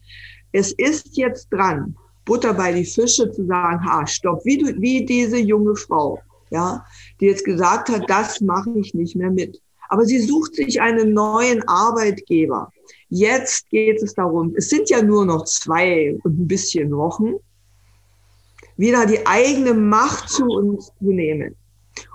es 0.54 0.72
ist 0.74 1.18
jetzt 1.18 1.50
dran, 1.52 1.96
Butter 2.26 2.54
bei 2.54 2.72
die 2.72 2.86
Fische 2.86 3.30
zu 3.32 3.46
sagen, 3.46 3.84
ha, 3.84 4.06
stopp, 4.08 4.46
wie, 4.46 4.58
du, 4.58 4.80
wie 4.80 5.06
diese 5.06 5.38
junge 5.38 5.76
Frau. 5.76 6.20
ja, 6.52 6.86
die 7.20 7.26
jetzt 7.26 7.44
gesagt 7.44 7.90
hat, 7.90 8.10
das 8.10 8.42
mache 8.42 8.72
ich 8.76 8.94
nicht 8.94 9.16
mehr 9.16 9.32
mit. 9.32 9.62
Aber 9.90 10.06
sie 10.06 10.20
sucht 10.20 10.56
sich 10.56 10.82
einen 10.82 11.14
neuen 11.14 11.68
Arbeitgeber. 11.68 12.72
Jetzt 13.10 13.70
geht 13.70 14.02
es 14.04 14.14
darum, 14.14 14.54
es 14.56 14.70
sind 14.70 14.90
ja 14.90 15.02
nur 15.02 15.26
noch 15.26 15.46
zwei 15.46 16.16
und 16.24 16.40
ein 16.40 16.48
bisschen 16.48 16.92
Wochen, 16.92 17.34
wieder 18.78 19.06
die 19.06 19.26
eigene 19.26 19.74
Macht 19.74 20.30
zu 20.30 20.46
uns 20.46 20.92
zu 21.00 21.12
nehmen. 21.12 21.56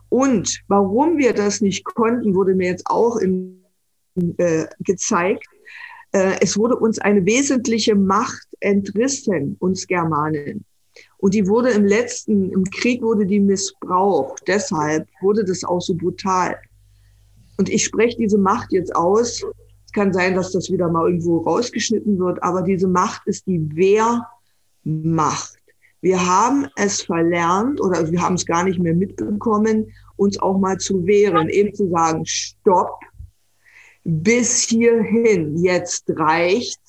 Und 0.08 0.62
warum 0.68 1.18
wir 1.18 1.32
das 1.32 1.60
nicht 1.60 1.84
konnten, 1.84 2.34
wurde 2.34 2.54
mir 2.54 2.68
jetzt 2.68 2.86
auch 2.86 3.16
in, 3.16 3.60
äh, 4.36 4.66
gezeigt. 4.78 5.46
Äh, 6.12 6.36
es 6.40 6.56
wurde 6.56 6.76
uns 6.76 7.00
eine 7.00 7.26
wesentliche 7.26 7.96
Macht 7.96 8.46
entrissen, 8.60 9.56
uns 9.58 9.88
Germanen. 9.88 10.64
Und 11.18 11.34
die 11.34 11.48
wurde 11.48 11.70
im 11.70 11.84
letzten, 11.84 12.52
im 12.52 12.64
Krieg 12.64 13.02
wurde 13.02 13.26
die 13.26 13.40
missbraucht. 13.40 14.44
Deshalb 14.46 15.08
wurde 15.20 15.44
das 15.44 15.64
auch 15.64 15.80
so 15.80 15.94
brutal. 15.94 16.56
Und 17.56 17.68
ich 17.68 17.84
spreche 17.84 18.16
diese 18.16 18.38
Macht 18.38 18.72
jetzt 18.72 18.94
aus. 18.94 19.44
Kann 19.94 20.12
sein, 20.12 20.34
dass 20.34 20.52
das 20.52 20.70
wieder 20.70 20.90
mal 20.90 21.06
irgendwo 21.06 21.38
rausgeschnitten 21.38 22.18
wird, 22.18 22.42
aber 22.42 22.62
diese 22.62 22.88
Macht 22.88 23.22
ist 23.26 23.46
die 23.46 23.60
Wehrmacht. 23.74 25.58
Wir 26.02 26.26
haben 26.26 26.66
es 26.76 27.00
verlernt 27.00 27.80
oder 27.80 28.10
wir 28.10 28.20
haben 28.20 28.34
es 28.34 28.44
gar 28.44 28.64
nicht 28.64 28.78
mehr 28.78 28.92
mitbekommen, 28.92 29.90
uns 30.16 30.38
auch 30.38 30.58
mal 30.58 30.76
zu 30.76 31.06
wehren, 31.06 31.48
eben 31.48 31.74
zu 31.74 31.88
sagen, 31.88 32.26
stopp, 32.26 33.00
bis 34.04 34.64
hierhin, 34.64 35.56
jetzt 35.64 36.04
reicht, 36.08 36.80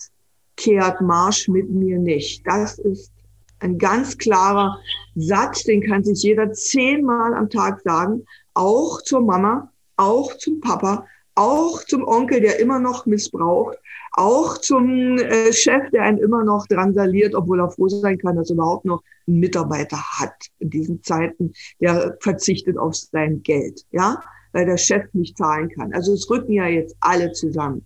kehrt 0.57 0.99
Marsch 0.99 1.47
mit 1.47 1.69
mir 1.69 1.97
nicht. 1.97 2.45
Das 2.45 2.77
ist 2.79 3.11
ein 3.59 3.77
ganz 3.77 4.17
klarer 4.17 4.77
Satz, 5.15 5.63
den 5.63 5.81
kann 5.81 6.03
sich 6.03 6.23
jeder 6.23 6.51
zehnmal 6.51 7.33
am 7.35 7.49
Tag 7.49 7.81
sagen, 7.81 8.25
auch 8.53 9.01
zur 9.01 9.21
Mama, 9.21 9.71
auch 9.95 10.35
zum 10.37 10.59
Papa, 10.59 11.05
auch 11.35 11.83
zum 11.83 12.07
Onkel, 12.07 12.39
der 12.39 12.59
immer 12.59 12.79
noch 12.79 13.05
missbraucht, 13.05 13.77
auch 14.13 14.57
zum 14.57 15.17
äh, 15.17 15.51
Chef, 15.51 15.89
der 15.91 16.03
einen 16.03 16.17
immer 16.17 16.43
noch 16.43 16.65
drangsaliert, 16.67 17.35
obwohl 17.35 17.59
er 17.59 17.69
froh 17.69 17.89
sein 17.89 18.17
kann, 18.17 18.37
dass 18.37 18.49
er 18.49 18.55
überhaupt 18.55 18.85
noch 18.85 19.03
einen 19.27 19.39
Mitarbeiter 19.39 19.97
hat 19.97 20.35
in 20.59 20.69
diesen 20.69 21.03
Zeiten, 21.03 21.53
der 21.81 22.17
verzichtet 22.21 22.77
auf 22.77 22.95
sein 22.95 23.43
Geld, 23.43 23.85
ja, 23.91 24.21
weil 24.53 24.65
der 24.65 24.77
Chef 24.77 25.03
nicht 25.13 25.37
zahlen 25.37 25.69
kann. 25.69 25.93
Also 25.93 26.13
es 26.13 26.29
rücken 26.29 26.53
ja 26.53 26.67
jetzt 26.67 26.95
alle 27.01 27.33
zusammen. 27.33 27.85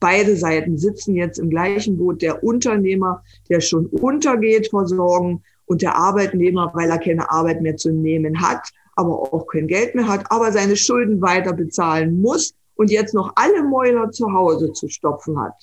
Beide 0.00 0.36
Seiten 0.36 0.78
sitzen 0.78 1.14
jetzt 1.14 1.38
im 1.38 1.50
gleichen 1.50 1.98
Boot. 1.98 2.22
Der 2.22 2.42
Unternehmer, 2.42 3.22
der 3.48 3.60
schon 3.60 3.86
untergeht 3.86 4.68
vor 4.70 4.86
Sorgen 4.86 5.42
und 5.66 5.82
der 5.82 5.96
Arbeitnehmer, 5.96 6.70
weil 6.74 6.90
er 6.90 6.98
keine 6.98 7.30
Arbeit 7.30 7.60
mehr 7.60 7.76
zu 7.76 7.90
nehmen 7.90 8.40
hat, 8.40 8.70
aber 8.94 9.32
auch 9.32 9.46
kein 9.46 9.66
Geld 9.66 9.94
mehr 9.94 10.08
hat, 10.08 10.24
aber 10.30 10.52
seine 10.52 10.76
Schulden 10.76 11.20
weiter 11.20 11.52
bezahlen 11.52 12.20
muss 12.20 12.54
und 12.76 12.90
jetzt 12.90 13.14
noch 13.14 13.32
alle 13.34 13.62
Mäuler 13.62 14.10
zu 14.10 14.32
Hause 14.32 14.72
zu 14.72 14.88
stopfen 14.88 15.38
hat. 15.40 15.54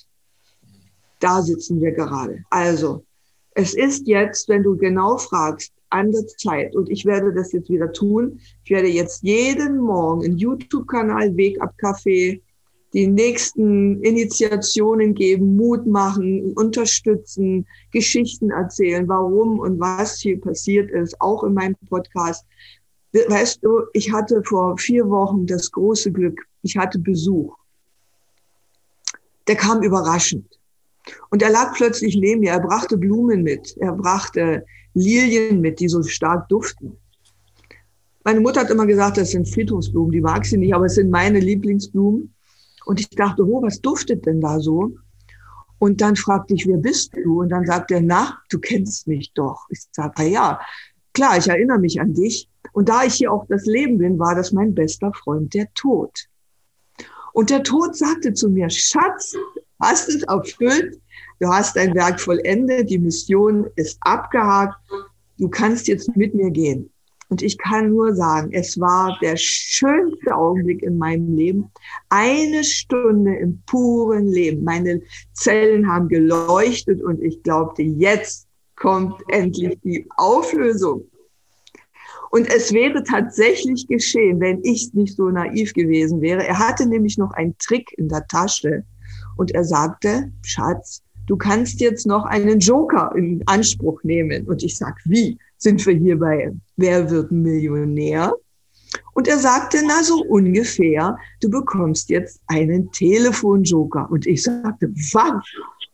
Da 1.20 1.42
sitzen 1.42 1.80
wir 1.80 1.92
gerade. 1.92 2.44
Also, 2.50 3.04
es 3.54 3.74
ist 3.74 4.06
jetzt, 4.06 4.48
wenn 4.48 4.62
du 4.62 4.76
genau 4.76 5.16
fragst, 5.16 5.72
an 5.90 6.10
der 6.10 6.26
Zeit. 6.26 6.74
Und 6.74 6.90
ich 6.90 7.04
werde 7.04 7.32
das 7.32 7.52
jetzt 7.52 7.70
wieder 7.70 7.92
tun. 7.92 8.40
Ich 8.64 8.70
werde 8.70 8.88
jetzt 8.88 9.22
jeden 9.22 9.78
Morgen 9.78 10.24
einen 10.24 10.38
YouTube-Kanal 10.38 11.36
Weg 11.36 11.60
ab 11.62 11.72
Kaffee 11.78 12.42
die 12.94 13.08
nächsten 13.08 14.00
Initiationen 14.02 15.14
geben, 15.14 15.56
Mut 15.56 15.84
machen, 15.84 16.52
unterstützen, 16.54 17.66
Geschichten 17.90 18.50
erzählen, 18.50 19.08
warum 19.08 19.58
und 19.58 19.80
was 19.80 20.20
hier 20.20 20.40
passiert 20.40 20.90
ist, 20.92 21.20
auch 21.20 21.42
in 21.42 21.54
meinem 21.54 21.74
Podcast. 21.88 22.46
Weißt 23.12 23.64
du, 23.64 23.82
ich 23.92 24.12
hatte 24.12 24.42
vor 24.44 24.78
vier 24.78 25.08
Wochen 25.10 25.44
das 25.46 25.72
große 25.72 26.12
Glück, 26.12 26.40
ich 26.64 26.76
hatte 26.76 26.98
Besuch. 26.98 27.54
Der 29.46 29.56
kam 29.56 29.82
überraschend. 29.82 30.46
Und 31.30 31.42
er 31.42 31.50
lag 31.50 31.74
plötzlich 31.74 32.16
neben 32.16 32.40
mir. 32.40 32.52
Er 32.52 32.60
brachte 32.60 32.96
Blumen 32.96 33.42
mit. 33.42 33.76
Er 33.76 33.92
brachte 33.92 34.64
Lilien 34.94 35.60
mit, 35.60 35.78
die 35.80 35.88
so 35.88 36.02
stark 36.02 36.48
duften. 36.48 36.96
Meine 38.24 38.40
Mutter 38.40 38.62
hat 38.62 38.70
immer 38.70 38.86
gesagt, 38.86 39.18
das 39.18 39.32
sind 39.32 39.46
Friedhofsblumen. 39.46 40.12
Die 40.12 40.22
mag 40.22 40.46
sie 40.46 40.56
nicht, 40.56 40.74
aber 40.74 40.86
es 40.86 40.94
sind 40.94 41.10
meine 41.10 41.38
Lieblingsblumen. 41.38 42.32
Und 42.86 43.00
ich 43.00 43.10
dachte, 43.10 43.46
oh, 43.46 43.62
was 43.62 43.82
duftet 43.82 44.24
denn 44.24 44.40
da 44.40 44.58
so? 44.58 44.96
Und 45.78 46.00
dann 46.00 46.16
fragte 46.16 46.54
ich, 46.54 46.66
wer 46.66 46.78
bist 46.78 47.14
du? 47.14 47.42
Und 47.42 47.50
dann 47.50 47.66
sagte 47.66 47.96
er, 47.96 48.00
na, 48.00 48.38
du 48.48 48.58
kennst 48.58 49.06
mich 49.06 49.32
doch. 49.34 49.66
Ich 49.68 49.80
sagte, 49.92 50.22
ja, 50.24 50.58
klar, 51.12 51.36
ich 51.36 51.48
erinnere 51.48 51.78
mich 51.78 52.00
an 52.00 52.14
dich. 52.14 52.48
Und 52.72 52.88
da 52.88 53.04
ich 53.04 53.14
hier 53.14 53.30
auch 53.30 53.44
das 53.48 53.66
Leben 53.66 53.98
bin, 53.98 54.18
war 54.18 54.34
das 54.34 54.52
mein 54.52 54.74
bester 54.74 55.12
Freund, 55.12 55.52
der 55.52 55.72
Tod. 55.74 56.28
Und 57.34 57.50
der 57.50 57.64
Tod 57.64 57.96
sagte 57.96 58.32
zu 58.32 58.48
mir, 58.48 58.70
Schatz, 58.70 59.34
hast 59.80 60.08
es 60.08 60.22
erfüllt, 60.22 61.00
du 61.40 61.48
hast 61.48 61.74
dein 61.76 61.92
Werk 61.92 62.20
vollendet, 62.20 62.88
die 62.88 62.98
Mission 62.98 63.66
ist 63.74 63.98
abgehakt, 64.02 64.76
du 65.38 65.48
kannst 65.48 65.88
jetzt 65.88 66.16
mit 66.16 66.32
mir 66.32 66.50
gehen. 66.52 66.90
Und 67.30 67.42
ich 67.42 67.58
kann 67.58 67.90
nur 67.90 68.14
sagen, 68.14 68.52
es 68.52 68.78
war 68.78 69.18
der 69.20 69.36
schönste 69.36 70.32
Augenblick 70.32 70.84
in 70.84 70.96
meinem 70.96 71.34
Leben. 71.34 71.72
Eine 72.08 72.62
Stunde 72.62 73.34
im 73.34 73.60
puren 73.66 74.28
Leben. 74.28 74.62
Meine 74.62 75.02
Zellen 75.32 75.88
haben 75.88 76.08
geleuchtet 76.08 77.02
und 77.02 77.20
ich 77.20 77.42
glaubte, 77.42 77.82
jetzt 77.82 78.46
kommt 78.76 79.20
endlich 79.26 79.76
die 79.82 80.06
Auflösung. 80.16 81.10
Und 82.34 82.52
es 82.52 82.72
wäre 82.72 83.04
tatsächlich 83.04 83.86
geschehen, 83.86 84.40
wenn 84.40 84.58
ich 84.64 84.92
nicht 84.92 85.14
so 85.14 85.30
naiv 85.30 85.72
gewesen 85.72 86.20
wäre. 86.20 86.44
Er 86.44 86.58
hatte 86.58 86.84
nämlich 86.84 87.16
noch 87.16 87.30
einen 87.30 87.56
Trick 87.58 87.94
in 87.96 88.08
der 88.08 88.26
Tasche 88.26 88.82
und 89.36 89.52
er 89.52 89.62
sagte, 89.62 90.32
Schatz, 90.42 91.00
du 91.28 91.36
kannst 91.36 91.80
jetzt 91.80 92.08
noch 92.08 92.24
einen 92.24 92.58
Joker 92.58 93.12
in 93.14 93.40
Anspruch 93.46 94.02
nehmen. 94.02 94.48
Und 94.48 94.64
ich 94.64 94.76
sag, 94.76 94.98
wie? 95.04 95.38
Sind 95.58 95.86
wir 95.86 95.94
hier 95.94 96.18
bei 96.18 96.52
Wer 96.76 97.08
wird 97.08 97.30
Millionär? 97.30 98.34
Und 99.12 99.28
er 99.28 99.38
sagte, 99.38 99.78
na 99.86 100.02
so 100.02 100.24
ungefähr, 100.24 101.16
du 101.40 101.48
bekommst 101.48 102.10
jetzt 102.10 102.40
einen 102.48 102.90
Telefonjoker. 102.90 104.10
Und 104.10 104.26
ich 104.26 104.42
sagte, 104.42 104.88
was? 105.12 105.44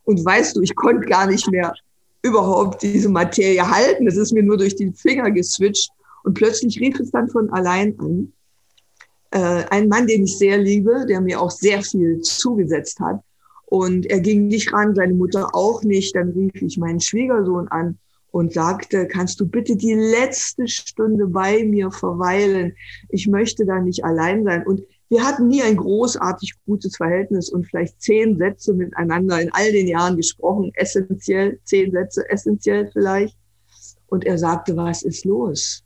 Und 0.04 0.24
weißt 0.24 0.56
du, 0.56 0.62
ich 0.62 0.74
konnte 0.74 1.06
gar 1.06 1.26
nicht 1.26 1.50
mehr 1.50 1.74
überhaupt 2.22 2.82
diese 2.82 3.10
Materie 3.10 3.70
halten. 3.70 4.06
Es 4.06 4.16
ist 4.16 4.32
mir 4.32 4.42
nur 4.42 4.56
durch 4.56 4.74
die 4.74 4.90
Finger 4.94 5.30
geswitcht. 5.30 5.90
Und 6.24 6.34
plötzlich 6.34 6.80
rief 6.80 6.98
es 7.00 7.10
dann 7.10 7.28
von 7.28 7.50
allein 7.50 7.98
an. 7.98 8.32
Äh, 9.30 9.64
ein 9.70 9.88
Mann, 9.88 10.06
den 10.06 10.24
ich 10.24 10.38
sehr 10.38 10.58
liebe, 10.58 11.06
der 11.08 11.20
mir 11.20 11.40
auch 11.40 11.50
sehr 11.50 11.82
viel 11.82 12.20
zugesetzt 12.20 13.00
hat. 13.00 13.20
Und 13.66 14.06
er 14.06 14.20
ging 14.20 14.48
nicht 14.48 14.72
ran, 14.72 14.94
seine 14.94 15.14
Mutter 15.14 15.54
auch 15.54 15.82
nicht. 15.82 16.16
Dann 16.16 16.30
rief 16.30 16.60
ich 16.60 16.76
meinen 16.76 17.00
Schwiegersohn 17.00 17.68
an 17.68 17.98
und 18.32 18.52
sagte, 18.52 19.06
kannst 19.06 19.40
du 19.40 19.46
bitte 19.46 19.76
die 19.76 19.94
letzte 19.94 20.66
Stunde 20.68 21.26
bei 21.26 21.64
mir 21.64 21.90
verweilen? 21.90 22.74
Ich 23.08 23.28
möchte 23.28 23.64
da 23.64 23.80
nicht 23.80 24.04
allein 24.04 24.44
sein. 24.44 24.66
Und 24.66 24.82
wir 25.08 25.24
hatten 25.24 25.48
nie 25.48 25.62
ein 25.62 25.76
großartig 25.76 26.54
gutes 26.66 26.96
Verhältnis 26.96 27.48
und 27.48 27.66
vielleicht 27.66 28.00
zehn 28.00 28.38
Sätze 28.38 28.74
miteinander 28.74 29.40
in 29.40 29.52
all 29.52 29.72
den 29.72 29.88
Jahren 29.88 30.16
gesprochen, 30.16 30.70
essentiell, 30.74 31.58
zehn 31.64 31.90
Sätze, 31.90 32.28
essentiell 32.30 32.88
vielleicht. 32.92 33.36
Und 34.06 34.24
er 34.24 34.38
sagte, 34.38 34.76
was 34.76 35.02
ist 35.02 35.24
los? 35.24 35.82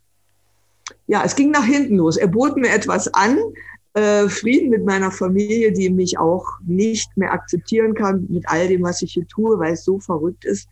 Ja, 1.07 1.23
es 1.23 1.35
ging 1.35 1.51
nach 1.51 1.65
hinten 1.65 1.97
los. 1.97 2.17
Er 2.17 2.27
bot 2.27 2.57
mir 2.57 2.69
etwas 2.69 3.13
an, 3.13 3.37
äh, 3.93 4.27
Frieden 4.27 4.69
mit 4.69 4.85
meiner 4.85 5.11
Familie, 5.11 5.71
die 5.71 5.89
mich 5.89 6.17
auch 6.17 6.45
nicht 6.65 7.15
mehr 7.15 7.31
akzeptieren 7.31 7.93
kann 7.93 8.25
mit 8.29 8.43
all 8.47 8.67
dem, 8.67 8.83
was 8.83 9.01
ich 9.01 9.13
hier 9.13 9.27
tue, 9.27 9.57
weil 9.59 9.73
es 9.73 9.85
so 9.85 9.99
verrückt 9.99 10.45
ist. 10.45 10.67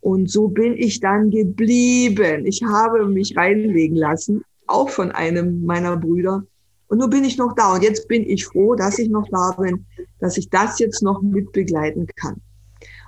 Und 0.00 0.30
so 0.30 0.48
bin 0.48 0.76
ich 0.76 1.00
dann 1.00 1.30
geblieben. 1.30 2.46
Ich 2.46 2.62
habe 2.62 3.06
mich 3.06 3.36
reinlegen 3.36 3.96
lassen, 3.96 4.44
auch 4.66 4.88
von 4.88 5.10
einem 5.10 5.64
meiner 5.64 5.96
Brüder. 5.96 6.44
Und 6.88 6.98
nun 6.98 7.10
bin 7.10 7.24
ich 7.24 7.36
noch 7.38 7.54
da. 7.54 7.74
Und 7.74 7.82
jetzt 7.82 8.08
bin 8.08 8.28
ich 8.28 8.46
froh, 8.46 8.74
dass 8.74 8.98
ich 8.98 9.08
noch 9.08 9.28
da 9.30 9.52
bin, 9.58 9.84
dass 10.18 10.36
ich 10.36 10.48
das 10.48 10.78
jetzt 10.78 11.02
noch 11.02 11.22
mitbegleiten 11.22 12.06
kann. 12.16 12.40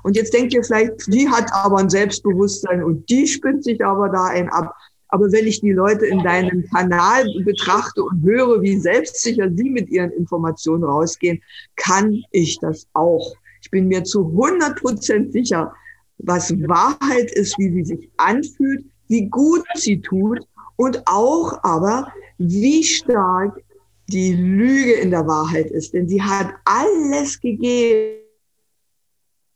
Und 0.02 0.16
jetzt 0.16 0.34
denkt 0.34 0.52
ihr 0.52 0.64
vielleicht, 0.64 1.06
die 1.12 1.28
hat 1.28 1.52
aber 1.52 1.78
ein 1.78 1.90
Selbstbewusstsein 1.90 2.82
und 2.82 3.08
die 3.08 3.26
spinnt 3.26 3.64
sich 3.64 3.84
aber 3.84 4.08
da 4.08 4.26
ein 4.26 4.48
ab. 4.48 4.74
Aber 5.12 5.30
wenn 5.30 5.46
ich 5.46 5.60
die 5.60 5.72
Leute 5.72 6.06
in 6.06 6.22
deinem 6.22 6.64
Kanal 6.70 7.26
betrachte 7.44 8.02
und 8.02 8.22
höre, 8.22 8.62
wie 8.62 8.78
selbstsicher 8.78 9.50
sie 9.54 9.68
mit 9.68 9.90
ihren 9.90 10.10
Informationen 10.12 10.84
rausgehen, 10.84 11.42
kann 11.76 12.22
ich 12.30 12.58
das 12.60 12.88
auch. 12.94 13.34
Ich 13.60 13.70
bin 13.70 13.88
mir 13.88 14.04
zu 14.04 14.28
100 14.28 14.80
Prozent 14.80 15.32
sicher, 15.34 15.70
was 16.16 16.50
Wahrheit 16.66 17.30
ist, 17.32 17.58
wie 17.58 17.70
sie 17.74 17.84
sich 17.84 18.10
anfühlt, 18.16 18.86
wie 19.08 19.26
gut 19.26 19.64
sie 19.74 20.00
tut 20.00 20.40
und 20.76 21.02
auch 21.04 21.62
aber, 21.62 22.10
wie 22.38 22.82
stark 22.82 23.60
die 24.08 24.32
Lüge 24.32 24.94
in 24.94 25.10
der 25.10 25.26
Wahrheit 25.26 25.70
ist. 25.72 25.92
Denn 25.92 26.08
sie 26.08 26.22
hat 26.22 26.54
alles 26.64 27.38
gegeben 27.38 28.21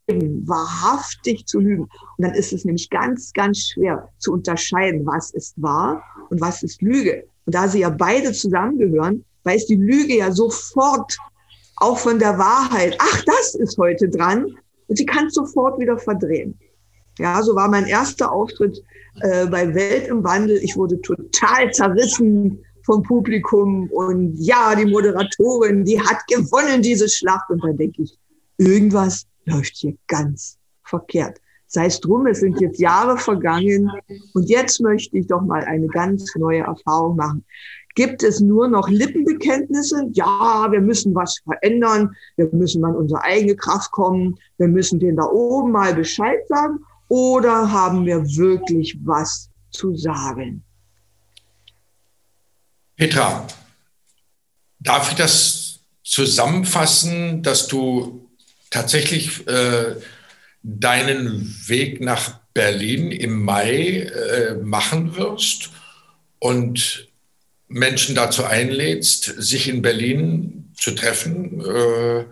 wahrhaftig 0.09 1.47
zu 1.47 1.61
lügen. 1.61 1.83
Und 1.83 1.91
dann 2.19 2.35
ist 2.35 2.53
es 2.53 2.65
nämlich 2.65 2.91
ganz, 2.91 3.33
ganz 3.33 3.59
schwer 3.59 4.09
zu 4.19 4.33
unterscheiden, 4.33 5.05
was 5.05 5.31
ist 5.33 5.61
wahr 5.61 6.03
und 6.31 6.41
was 6.41 6.63
ist 6.63 6.81
Lüge. 6.83 7.25
Und 7.45 7.55
da 7.55 7.69
sie 7.69 7.81
ja 7.81 7.91
beide 7.91 8.33
zusammengehören, 8.33 9.25
weiß 9.45 9.67
die 9.67 9.77
Lüge 9.77 10.19
ja 10.19 10.31
sofort 10.33 11.17
auch 11.77 11.99
von 11.99 12.19
der 12.19 12.39
Wahrheit, 12.39 12.97
ach, 12.99 13.23
das 13.25 13.55
ist 13.55 13.79
heute 13.79 14.09
dran. 14.09 14.47
Und 14.89 14.97
sie 14.97 15.07
kann 15.07 15.29
sofort 15.31 15.79
wieder 15.79 15.99
verdrehen. 15.99 16.59
Ja, 17.19 17.43
so 17.43 17.55
war 17.55 17.69
mein 17.69 17.87
erster 17.87 18.31
Auftritt 18.31 18.83
äh, 19.21 19.47
bei 19.47 19.75
Welt 19.75 20.09
im 20.09 20.23
Wandel. 20.23 20.59
Ich 20.63 20.77
wurde 20.77 21.01
total 21.01 21.71
zerrissen 21.73 22.65
vom 22.85 23.03
Publikum 23.03 23.91
und 23.91 24.37
ja, 24.37 24.75
die 24.77 24.85
Moderatorin, 24.85 25.85
die 25.85 26.01
hat 26.01 26.27
gewonnen, 26.29 26.83
diese 26.83 27.09
Schlacht. 27.09 27.51
Und 27.51 27.65
dann 27.65 27.77
denke 27.77 28.03
ich, 28.03 28.17
irgendwas 28.59 29.27
läuft 29.47 29.77
hier 29.77 29.97
ganz 30.07 30.59
verkehrt. 30.83 31.41
Sei 31.69 31.87
es 31.87 32.01
drum, 32.01 32.27
es 32.27 32.41
sind 32.41 32.61
jetzt 32.61 32.79
Jahre 32.79 33.19
vergangen 33.19 33.91
und 34.35 34.49
jetzt 34.49 34.81
möchte 34.81 35.19
ich 35.19 35.27
doch 35.27 35.43
mal 35.43 35.65
eine 35.65 35.89
ganz 35.89 36.35
neue 36.37 36.61
Erfahrung 36.61 37.17
machen. 37.17 37.45
Gibt 37.97 38.23
es 38.23 38.41
nur 38.41 38.69
noch 38.69 38.89
Lippenbekenntnisse? 38.89 40.11
Ja, 40.13 40.69
wir 40.71 40.81
müssen 40.81 41.15
was 41.15 41.39
verändern, 41.39 42.15
wir 42.37 42.49
müssen 42.53 42.85
an 42.85 42.95
unsere 42.95 43.23
eigene 43.23 43.57
Kraft 43.57 43.91
kommen, 43.91 44.39
wir 44.59 44.69
müssen 44.69 45.01
denen 45.01 45.17
da 45.17 45.25
oben 45.25 45.73
mal 45.73 45.95
Bescheid 45.95 46.47
sagen 46.49 46.79
oder 47.09 47.73
haben 47.73 48.05
wir 48.05 48.23
wirklich 48.37 48.99
was 49.03 49.51
zu 49.71 49.97
sagen? 49.97 50.63
Petra, 52.97 53.47
darf 54.79 55.11
ich 55.11 55.17
das 55.17 55.81
zusammenfassen, 56.03 57.43
dass 57.43 57.67
du 57.67 58.26
tatsächlich 58.77 59.49
äh, 59.49 59.97
deinen 60.63 61.57
Weg 61.67 62.03
nach 62.03 62.41
Berlin 62.53 63.11
im 63.11 63.43
Mai 63.43 64.01
äh, 64.01 64.53
machen 64.55 65.17
wirst 65.17 65.71
und 66.39 67.09
Menschen 67.69 68.15
dazu 68.15 68.45
einlädst, 68.45 69.25
sich 69.39 69.69
in 69.69 69.81
Berlin 69.81 70.71
zu 70.77 70.91
treffen, 70.91 71.65
äh, 71.65 72.27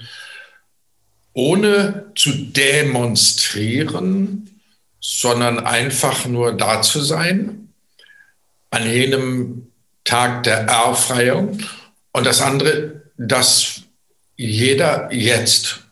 ohne 1.33 2.13
zu 2.15 2.31
demonstrieren, 2.31 4.51
sondern 5.01 5.61
einfach 5.61 6.27
nur 6.27 6.53
da 6.53 6.83
zu 6.83 7.01
sein, 7.01 7.71
an 8.71 8.87
jenem 8.87 9.69
Tag 10.05 10.43
der 10.43 10.67
Erfreiung. 10.67 11.59
Und 12.13 12.27
das 12.27 12.43
andere, 12.43 13.01
dass 13.17 13.81
jeder 14.37 15.11
jetzt 15.11 15.84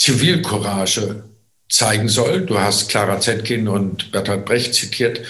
Zivilcourage 0.00 1.24
zeigen 1.68 2.08
soll. 2.08 2.46
Du 2.46 2.58
hast 2.58 2.88
Clara 2.88 3.20
Zetkin 3.20 3.68
und 3.68 4.10
Bertolt 4.12 4.46
Brecht 4.46 4.74
zitiert. 4.74 5.20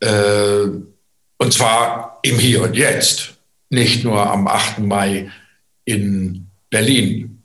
Äh, 0.00 0.68
und 1.38 1.52
zwar 1.52 2.20
im 2.22 2.38
Hier 2.38 2.62
und 2.62 2.76
Jetzt, 2.76 3.34
nicht 3.68 4.04
nur 4.04 4.30
am 4.30 4.46
8. 4.46 4.78
Mai 4.78 5.30
in 5.84 6.46
Berlin. 6.70 7.42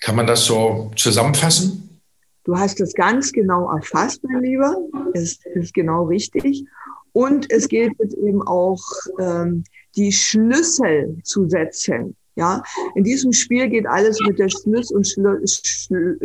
Kann 0.00 0.16
man 0.16 0.26
das 0.26 0.46
so 0.46 0.90
zusammenfassen? 0.96 2.00
Du 2.42 2.58
hast 2.58 2.80
es 2.80 2.92
ganz 2.94 3.30
genau 3.30 3.70
erfasst, 3.72 4.20
mein 4.24 4.42
Lieber. 4.42 4.76
Es 5.14 5.38
ist 5.54 5.74
genau 5.74 6.04
richtig. 6.04 6.64
Und 7.12 7.50
es 7.52 7.68
gilt 7.68 7.92
jetzt 8.00 8.16
eben 8.16 8.42
auch, 8.42 8.82
ähm, 9.20 9.62
die 9.96 10.12
Schlüssel 10.12 11.18
zu 11.22 11.48
setzen. 11.48 12.16
Ja, 12.38 12.62
in 12.94 13.02
diesem 13.02 13.32
Spiel 13.32 13.68
geht 13.68 13.88
alles 13.88 14.20
mit 14.24 14.38
der 14.38 14.48
Schlüssel 14.48 14.96
und 14.96 15.08
Schlo 15.08 15.34
Schl 15.44 16.20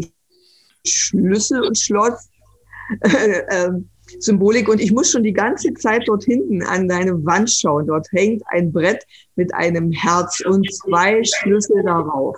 Schlüssel 0.86 1.64
und 1.64 1.78
Schloss. 1.78 2.30
Äh, 3.02 3.44
ähm, 3.50 3.90
Symbolik 4.20 4.68
und 4.68 4.82
ich 4.82 4.92
muss 4.92 5.10
schon 5.10 5.24
die 5.24 5.34
ganze 5.34 5.74
Zeit 5.76 6.04
dort 6.06 6.26
hinten 6.26 6.62
an 6.62 6.90
deine 6.90 7.26
Wand 7.26 7.50
schauen. 7.50 7.88
Dort 7.88 8.06
hängt 8.12 8.44
ein 8.48 8.74
Brett 8.74 9.02
mit 9.38 9.54
einem 9.56 9.92
Herz 9.94 10.42
und 10.46 10.70
zwei 10.74 11.24
Schlüssel 11.24 11.82
darauf. 11.84 12.38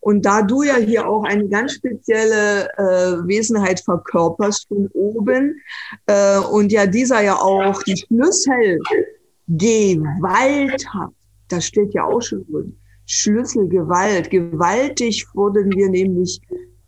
Und 0.00 0.26
da 0.26 0.42
du 0.42 0.64
ja 0.64 0.76
hier 0.76 1.08
auch 1.08 1.22
eine 1.24 1.48
ganz 1.48 1.74
spezielle 1.74 2.68
äh, 2.76 3.26
Wesenheit 3.26 3.80
verkörperst 3.80 4.66
von 4.66 4.88
oben 4.94 5.60
äh, 6.06 6.38
und 6.38 6.72
ja 6.72 6.86
dieser 6.86 7.22
ja 7.22 7.36
auch 7.36 7.82
die 7.84 7.96
Schlüssel 7.96 8.80
Gewalt 9.46 10.86
hat, 10.92 11.10
das 11.48 11.66
steht 11.66 11.94
ja 11.94 12.04
auch 12.04 12.20
schon 12.20 12.44
drin. 12.46 12.77
Schlüssel 13.08 13.68
Gewalt. 13.68 14.30
Gewaltig 14.30 15.26
wurden 15.34 15.72
wir 15.74 15.88
nämlich 15.88 16.40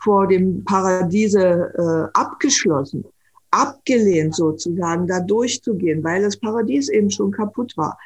vor 0.02 0.28
dem 0.28 0.62
Paradiese 0.64 1.72
äh, 1.74 2.18
abgeschlossen, 2.18 3.04
abgelehnt 3.50 4.34
sozusagen, 4.34 5.06
da 5.06 5.20
durchzugehen, 5.20 6.04
weil 6.04 6.22
das 6.22 6.36
Paradies 6.36 6.90
eben 6.90 7.10
schon 7.10 7.32
kaputt 7.32 7.76
war. 7.76 7.98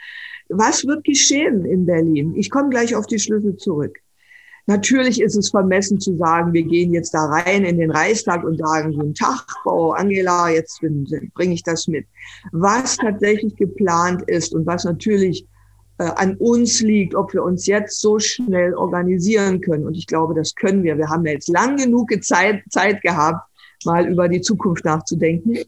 Was 0.49 0.87
wird 0.87 1.05
geschehen 1.05 1.65
in 1.65 1.87
Berlin? 1.87 2.35
Ich 2.37 2.51
komme 2.51 2.69
gleich 2.69 2.95
auf 2.95 3.07
die 3.07 3.19
Schlüssel 3.19 3.57
zurück. 3.57 3.99
Natürlich 4.67 5.21
ist 5.21 5.37
es 5.37 5.51
vermessen 5.51 6.01
zu 6.01 6.17
sagen, 6.17 6.53
wir 6.53 6.63
gehen 6.63 6.95
jetzt 6.95 7.13
da 7.13 7.27
rein 7.27 7.65
in 7.65 7.79
den 7.79 7.91
Reichstag 7.91 8.45
und 8.45 8.59
sagen, 8.59 8.95
guten 8.95 9.15
Tag, 9.15 9.45
Frau 9.63 9.91
Angela, 9.91 10.49
jetzt 10.49 10.81
bringe 11.35 11.55
ich 11.55 11.63
das 11.63 11.87
mit. 11.87 12.07
Was 12.53 12.97
tatsächlich 12.97 13.57
geplant 13.57 14.23
ist 14.27 14.55
und 14.55 14.65
was 14.65 14.85
natürlich 14.85 15.47
äh, 15.99 16.05
an 16.05 16.37
uns 16.37 16.81
liegt, 16.81 17.15
ob 17.15 17.35
wir 17.35 17.43
uns 17.43 17.67
jetzt 17.67 18.01
so 18.01 18.19
schnell 18.19 18.75
organisieren 18.75 19.61
können. 19.61 19.87
Und 19.87 19.97
ich 19.97 20.07
glaube, 20.07 20.35
das 20.35 20.55
können 20.55 20.83
wir. 20.83 20.97
Wir 20.99 21.09
haben 21.09 21.25
jetzt 21.27 21.49
lang 21.49 21.77
genug 21.77 22.11
Zeit, 22.23 22.63
Zeit 22.71 23.03
gehabt, 23.03 23.47
mal 23.85 24.09
über 24.09 24.29
die 24.29 24.41
Zukunft 24.41 24.85
nachzudenken, 24.85 25.59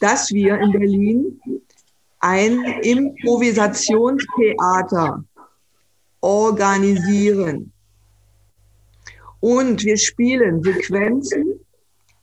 dass 0.00 0.32
wir 0.32 0.58
in 0.58 0.72
Berlin 0.72 1.40
ein 2.20 2.64
Improvisationstheater 2.82 5.24
organisieren 6.20 7.72
und 9.40 9.84
wir 9.84 9.96
spielen 9.96 10.62
Sequenzen 10.62 11.60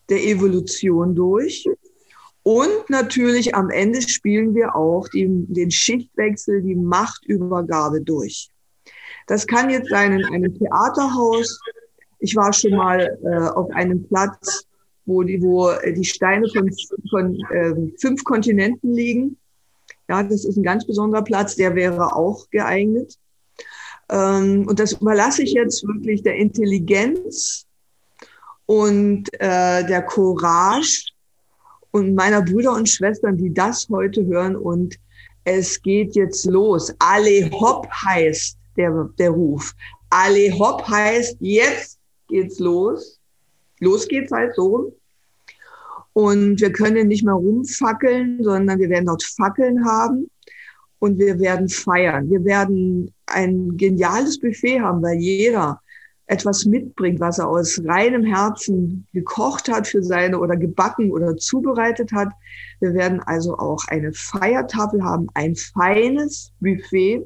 der 0.10 0.24
Evolution 0.26 1.16
durch. 1.16 1.66
Und 2.44 2.90
natürlich 2.90 3.56
am 3.56 3.70
Ende 3.70 4.02
spielen 4.02 4.54
wir 4.54 4.76
auch 4.76 5.08
die, 5.08 5.28
den 5.30 5.72
Schichtwechsel, 5.72 6.62
die 6.62 6.76
Machtübergabe 6.76 8.02
durch. 8.02 8.50
Das 9.28 9.48
kann 9.48 9.70
jetzt 9.70 9.90
sein 9.90 10.20
in 10.20 10.26
einem 10.26 10.54
Theaterhaus. 10.58 11.60
Ich 12.20 12.36
war 12.36 12.52
schon 12.52 12.76
mal 12.76 13.18
äh, 13.24 13.48
auf 13.50 13.72
einem 13.72 14.06
Platz, 14.08 14.66
wo 15.06 15.24
die, 15.24 15.42
wo 15.42 15.72
die 15.96 16.04
Steine 16.04 16.48
von, 16.50 16.70
von 17.10 17.40
äh, 17.50 17.74
fünf 17.98 18.24
Kontinenten 18.26 18.94
liegen. 18.94 19.38
Ja, 20.10 20.22
das 20.22 20.44
ist 20.44 20.58
ein 20.58 20.64
ganz 20.64 20.86
besonderer 20.86 21.24
Platz, 21.24 21.56
der 21.56 21.76
wäre 21.76 22.14
auch 22.14 22.50
geeignet. 22.50 23.18
Ähm, 24.10 24.68
und 24.68 24.80
das 24.80 24.94
überlasse 24.94 25.44
ich 25.44 25.54
jetzt 25.54 25.88
wirklich 25.88 26.24
der 26.24 26.36
Intelligenz 26.36 27.66
und 28.66 29.34
äh, 29.36 29.86
der 29.86 30.02
Courage 30.02 31.13
und 31.94 32.16
meiner 32.16 32.42
Brüder 32.42 32.74
und 32.74 32.90
Schwestern, 32.90 33.38
die 33.38 33.54
das 33.54 33.88
heute 33.90 34.26
hören. 34.26 34.56
Und 34.56 34.96
es 35.46 35.82
geht 35.82 36.16
jetzt 36.16 36.46
los. 36.46 36.92
Alle 37.00 37.50
hopp 37.52 37.88
heißt 37.88 38.58
der, 38.76 39.10
der 39.20 39.30
Ruf. 39.30 39.74
Alle 40.10 40.52
hopp 40.58 40.88
heißt, 40.88 41.38
jetzt 41.40 42.00
geht's 42.28 42.60
los. 42.60 43.20
Los 43.80 44.08
geht's 44.08 44.32
halt 44.32 44.56
so. 44.56 44.96
Und 46.14 46.60
wir 46.62 46.72
können 46.72 47.08
nicht 47.08 47.24
mehr 47.24 47.36
rumfackeln, 47.36 48.44
sondern 48.44 48.80
wir 48.80 48.90
werden 48.90 49.06
dort 49.06 49.24
Fackeln 49.24 49.86
haben 49.86 50.30
und 50.98 51.20
wir 51.20 51.40
werden 51.40 51.70
feiern. 51.70 52.30
Wir 52.30 52.44
werden 52.44 53.14
ein 53.28 53.78
geniales 53.78 54.40
Buffet 54.40 54.80
haben, 54.82 55.02
weil 55.04 55.18
jeder 55.18 55.80
etwas 56.28 56.66
mitbringt, 56.66 57.20
was 57.20 57.40
er 57.40 57.50
aus 57.50 57.82
reinem 57.86 58.24
Herzen 58.24 59.08
gekocht 59.14 59.70
hat 59.70 59.88
für 59.88 60.02
seine 60.02 60.40
oder 60.40 60.56
gebacken 60.56 61.12
oder 61.12 61.36
zubereitet 61.36 62.12
hat. 62.14 62.30
Wir 62.80 62.94
werden 62.94 63.20
also 63.22 63.58
auch 63.58 63.84
eine 63.88 64.14
Feiertafel 64.14 65.04
haben, 65.04 65.28
ein 65.34 65.56
feines 65.56 66.54
Buffet, 66.60 67.26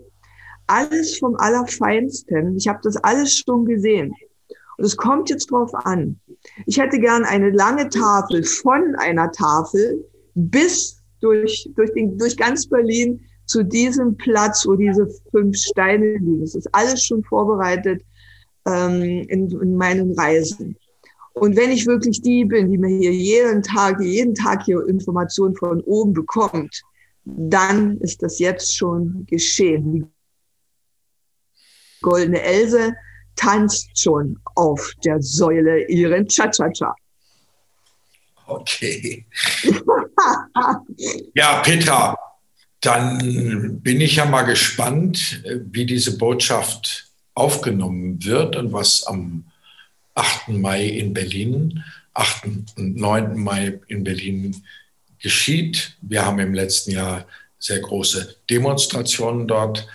alles 0.65 1.17
vom 1.19 1.35
Allerfeinsten. 1.35 2.57
Ich 2.57 2.67
habe 2.67 2.79
das 2.83 2.97
alles 2.97 3.37
schon 3.37 3.65
gesehen. 3.65 4.13
Und 4.77 4.85
es 4.85 4.97
kommt 4.97 5.29
jetzt 5.29 5.51
drauf 5.51 5.73
an. 5.73 6.19
Ich 6.65 6.79
hätte 6.79 6.99
gern 6.99 7.23
eine 7.23 7.51
lange 7.51 7.89
Tafel 7.89 8.43
von 8.43 8.95
einer 8.97 9.31
Tafel 9.31 10.03
bis 10.33 11.01
durch, 11.19 11.69
durch, 11.75 11.91
den, 11.93 12.17
durch 12.17 12.37
ganz 12.37 12.67
Berlin 12.67 13.21
zu 13.45 13.63
diesem 13.63 14.17
Platz, 14.17 14.67
wo 14.67 14.75
diese 14.75 15.07
fünf 15.31 15.57
Steine 15.57 16.17
liegen. 16.17 16.43
Es 16.43 16.53
ist 16.53 16.67
alles 16.73 17.03
schon 17.03 17.23
vorbereitet 17.23 18.03
ähm, 18.67 19.01
in, 19.29 19.49
in 19.49 19.75
meinen 19.75 20.13
Reisen. 20.19 20.77
Und 21.33 21.55
wenn 21.55 21.71
ich 21.71 21.85
wirklich 21.85 22.21
die 22.21 22.45
bin, 22.45 22.71
die 22.71 22.77
mir 22.77 22.97
hier 22.97 23.13
jeden 23.13 23.61
Tag, 23.63 24.01
jeden 24.01 24.33
Tag 24.33 24.63
hier 24.65 24.85
Informationen 24.87 25.55
von 25.55 25.81
oben 25.81 26.13
bekommt, 26.13 26.81
dann 27.25 27.97
ist 27.97 28.23
das 28.23 28.39
jetzt 28.39 28.75
schon 28.75 29.25
geschehen. 29.27 29.93
Die 29.93 30.05
goldene 32.01 32.41
Else 32.41 32.95
tanzt 33.35 33.99
schon 33.99 34.39
auf 34.55 34.91
der 35.03 35.21
Säule 35.21 35.85
ihren 35.87 36.27
Cha-Cha-Cha. 36.27 36.95
Okay. 38.47 39.25
ja, 41.35 41.61
Petra, 41.61 42.17
dann 42.81 43.79
bin 43.81 44.01
ich 44.01 44.15
ja 44.15 44.25
mal 44.25 44.43
gespannt, 44.43 45.43
wie 45.71 45.85
diese 45.85 46.17
Botschaft 46.17 47.06
aufgenommen 47.37 48.23
wird 48.23 48.55
und 48.55 48.73
was 48.73 49.05
am 49.05 49.45
8. 50.15 50.49
Mai 50.49 50.85
in 50.85 51.13
Berlin, 51.13 51.83
8. 52.13 52.45
und 52.77 52.95
9. 52.97 53.37
Mai 53.37 53.79
in 53.87 54.03
Berlin 54.03 54.63
geschieht. 55.19 55.95
Wir 56.01 56.25
haben 56.25 56.39
im 56.39 56.53
letzten 56.53 56.91
Jahr 56.91 57.27
sehr 57.59 57.79
große 57.79 58.37
Demonstrationen 58.49 59.47
dort. 59.47 59.87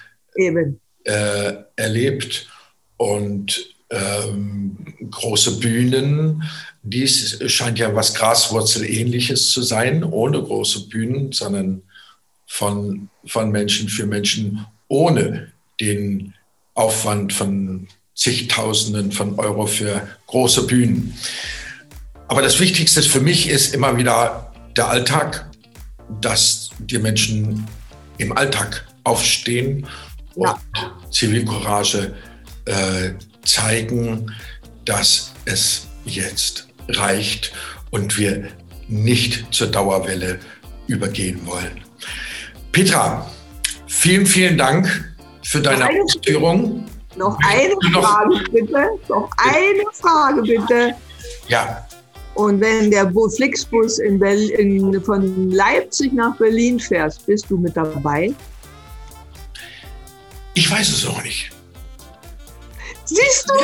Äh, 1.05 1.55
erlebt 1.75 2.49
und 2.97 3.75
ähm, 3.91 4.77
große 5.11 5.59
Bühnen. 5.59 6.45
Dies 6.85 7.43
scheint 7.51 7.81
ja 7.81 7.93
was 7.93 8.15
Graswurzelähnliches 8.15 9.51
zu 9.51 9.63
sein, 9.63 10.05
ohne 10.05 10.41
große 10.41 10.89
Bühnen, 10.89 11.33
sondern 11.33 11.83
von, 12.47 13.09
von 13.27 13.51
Menschen 13.51 13.89
für 13.89 14.07
Menschen 14.07 14.65
ohne 14.87 15.53
den 15.81 16.35
Aufwand 16.75 17.33
von 17.33 17.89
zigtausenden 18.15 19.13
von 19.13 19.39
Euro 19.39 19.67
für 19.67 20.07
große 20.27 20.67
Bühnen. 20.67 21.17
Aber 22.29 22.43
das 22.43 22.61
Wichtigste 22.61 23.03
für 23.03 23.21
mich 23.21 23.49
ist 23.49 23.75
immer 23.75 23.97
wieder 23.97 24.53
der 24.77 24.89
Alltag, 24.89 25.51
dass 26.21 26.71
die 26.79 26.99
Menschen 26.99 27.67
im 28.19 28.37
Alltag 28.37 28.87
aufstehen 29.05 29.87
ja. 30.37 30.53
und 30.53 31.15
Zivilcourage 31.15 32.15
äh, 32.67 33.11
zeigen, 33.45 34.33
dass 34.85 35.33
es 35.45 35.87
jetzt 36.05 36.69
reicht 36.89 37.53
und 37.91 38.19
wir 38.19 38.49
nicht 38.89 39.53
zur 39.53 39.69
Dauerwelle 39.69 40.39
übergehen 40.87 41.41
wollen. 41.47 41.81
Petra, 42.73 43.31
vielen, 43.87 44.27
vielen 44.27 44.59
Dank 44.59 45.12
für 45.43 45.61
deine 45.61 45.89
Ausführungen. 46.03 46.87
Noch 47.17 47.39
eine 47.47 47.75
Frage 47.93 48.45
bitte. 48.51 48.91
Noch 49.09 49.31
eine 49.37 49.85
Frage 49.93 50.43
bitte. 50.43 50.95
Ja. 51.49 51.87
Und 52.35 52.61
wenn 52.61 52.91
der 52.91 53.13
Flixbus 53.37 53.99
in 53.99 54.19
Berlin, 54.19 55.03
von 55.05 55.51
Leipzig 55.51 56.13
nach 56.15 56.35
Berlin 56.37 56.81
fährt, 56.81 57.15
bist 57.27 57.51
du 57.51 57.59
mit 57.59 57.77
dabei? 57.77 58.33
Ich 60.55 60.71
weiß 60.71 60.89
es 60.89 61.05
noch 61.05 61.23
nicht. 61.23 61.51
Siehst 63.05 63.49
du? 63.49 63.55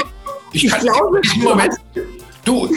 Ich, 0.52 0.64
ich 0.64 0.78
glaube, 0.78 1.20
Moment. 1.36 1.74
Du, 2.44 2.68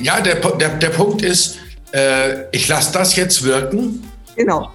ja, 0.00 0.20
der, 0.20 0.36
der, 0.36 0.68
der 0.76 0.88
Punkt 0.90 1.22
ist, 1.22 1.58
äh, 1.92 2.50
ich 2.50 2.68
lasse 2.68 2.92
das 2.92 3.16
jetzt 3.16 3.42
wirken. 3.42 4.10
Genau. 4.36 4.70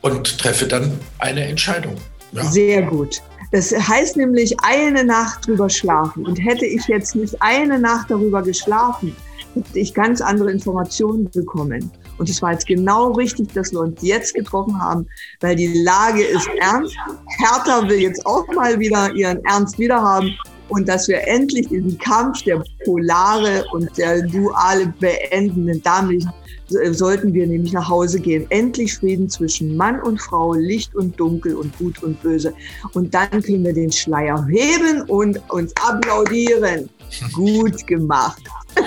Und 0.00 0.38
treffe 0.38 0.66
dann 0.66 0.98
eine 1.18 1.44
Entscheidung. 1.44 1.96
Ja. 2.32 2.44
Sehr 2.44 2.82
gut. 2.82 3.20
Das 3.50 3.72
heißt 3.72 4.16
nämlich 4.16 4.54
eine 4.62 5.04
Nacht 5.04 5.46
drüber 5.46 5.70
schlafen. 5.70 6.26
Und 6.26 6.36
hätte 6.36 6.66
ich 6.66 6.86
jetzt 6.86 7.16
nicht 7.16 7.40
eine 7.40 7.78
Nacht 7.78 8.10
darüber 8.10 8.42
geschlafen, 8.42 9.16
hätte 9.54 9.78
ich 9.78 9.94
ganz 9.94 10.20
andere 10.20 10.50
Informationen 10.52 11.30
bekommen. 11.30 11.90
Und 12.18 12.28
es 12.28 12.42
war 12.42 12.52
jetzt 12.52 12.66
genau 12.66 13.12
richtig, 13.12 13.52
dass 13.54 13.72
wir 13.72 13.80
uns 13.80 14.02
jetzt 14.02 14.34
getroffen 14.34 14.78
haben, 14.80 15.06
weil 15.40 15.56
die 15.56 15.82
Lage 15.82 16.22
ist 16.22 16.48
ernst. 16.60 16.94
Hertha 17.38 17.88
will 17.88 18.00
jetzt 18.00 18.26
auch 18.26 18.46
mal 18.48 18.78
wieder 18.78 19.12
ihren 19.14 19.42
Ernst 19.44 19.78
wiederhaben 19.78 20.36
und 20.68 20.88
dass 20.88 21.08
wir 21.08 21.26
endlich 21.26 21.68
diesen 21.68 21.96
Kampf 21.98 22.42
der 22.42 22.62
polare 22.84 23.64
und 23.72 23.96
der 23.96 24.22
duale 24.22 24.92
beenden. 25.00 25.80
Damit 25.82 26.26
sollten 26.68 27.32
wir 27.34 27.46
nämlich 27.46 27.72
nach 27.72 27.88
Hause 27.88 28.20
gehen. 28.20 28.46
Endlich 28.50 28.94
Frieden 28.94 29.28
zwischen 29.28 29.76
Mann 29.76 30.00
und 30.00 30.20
Frau, 30.20 30.54
Licht 30.54 30.94
und 30.94 31.18
Dunkel 31.18 31.54
und 31.54 31.76
Gut 31.78 32.02
und 32.02 32.22
Böse. 32.22 32.52
Und 32.92 33.14
dann 33.14 33.30
können 33.30 33.64
wir 33.64 33.72
den 33.72 33.90
Schleier 33.90 34.46
heben 34.46 35.02
und 35.08 35.38
uns 35.50 35.72
applaudieren. 35.76 36.88
Gut 37.32 37.86
gemacht. 37.86 38.42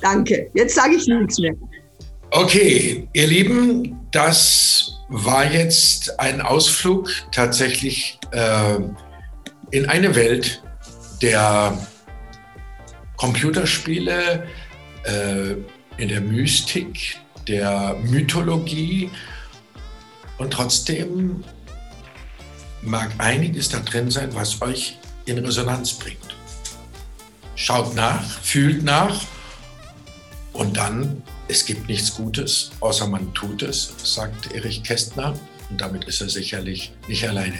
Danke. 0.00 0.50
Jetzt 0.54 0.74
sage 0.74 0.94
ich 0.94 1.06
nichts 1.06 1.38
mehr. 1.38 1.54
Okay, 2.30 3.08
ihr 3.14 3.26
Lieben, 3.26 3.98
das 4.12 4.92
war 5.08 5.50
jetzt 5.50 6.20
ein 6.20 6.40
Ausflug 6.42 7.10
tatsächlich 7.32 8.18
äh, 8.32 8.78
in 9.70 9.86
eine 9.86 10.14
Welt 10.14 10.62
der 11.22 11.76
Computerspiele, 13.16 14.46
äh, 15.04 15.54
in 15.98 16.08
der 16.08 16.20
Mystik, 16.20 17.18
der 17.46 17.96
Mythologie 18.02 19.10
und 20.38 20.52
trotzdem 20.52 21.44
mag 22.82 23.12
einiges 23.18 23.68
da 23.68 23.80
drin 23.80 24.10
sein, 24.10 24.34
was 24.34 24.62
euch 24.62 24.98
in 25.26 25.38
Resonanz 25.38 25.92
bringt. 25.92 26.36
Schaut 27.56 27.94
nach, 27.94 28.24
fühlt 28.40 28.84
nach 28.84 29.20
und 30.52 30.76
dann 30.76 31.22
es 31.50 31.64
gibt 31.64 31.88
nichts 31.88 32.14
Gutes, 32.14 32.70
außer 32.80 33.06
man 33.06 33.32
tut 33.32 33.62
es, 33.62 33.94
sagt 34.04 34.52
Erich 34.52 34.82
Kästner. 34.82 35.32
Und 35.70 35.80
damit 35.80 36.04
ist 36.04 36.20
er 36.20 36.28
sicherlich 36.28 36.92
nicht 37.08 37.26
alleine. 37.26 37.58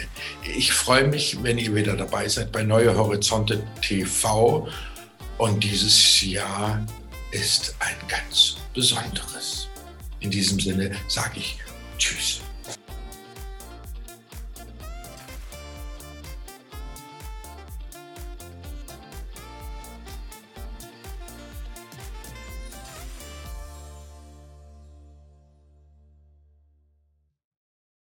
Ich 0.55 0.71
freue 0.71 1.07
mich, 1.07 1.43
wenn 1.43 1.57
ihr 1.57 1.73
wieder 1.73 1.95
dabei 1.95 2.27
seid 2.27 2.51
bei 2.51 2.63
Neue 2.63 2.95
Horizonte 2.95 3.63
TV. 3.81 4.67
Und 5.39 5.63
dieses 5.63 6.21
Jahr 6.21 6.85
ist 7.31 7.75
ein 7.79 7.95
ganz 8.07 8.57
besonderes. 8.73 9.67
In 10.19 10.31
diesem 10.31 10.59
Sinne 10.59 10.95
sage 11.07 11.39
ich 11.39 11.57
Tschüss. 11.97 12.41